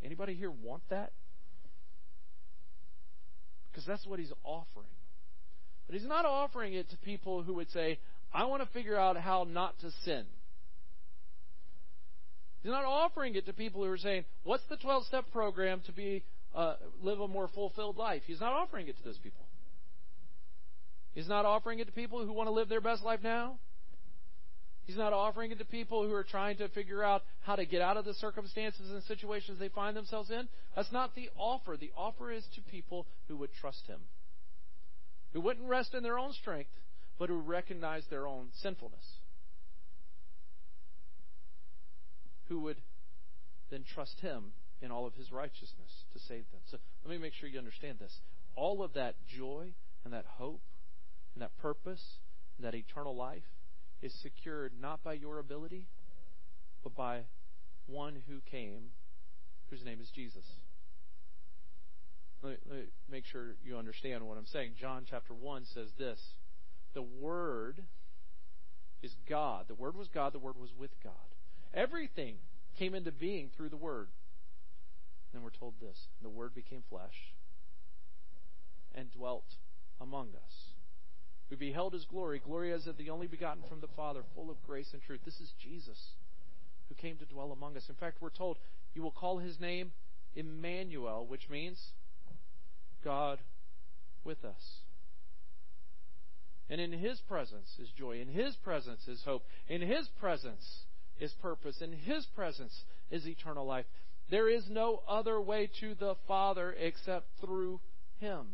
Anybody 0.03 0.34
here 0.36 0.51
want 0.51 0.84
that? 0.89 1.14
Because 3.74 3.88
that's 3.88 4.06
what 4.06 4.20
He's 4.20 4.32
offering. 4.44 4.88
But 5.88 6.00
he's 6.00 6.08
not 6.08 6.26
offering 6.26 6.74
it 6.74 6.90
to 6.92 6.98
people 6.98 7.44
who 7.44 7.56
would 7.56 7.70
say, 7.72 8.00
I 8.34 8.46
want 8.46 8.64
to 8.64 8.70
figure 8.70 8.98
out 8.98 9.18
how 9.18 9.46
not 9.50 9.80
to 9.82 9.92
sin. 10.06 10.26
He's 12.62 12.72
not 12.72 12.86
offering 12.86 13.36
it 13.36 13.46
to 13.48 13.54
people 13.54 13.84
who 13.84 13.90
are 13.92 13.98
saying, 13.98 14.24
What's 14.44 14.64
the 14.70 14.78
12 14.78 15.06
step 15.06 15.26
program 15.32 15.82
to 15.86 15.92
be 15.92 16.24
uh, 16.56 16.76
live 17.02 17.20
a 17.20 17.28
more 17.28 17.50
fulfilled 17.54 17.98
life? 17.98 18.22
He's 18.26 18.40
not 18.40 18.54
offering 18.54 18.88
it 18.88 18.98
to 18.98 19.04
those 19.04 19.18
people. 19.18 19.46
He's 21.14 21.28
not 21.28 21.46
offering 21.46 21.80
it 21.80 21.86
to 21.86 21.92
people 21.92 22.26
who 22.26 22.32
want 22.32 22.48
to 22.48 22.54
live 22.54 22.70
their 22.70 22.82
best 22.82 23.04
life 23.04 23.20
now. 23.22 23.60
He's 24.86 24.98
not 24.98 25.14
offering 25.14 25.52
it 25.52 25.60
to 25.60 25.66
people 25.66 26.06
who 26.06 26.14
are 26.14 26.26
trying 26.26 26.58
to 26.58 26.68
figure 26.70 27.04
out 27.04 27.24
how 27.42 27.56
to 27.56 27.66
get 27.66 27.82
out 27.82 27.98
of 27.98 28.06
the 28.06 28.14
circumstances 28.16 28.92
and 28.92 29.02
situations 29.04 29.60
they 29.60 29.70
find 29.70 29.96
themselves 29.96 30.30
in. 30.30 30.48
That's 30.76 30.92
not 30.92 31.16
the 31.16 31.30
offer. 31.38 31.78
The 31.78 31.92
offer 31.96 32.32
is 32.32 32.44
to 32.56 32.62
people 32.62 33.08
who 33.28 33.38
would 33.38 33.54
trust 33.54 33.88
Him 33.88 34.00
who 35.34 35.42
wouldn't 35.42 35.68
rest 35.68 35.94
in 35.94 36.04
their 36.04 36.18
own 36.18 36.32
strength, 36.34 36.70
but 37.20 37.30
who 37.30 37.38
recognize 37.38 38.04
their 38.10 38.28
own 38.28 38.48
sinfulness, 38.62 39.04
who 42.48 42.62
would 42.62 42.78
then 43.72 43.84
trust 43.94 44.20
Him 44.22 44.54
in 44.82 44.92
all 44.92 45.06
of 45.06 45.16
His 45.16 45.32
righteousness 45.32 46.06
to 46.14 46.20
save 46.20 46.46
them. 46.52 46.62
So 46.70 46.78
let 47.04 47.12
me 47.12 47.18
make 47.18 47.34
sure 47.34 47.50
you 47.50 47.58
understand 47.58 47.98
this. 48.00 48.16
All 48.56 48.84
of 48.84 48.94
that 48.94 49.16
joy 49.28 49.74
and 50.06 50.14
that 50.14 50.26
hope 50.38 50.62
and 51.34 51.42
that 51.42 51.58
purpose 51.58 52.04
and 52.58 52.66
that 52.66 52.76
eternal 52.76 53.16
life 53.16 53.44
is 54.04 54.14
secured 54.22 54.74
not 54.80 55.04
by 55.04 55.14
your 55.14 55.39
ability, 55.39 55.88
but 56.84 56.93
by 56.95 57.22
one 57.88 58.24
who 58.28 58.41
came, 58.51 58.91
whose 59.70 59.84
name 59.84 59.99
is 60.01 60.10
Jesus 60.12 60.43
let 62.43 62.51
me, 62.51 62.58
let 62.70 62.78
me 62.80 62.86
make 63.10 63.26
sure 63.26 63.56
you 63.64 63.78
understand 63.78 64.28
what 64.28 64.38
I'm 64.38 64.45
saying. 64.45 64.74
John 64.80 65.06
chapter 65.10 65.34
1 65.34 65.66
says 65.74 65.89
this 65.97 66.20
The 66.93 67.01
Word 67.01 67.84
is 69.01 69.16
God. 69.28 69.66
The 69.68 69.76
Word 69.76 69.95
was 69.95 70.10
God, 70.10 70.34
the 70.34 70.39
Word 70.39 70.58
was 70.60 70.72
with 70.78 70.91
God. 71.04 71.14
Everything 71.74 72.36
came 72.78 72.93
into 72.93 73.12
being 73.12 73.49
through 73.56 73.70
the 73.70 73.78
Word. 73.78 74.10
Then 75.32 75.41
we're 75.41 75.49
told 75.49 75.76
this 75.80 76.08
the 76.22 76.30
Word 76.30 76.54
became 76.54 76.84
flesh 76.89 77.34
and 78.93 79.12
dwelt 79.12 79.56
among 79.99 80.30
us. 80.30 80.73
We 81.54 81.68
beheld 81.68 81.93
his 81.93 82.06
glory, 82.06 82.41
glory 82.43 82.74
as 82.74 82.88
of 82.88 82.97
the 82.97 83.12
only 83.12 83.28
begotten 83.28 83.62
from 83.70 83.80
the 83.80 83.88
Father, 83.95 84.22
full 84.34 84.49
of 84.49 84.58
grace 84.66 84.89
and 84.91 85.04
truth. 85.04 85.20
This 85.24 85.39
is 85.39 85.54
Jesus 85.62 85.99
who 86.89 86.95
came 86.95 87.16
to 87.18 87.26
dwell 87.26 87.51
among 87.51 87.78
us. 87.78 87.86
In 87.89 87.95
fact, 87.95 88.18
we're 88.22 88.32
told 88.32 88.58
you 88.95 89.04
will 89.04 89.12
call 89.12 89.38
his 89.38 89.60
name 89.60 89.91
Emmanuel, 90.36 91.28
which 91.28 91.51
means 91.51 91.80
God 93.04 93.38
with 94.24 94.43
us. 94.43 94.80
And 96.72 96.82
in 96.82 96.91
His 96.91 97.20
presence 97.28 97.70
is 97.80 97.89
joy. 97.95 98.20
In 98.20 98.30
His 98.30 98.56
presence 98.56 99.08
is 99.08 99.22
hope. 99.24 99.43
In 99.70 99.82
His 99.82 100.08
presence 100.20 100.86
is 101.20 101.34
purpose. 101.34 101.82
In 101.82 101.93
His 101.93 102.26
presence 102.36 102.74
is 103.12 103.28
eternal 103.28 103.68
life. 103.68 103.86
There 104.32 104.49
is 104.49 104.64
no 104.72 105.04
other 105.08 105.39
way 105.39 105.70
to 105.82 105.93
the 105.93 106.16
Father 106.28 106.74
except 106.80 107.28
through 107.39 107.80
Him. 108.20 108.47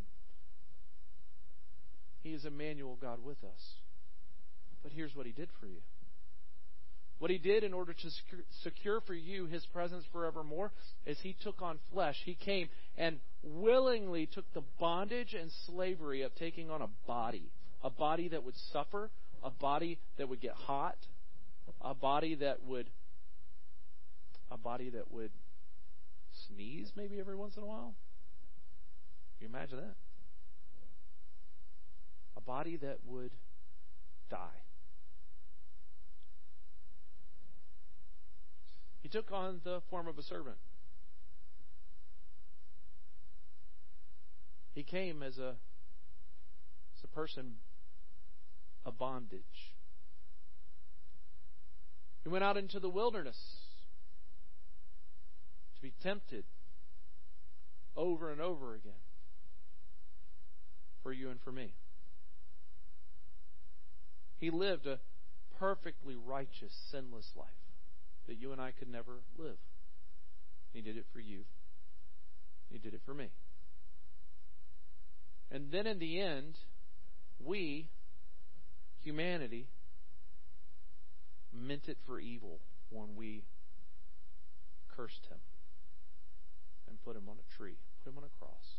He 2.22 2.30
is 2.30 2.44
Emmanuel, 2.44 2.98
God 3.00 3.18
with 3.24 3.42
us. 3.44 3.74
But 4.82 4.92
here's 4.92 5.14
what 5.14 5.26
He 5.26 5.32
did 5.32 5.48
for 5.60 5.66
you. 5.66 5.80
What 7.20 7.30
he 7.30 7.36
did 7.36 7.64
in 7.64 7.74
order 7.74 7.92
to 7.92 8.10
secure 8.62 9.02
for 9.02 9.12
you 9.12 9.44
his 9.44 9.64
presence 9.74 10.04
forevermore 10.10 10.72
is 11.04 11.18
he 11.20 11.36
took 11.42 11.60
on 11.60 11.78
flesh. 11.92 12.16
He 12.24 12.34
came 12.34 12.70
and 12.96 13.20
willingly 13.42 14.24
took 14.24 14.50
the 14.54 14.62
bondage 14.78 15.34
and 15.34 15.50
slavery 15.66 16.22
of 16.22 16.34
taking 16.34 16.70
on 16.70 16.80
a 16.80 16.88
body, 17.06 17.50
a 17.84 17.90
body 17.90 18.28
that 18.28 18.42
would 18.42 18.56
suffer, 18.72 19.10
a 19.44 19.50
body 19.50 19.98
that 20.16 20.30
would 20.30 20.40
get 20.40 20.54
hot, 20.54 20.96
a 21.82 21.94
body 21.94 22.36
that 22.36 22.64
would 22.64 22.88
a 24.50 24.56
body 24.56 24.88
that 24.88 25.12
would 25.12 25.30
sneeze 26.48 26.90
maybe 26.96 27.20
every 27.20 27.36
once 27.36 27.54
in 27.54 27.62
a 27.62 27.66
while. 27.66 27.94
Can 29.38 29.48
you 29.48 29.54
imagine 29.54 29.76
that? 29.76 29.94
A 32.40 32.46
body 32.46 32.76
that 32.76 33.00
would 33.06 33.32
die. 34.30 34.62
He 39.02 39.08
took 39.08 39.30
on 39.30 39.60
the 39.62 39.82
form 39.90 40.08
of 40.08 40.16
a 40.16 40.22
servant. 40.22 40.56
He 44.74 44.82
came 44.82 45.22
as 45.22 45.36
a, 45.38 45.56
as 46.96 47.04
a 47.04 47.08
person 47.08 47.56
of 48.86 48.96
bondage. 48.96 49.74
He 52.22 52.30
went 52.30 52.44
out 52.44 52.56
into 52.56 52.80
the 52.80 52.88
wilderness 52.88 53.38
to 55.74 55.82
be 55.82 55.92
tempted 56.02 56.44
over 57.96 58.30
and 58.30 58.40
over 58.40 58.74
again 58.74 58.92
for 61.02 61.12
you 61.12 61.28
and 61.30 61.40
for 61.40 61.52
me. 61.52 61.74
He 64.40 64.50
lived 64.50 64.86
a 64.86 64.98
perfectly 65.58 66.16
righteous, 66.16 66.72
sinless 66.90 67.30
life 67.36 67.46
that 68.26 68.38
you 68.38 68.52
and 68.52 68.60
I 68.60 68.72
could 68.72 68.88
never 68.88 69.20
live. 69.38 69.58
He 70.72 70.80
did 70.80 70.96
it 70.96 71.04
for 71.12 71.20
you. 71.20 71.44
He 72.70 72.78
did 72.78 72.94
it 72.94 73.02
for 73.04 73.12
me. 73.12 73.28
And 75.50 75.70
then 75.70 75.86
in 75.86 75.98
the 75.98 76.20
end, 76.20 76.54
we, 77.44 77.90
humanity, 79.02 79.66
meant 81.52 81.88
it 81.88 81.98
for 82.06 82.20
evil 82.20 82.60
when 82.90 83.16
we 83.16 83.42
cursed 84.96 85.26
him 85.28 85.38
and 86.88 87.02
put 87.02 87.16
him 87.16 87.28
on 87.28 87.36
a 87.36 87.56
tree, 87.56 87.76
put 88.04 88.10
him 88.10 88.18
on 88.18 88.24
a 88.24 88.38
cross. 88.38 88.78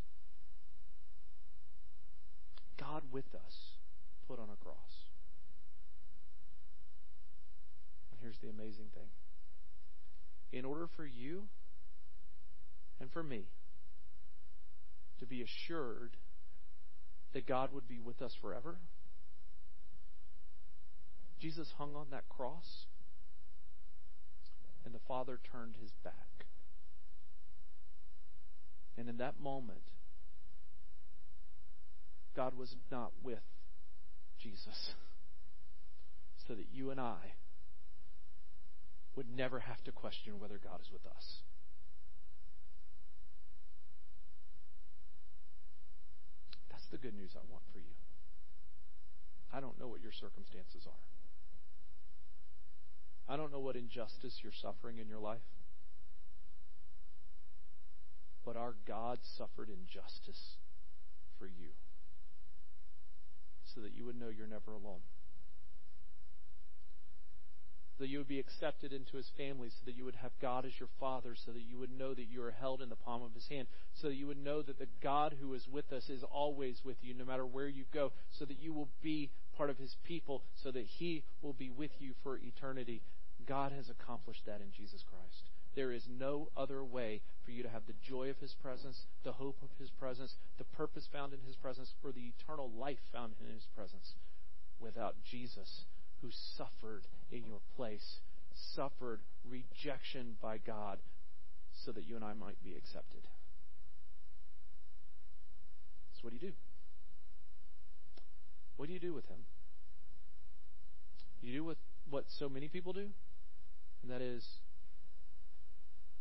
God 2.79 3.03
with 3.11 3.35
us 3.35 3.77
put 4.27 4.39
on 4.39 4.47
a 4.51 4.63
cross. 4.63 5.05
And 8.10 8.10
here's 8.21 8.37
the 8.41 8.49
amazing 8.49 8.85
thing 8.93 9.09
in 10.51 10.65
order 10.65 10.87
for 10.95 11.05
you 11.05 11.43
and 12.99 13.11
for 13.11 13.23
me 13.23 13.45
to 15.19 15.25
be 15.25 15.41
assured 15.41 16.17
that 17.33 17.47
God 17.47 17.69
would 17.73 17.87
be 17.87 17.99
with 17.99 18.21
us 18.21 18.33
forever? 18.41 18.77
Jesus 21.39 21.73
hung 21.77 21.95
on 21.95 22.07
that 22.11 22.27
cross, 22.29 22.85
and 24.85 24.93
the 24.93 24.99
Father 25.07 25.39
turned 25.51 25.75
his 25.81 25.91
back. 26.03 26.45
And 28.97 29.09
in 29.09 29.17
that 29.17 29.39
moment, 29.39 29.81
God 32.35 32.55
was 32.55 32.75
not 32.91 33.11
with 33.23 33.39
Jesus, 34.39 34.91
so 36.47 36.53
that 36.53 36.67
you 36.71 36.91
and 36.91 36.99
I 36.99 37.33
would 39.15 39.27
never 39.35 39.59
have 39.59 39.83
to 39.83 39.91
question 39.91 40.39
whether 40.39 40.57
God 40.57 40.79
is 40.81 40.91
with 40.91 41.05
us. 41.05 41.41
That's 46.69 46.85
the 46.87 46.97
good 46.97 47.15
news 47.15 47.31
I 47.35 47.43
want 47.51 47.63
for 47.71 47.79
you. 47.79 47.95
I 49.53 49.59
don't 49.59 49.79
know 49.79 49.87
what 49.87 50.01
your 50.01 50.13
circumstances 50.13 50.87
are. 50.87 51.03
I 53.27 53.37
don't 53.37 53.51
know 53.51 53.59
what 53.59 53.75
injustice 53.75 54.39
you're 54.43 54.51
suffering 54.51 54.97
in 54.97 55.07
your 55.07 55.19
life. 55.19 55.39
But 58.45 58.55
our 58.57 58.75
God 58.87 59.19
suffered 59.21 59.69
injustice 59.69 60.57
for 61.37 61.45
you 61.45 61.69
so 63.63 63.81
that 63.81 63.93
you 63.95 64.05
would 64.05 64.19
know 64.19 64.29
you're 64.29 64.47
never 64.47 64.71
alone 64.71 65.01
that 68.01 68.09
you 68.09 68.17
would 68.17 68.27
be 68.27 68.39
accepted 68.39 68.91
into 68.91 69.15
his 69.15 69.29
family, 69.37 69.69
so 69.69 69.85
that 69.85 69.95
you 69.95 70.03
would 70.03 70.15
have 70.15 70.31
God 70.41 70.65
as 70.65 70.79
your 70.79 70.89
father, 70.99 71.35
so 71.35 71.51
that 71.51 71.61
you 71.61 71.79
would 71.79 71.97
know 71.97 72.13
that 72.13 72.27
you 72.29 72.43
are 72.43 72.51
held 72.51 72.81
in 72.81 72.89
the 72.89 72.95
palm 72.95 73.23
of 73.23 73.33
his 73.33 73.47
hand, 73.47 73.67
so 73.93 74.07
that 74.07 74.15
you 74.15 74.27
would 74.27 74.43
know 74.43 74.61
that 74.61 74.79
the 74.79 74.87
God 75.01 75.35
who 75.39 75.53
is 75.53 75.67
with 75.71 75.93
us 75.93 76.09
is 76.09 76.23
always 76.23 76.81
with 76.83 76.97
you, 77.01 77.13
no 77.13 77.25
matter 77.25 77.45
where 77.45 77.67
you 77.67 77.85
go, 77.93 78.11
so 78.37 78.43
that 78.45 78.59
you 78.59 78.73
will 78.73 78.89
be 79.01 79.31
part 79.55 79.69
of 79.69 79.77
his 79.77 79.95
people, 80.03 80.43
so 80.61 80.71
that 80.71 80.85
he 80.85 81.23
will 81.41 81.53
be 81.53 81.69
with 81.69 81.91
you 81.99 82.13
for 82.23 82.37
eternity. 82.37 83.01
God 83.47 83.71
has 83.71 83.89
accomplished 83.89 84.45
that 84.45 84.61
in 84.61 84.71
Jesus 84.75 85.03
Christ. 85.03 85.49
There 85.75 85.91
is 85.91 86.03
no 86.09 86.49
other 86.57 86.83
way 86.83 87.21
for 87.45 87.51
you 87.51 87.63
to 87.63 87.69
have 87.69 87.87
the 87.87 87.93
joy 88.05 88.29
of 88.29 88.37
His 88.39 88.53
presence, 88.61 89.05
the 89.23 89.31
hope 89.31 89.57
of 89.63 89.69
His 89.79 89.89
presence, 89.89 90.35
the 90.57 90.65
purpose 90.65 91.07
found 91.11 91.33
in 91.33 91.39
His 91.47 91.55
presence, 91.55 91.93
or 92.03 92.11
the 92.11 92.33
eternal 92.37 92.69
life 92.77 92.99
found 93.13 93.33
in 93.39 93.53
His 93.53 93.67
presence 93.73 94.15
without 94.81 95.15
Jesus 95.23 95.85
who 96.21 96.29
suffered 96.57 97.07
in 97.31 97.45
your 97.45 97.59
place, 97.75 98.19
suffered 98.75 99.21
rejection 99.49 100.35
by 100.41 100.57
God 100.57 100.99
so 101.73 101.91
that 101.91 102.05
you 102.05 102.15
and 102.15 102.23
I 102.23 102.33
might 102.33 102.61
be 102.63 102.75
accepted. 102.75 103.21
So, 106.13 106.19
what 106.21 106.31
do 106.31 106.35
you 106.35 106.51
do? 106.51 106.55
What 108.77 108.87
do 108.87 108.93
you 108.93 108.99
do 108.99 109.13
with 109.13 109.27
him? 109.27 109.39
You 111.41 111.53
do 111.53 111.63
with 111.63 111.77
what 112.09 112.25
so 112.37 112.49
many 112.49 112.67
people 112.67 112.93
do, 112.93 113.07
and 114.03 114.11
that 114.11 114.21
is 114.21 114.45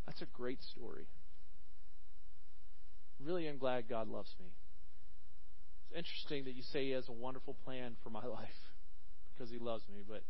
that's 0.07 0.23
a 0.23 0.27
great 0.27 0.63
story. 0.63 1.07
Really, 3.23 3.47
I'm 3.47 3.59
glad 3.59 3.89
God 3.89 4.09
loves 4.09 4.35
me. 4.41 4.47
It's 5.91 5.99
interesting 5.99 6.45
that 6.45 6.55
you 6.55 6.63
say 6.63 6.87
He 6.87 6.91
has 6.93 7.09
a 7.09 7.13
wonderful 7.13 7.55
plan 7.65 7.97
for 8.03 8.09
my 8.09 8.25
life 8.25 8.70
because 9.41 9.51
He 9.51 9.59
loves 9.59 9.85
me, 9.89 10.03
but 10.07 10.23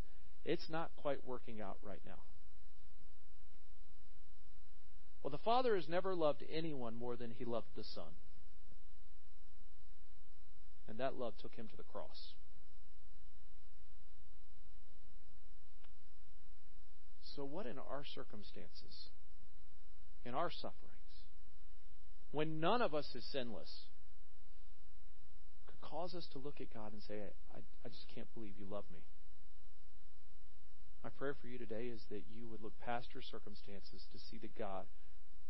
it's 0.45 0.69
not 0.69 0.91
quite 0.95 1.25
working 1.25 1.59
out 1.59 1.77
right 1.83 1.99
now. 2.05 2.19
Well, 5.21 5.31
the 5.31 5.37
Father 5.37 5.75
has 5.75 5.89
never 5.89 6.15
loved 6.15 6.43
anyone 6.51 6.95
more 6.95 7.17
than 7.17 7.31
He 7.31 7.43
loved 7.43 7.67
the 7.75 7.83
Son. 7.83 8.13
And 10.87 10.97
that 10.99 11.15
love 11.15 11.33
took 11.41 11.55
Him 11.55 11.67
to 11.67 11.77
the 11.77 11.83
cross. 11.83 12.33
So, 17.35 17.43
what 17.43 17.65
in 17.65 17.77
our 17.77 18.03
circumstances, 18.15 19.09
in 20.25 20.33
our 20.33 20.49
sufferings, 20.49 20.77
when 22.31 22.61
none 22.61 22.81
of 22.81 22.95
us 22.95 23.13
is 23.13 23.25
sinless, 23.31 23.87
cause 25.91 26.15
us 26.15 26.27
to 26.31 26.39
look 26.39 26.61
at 26.61 26.73
God 26.73 26.93
and 26.93 27.03
say, 27.03 27.19
I, 27.53 27.59
I 27.85 27.89
just 27.89 28.07
can't 28.15 28.33
believe 28.33 28.53
you 28.57 28.65
love 28.69 28.85
me. 28.91 28.99
My 31.03 31.09
prayer 31.09 31.33
for 31.33 31.47
you 31.47 31.57
today 31.57 31.91
is 31.93 32.05
that 32.09 32.23
you 32.31 32.47
would 32.47 32.61
look 32.61 32.79
past 32.79 33.09
your 33.13 33.23
circumstances 33.23 34.07
to 34.11 34.19
see 34.19 34.37
the 34.37 34.49
God 34.57 34.85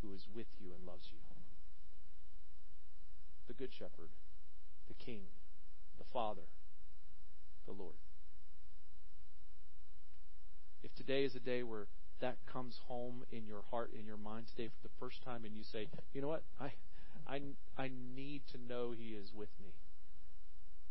who 0.01 0.11
is 0.13 0.25
with 0.33 0.47
you 0.59 0.71
and 0.75 0.87
loves 0.87 1.09
you. 1.11 1.19
The 3.47 3.53
Good 3.53 3.73
Shepherd, 3.73 4.09
the 4.87 4.93
King, 4.93 5.23
the 5.97 6.05
Father, 6.05 6.47
the 7.65 7.73
Lord. 7.73 7.95
If 10.83 10.95
today 10.95 11.25
is 11.25 11.35
a 11.35 11.39
day 11.39 11.61
where 11.61 11.87
that 12.21 12.37
comes 12.45 12.79
home 12.87 13.23
in 13.31 13.45
your 13.45 13.61
heart, 13.69 13.91
in 13.97 14.05
your 14.05 14.17
mind 14.17 14.47
today 14.47 14.69
for 14.69 14.87
the 14.87 14.93
first 14.99 15.21
time, 15.21 15.43
and 15.43 15.55
you 15.55 15.63
say, 15.63 15.89
you 16.13 16.21
know 16.21 16.29
what? 16.29 16.43
I, 16.59 16.71
I, 17.27 17.41
I 17.77 17.91
need 18.15 18.43
to 18.53 18.57
know 18.57 18.93
He 18.97 19.09
is 19.09 19.33
with 19.35 19.49
me. 19.61 19.73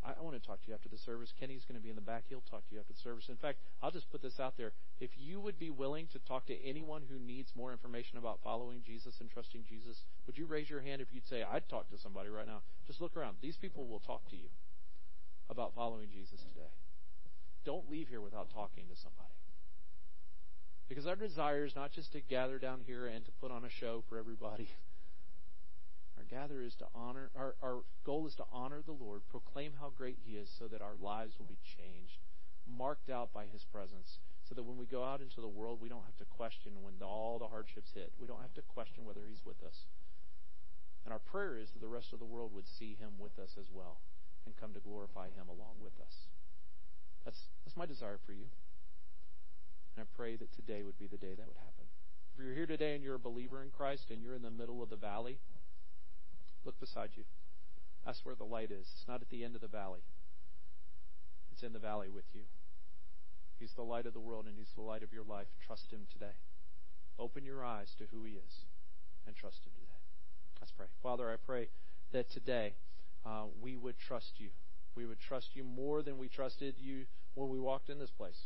I, 0.05 0.13
I 0.19 0.23
want 0.23 0.41
to 0.41 0.47
talk 0.47 0.63
to 0.63 0.69
you 0.69 0.75
after 0.75 0.89
the 0.89 0.99
service. 0.99 1.33
Kenny's 1.39 1.65
going 1.65 1.79
to 1.79 1.83
be 1.83 1.91
in 1.91 1.97
the 1.97 2.03
back. 2.03 2.25
He'll 2.29 2.43
talk 2.51 2.67
to 2.69 2.75
you 2.75 2.81
after 2.81 2.93
the 2.93 2.99
service. 2.99 3.29
In 3.29 3.37
fact, 3.37 3.59
I'll 3.83 3.91
just 3.91 4.11
put 4.11 4.23
this 4.23 4.41
out 4.41 4.57
there. 4.57 4.73
If 5.01 5.11
you 5.19 5.41
would 5.41 5.59
be 5.59 5.71
willing 5.71 6.07
to 6.13 6.19
talk 6.19 6.47
to 6.47 6.65
anyone 6.65 7.03
who 7.11 7.19
needs 7.19 7.53
more 7.55 7.73
information 7.73 8.19
about 8.19 8.41
following 8.43 8.83
Jesus 8.85 9.21
and 9.21 9.31
trusting 9.31 9.65
Jesus, 9.69 10.05
would 10.27 10.39
you 10.39 10.47
raise 10.47 10.71
your 10.71 10.81
hand 10.81 11.01
if 11.01 11.09
you'd 11.13 11.29
say, 11.29 11.43
I'd 11.43 11.69
talk 11.69 11.91
to 11.91 11.99
somebody 11.99 12.29
right 12.29 12.47
now? 12.47 12.63
Just 12.87 13.01
look 13.01 13.17
around. 13.17 13.37
These 13.41 13.57
people 13.57 13.87
will 13.87 14.01
talk 14.01 14.29
to 14.31 14.37
you 14.37 14.49
about 15.49 15.75
following 15.75 16.09
Jesus 16.11 16.41
today. 16.41 16.71
Don't 17.65 17.91
leave 17.91 18.09
here 18.09 18.21
without 18.21 18.51
talking 18.51 18.85
to 18.89 18.97
somebody. 18.97 19.35
Because 20.89 21.07
our 21.07 21.17
desire 21.17 21.65
is 21.65 21.77
not 21.77 21.93
just 21.93 22.13
to 22.13 22.21
gather 22.21 22.59
down 22.59 22.81
here 22.85 23.07
and 23.07 23.25
to 23.25 23.31
put 23.41 23.51
on 23.51 23.65
a 23.65 23.71
show 23.71 24.03
for 24.09 24.19
everybody. 24.19 24.69
Gather 26.31 26.63
is 26.63 26.77
to 26.77 26.87
honor 26.95 27.31
our, 27.35 27.57
our 27.61 27.83
goal 28.07 28.27
is 28.27 28.37
to 28.37 28.45
honor 28.53 28.83
the 28.87 28.93
Lord, 28.95 29.23
proclaim 29.29 29.73
how 29.81 29.91
great 29.91 30.17
He 30.25 30.37
is, 30.37 30.49
so 30.49 30.69
that 30.69 30.81
our 30.81 30.95
lives 31.03 31.35
will 31.39 31.47
be 31.47 31.59
changed, 31.67 32.23
marked 32.71 33.11
out 33.11 33.33
by 33.35 33.47
His 33.51 33.65
presence, 33.65 34.21
so 34.49 34.55
that 34.55 34.63
when 34.63 34.79
we 34.79 34.87
go 34.87 35.03
out 35.03 35.21
into 35.21 35.41
the 35.41 35.49
world, 35.49 35.81
we 35.83 35.89
don't 35.89 36.07
have 36.07 36.17
to 36.19 36.25
question 36.37 36.83
when 36.83 36.95
all 37.03 37.39
the 37.41 37.49
hardships 37.49 37.91
hit. 37.95 38.13
We 38.21 38.29
don't 38.29 38.43
have 38.43 38.55
to 38.55 38.63
question 38.63 39.05
whether 39.05 39.27
He's 39.29 39.45
with 39.45 39.61
us. 39.67 39.87
And 41.05 41.13
our 41.13 41.19
prayer 41.19 41.59
is 41.59 41.73
that 41.73 41.81
the 41.81 41.89
rest 41.91 42.13
of 42.13 42.21
the 42.21 42.25
world 42.31 42.55
would 42.55 42.69
see 42.69 42.97
Him 43.01 43.19
with 43.19 43.37
us 43.39 43.57
as 43.59 43.67
well, 43.73 43.99
and 44.47 44.55
come 44.57 44.73
to 44.75 44.81
glorify 44.81 45.27
Him 45.35 45.49
along 45.51 45.83
with 45.83 45.99
us. 46.01 46.31
That's 47.25 47.51
that's 47.65 47.77
my 47.77 47.87
desire 47.87 48.19
for 48.25 48.33
you. 48.33 48.47
And 49.97 50.07
I 50.07 50.17
pray 50.17 50.37
that 50.37 50.55
today 50.55 50.83
would 50.83 50.99
be 50.99 51.09
the 51.09 51.19
day 51.19 51.35
that 51.35 51.47
would 51.47 51.59
happen. 51.59 51.91
If 52.33 52.45
you're 52.45 52.55
here 52.55 52.67
today 52.67 52.95
and 52.95 53.03
you're 53.03 53.17
a 53.17 53.19
believer 53.19 53.63
in 53.63 53.71
Christ 53.71 54.11
and 54.11 54.23
you're 54.23 54.35
in 54.35 54.43
the 54.43 54.51
middle 54.51 54.83
of 54.83 54.91
the 54.91 54.97
valley, 54.97 55.39
Look 56.65 56.79
beside 56.81 57.11
you. 57.15 57.25
That's 58.05 58.21
where 58.25 58.35
the 58.35 58.45
light 58.45 58.71
is. 58.71 58.87
It's 58.97 59.09
not 59.09 59.23
at 59.23 59.31
the 59.31 59.45
end 59.45 59.55
of 59.55 59.61
the 59.61 59.69
valley, 59.69 60.01
it's 61.53 61.63
in 61.63 61.73
the 61.73 61.79
valley 61.79 62.09
with 62.09 62.25
you. 62.33 62.43
He's 63.59 63.73
the 63.77 63.83
light 63.83 64.07
of 64.07 64.15
the 64.15 64.21
world, 64.21 64.47
and 64.47 64.57
He's 64.57 64.73
the 64.75 64.83
light 64.83 65.03
of 65.03 65.13
your 65.13 65.25
life. 65.25 65.47
Trust 65.67 65.93
Him 65.93 66.07
today. 66.11 66.33
Open 67.19 67.45
your 67.45 67.63
eyes 67.63 67.89
to 67.99 68.05
who 68.11 68.25
He 68.25 68.33
is 68.33 68.65
and 69.27 69.37
trust 69.37 69.59
Him 69.67 69.73
today. 69.75 70.01
Let's 70.61 70.73
pray. 70.73 70.87
Father, 71.03 71.31
I 71.31 71.37
pray 71.37 71.69
that 72.13 72.31
today 72.31 72.73
uh, 73.27 73.45
we 73.61 73.77
would 73.77 73.97
trust 73.99 74.33
you. 74.39 74.49
We 74.97 75.05
would 75.05 75.21
trust 75.21 75.49
you 75.53 75.63
more 75.63 76.03
than 76.03 76.17
we 76.17 76.29
trusted 76.29 76.77
you 76.79 77.05
when 77.35 77.51
we 77.51 77.61
walked 77.61 77.91
in 77.91 77.99
this 77.99 78.11
place. 78.11 78.39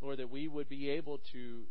Lord, 0.00 0.18
that 0.18 0.30
we 0.30 0.48
would 0.48 0.68
be 0.68 0.88
able 0.88 1.20
to 1.32 1.64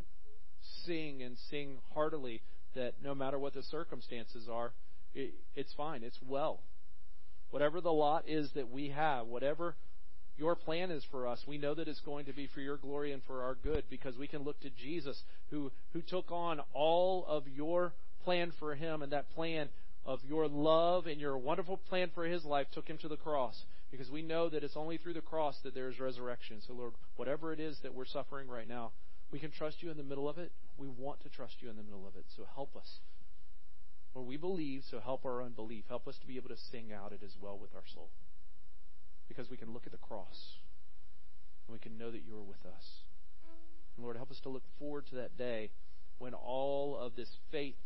sing 0.84 1.22
and 1.22 1.36
sing 1.50 1.78
heartily 1.94 2.42
that 2.74 2.94
no 3.02 3.14
matter 3.14 3.38
what 3.38 3.54
the 3.54 3.62
circumstances 3.62 4.48
are, 4.50 4.72
it, 5.14 5.34
it's 5.54 5.72
fine. 5.74 6.02
It's 6.02 6.18
well. 6.26 6.60
Whatever 7.50 7.80
the 7.80 7.92
lot 7.92 8.28
is 8.28 8.50
that 8.54 8.70
we 8.70 8.90
have, 8.90 9.26
whatever 9.26 9.74
your 10.36 10.54
plan 10.54 10.90
is 10.90 11.04
for 11.10 11.26
us, 11.26 11.42
we 11.46 11.58
know 11.58 11.74
that 11.74 11.88
it's 11.88 12.00
going 12.00 12.26
to 12.26 12.32
be 12.32 12.46
for 12.46 12.60
your 12.60 12.76
glory 12.76 13.12
and 13.12 13.22
for 13.24 13.42
our 13.42 13.56
good 13.56 13.84
because 13.90 14.16
we 14.16 14.28
can 14.28 14.42
look 14.42 14.60
to 14.60 14.70
Jesus 14.70 15.22
who, 15.50 15.72
who 15.92 16.02
took 16.02 16.30
on 16.30 16.60
all 16.72 17.24
of 17.26 17.48
your 17.48 17.92
plan 18.24 18.52
for 18.58 18.74
him 18.74 19.02
and 19.02 19.12
that 19.12 19.30
plan 19.34 19.68
of 20.06 20.20
your 20.28 20.46
love 20.46 21.06
and 21.06 21.20
your 21.20 21.36
wonderful 21.36 21.76
plan 21.76 22.10
for 22.14 22.24
his 22.24 22.44
life 22.44 22.66
took 22.72 22.86
him 22.86 22.98
to 22.98 23.08
the 23.08 23.16
cross 23.16 23.64
because 23.90 24.10
we 24.10 24.22
know 24.22 24.48
that 24.48 24.62
it's 24.62 24.76
only 24.76 24.96
through 24.96 25.14
the 25.14 25.20
cross 25.20 25.56
that 25.64 25.74
there 25.74 25.88
is 25.88 25.98
resurrection. 25.98 26.58
So, 26.66 26.74
Lord, 26.74 26.92
whatever 27.16 27.52
it 27.52 27.60
is 27.60 27.78
that 27.82 27.94
we're 27.94 28.04
suffering 28.04 28.48
right 28.48 28.68
now, 28.68 28.92
we 29.32 29.38
can 29.38 29.50
trust 29.50 29.82
you 29.82 29.90
in 29.90 29.96
the 29.96 30.02
middle 30.02 30.28
of 30.28 30.38
it. 30.38 30.52
We 30.76 30.86
want 30.86 31.20
to 31.22 31.28
trust 31.28 31.56
you 31.60 31.68
in 31.68 31.76
the 31.76 31.82
middle 31.82 32.06
of 32.06 32.16
it. 32.16 32.24
So 32.36 32.44
help 32.54 32.76
us. 32.76 32.98
Lord, 34.14 34.26
we 34.26 34.36
believe, 34.36 34.82
so 34.90 35.00
help 35.00 35.24
our 35.24 35.42
unbelief. 35.42 35.84
Help 35.88 36.08
us 36.08 36.18
to 36.18 36.26
be 36.26 36.36
able 36.36 36.48
to 36.48 36.56
sing 36.56 36.92
out, 36.92 37.12
It 37.12 37.22
is 37.22 37.36
well 37.40 37.58
with 37.58 37.74
our 37.74 37.86
soul. 37.94 38.10
Because 39.28 39.50
we 39.50 39.56
can 39.56 39.72
look 39.72 39.86
at 39.86 39.92
the 39.92 39.98
cross 39.98 40.56
and 41.66 41.72
we 41.72 41.78
can 41.78 41.98
know 41.98 42.10
that 42.10 42.24
you 42.26 42.36
are 42.36 42.42
with 42.42 42.64
us. 42.64 43.02
And 43.96 44.04
Lord, 44.04 44.16
help 44.16 44.30
us 44.30 44.40
to 44.40 44.48
look 44.48 44.64
forward 44.78 45.06
to 45.08 45.16
that 45.16 45.36
day 45.36 45.70
when 46.18 46.34
all 46.34 46.96
of 46.96 47.14
this 47.14 47.30
faith 47.50 47.76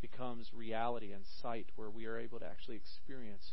becomes 0.00 0.52
reality 0.54 1.12
and 1.12 1.24
sight, 1.42 1.66
where 1.76 1.90
we 1.90 2.06
are 2.06 2.18
able 2.18 2.38
to 2.38 2.46
actually 2.46 2.76
experience 2.76 3.52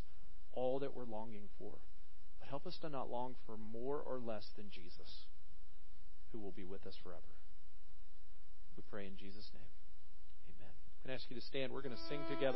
all 0.53 0.79
that 0.79 0.95
we're 0.95 1.05
longing 1.05 1.49
for. 1.57 1.73
But 2.39 2.49
help 2.49 2.65
us 2.65 2.77
to 2.81 2.89
not 2.89 3.09
long 3.09 3.35
for 3.45 3.57
more 3.57 3.99
or 3.99 4.19
less 4.19 4.47
than 4.55 4.69
Jesus, 4.69 5.25
who 6.31 6.39
will 6.39 6.51
be 6.51 6.65
with 6.65 6.85
us 6.85 6.95
forever. 7.01 7.21
We 8.75 8.83
pray 8.89 9.07
in 9.07 9.17
Jesus' 9.17 9.49
name 9.53 9.76
can 11.07 11.15
ask 11.15 11.29
you 11.29 11.39
to 11.39 11.41
stand. 11.41 11.71
We're 11.71 11.81
going 11.81 11.95
to 11.95 12.01
sing 12.09 12.19
together. 12.29 12.55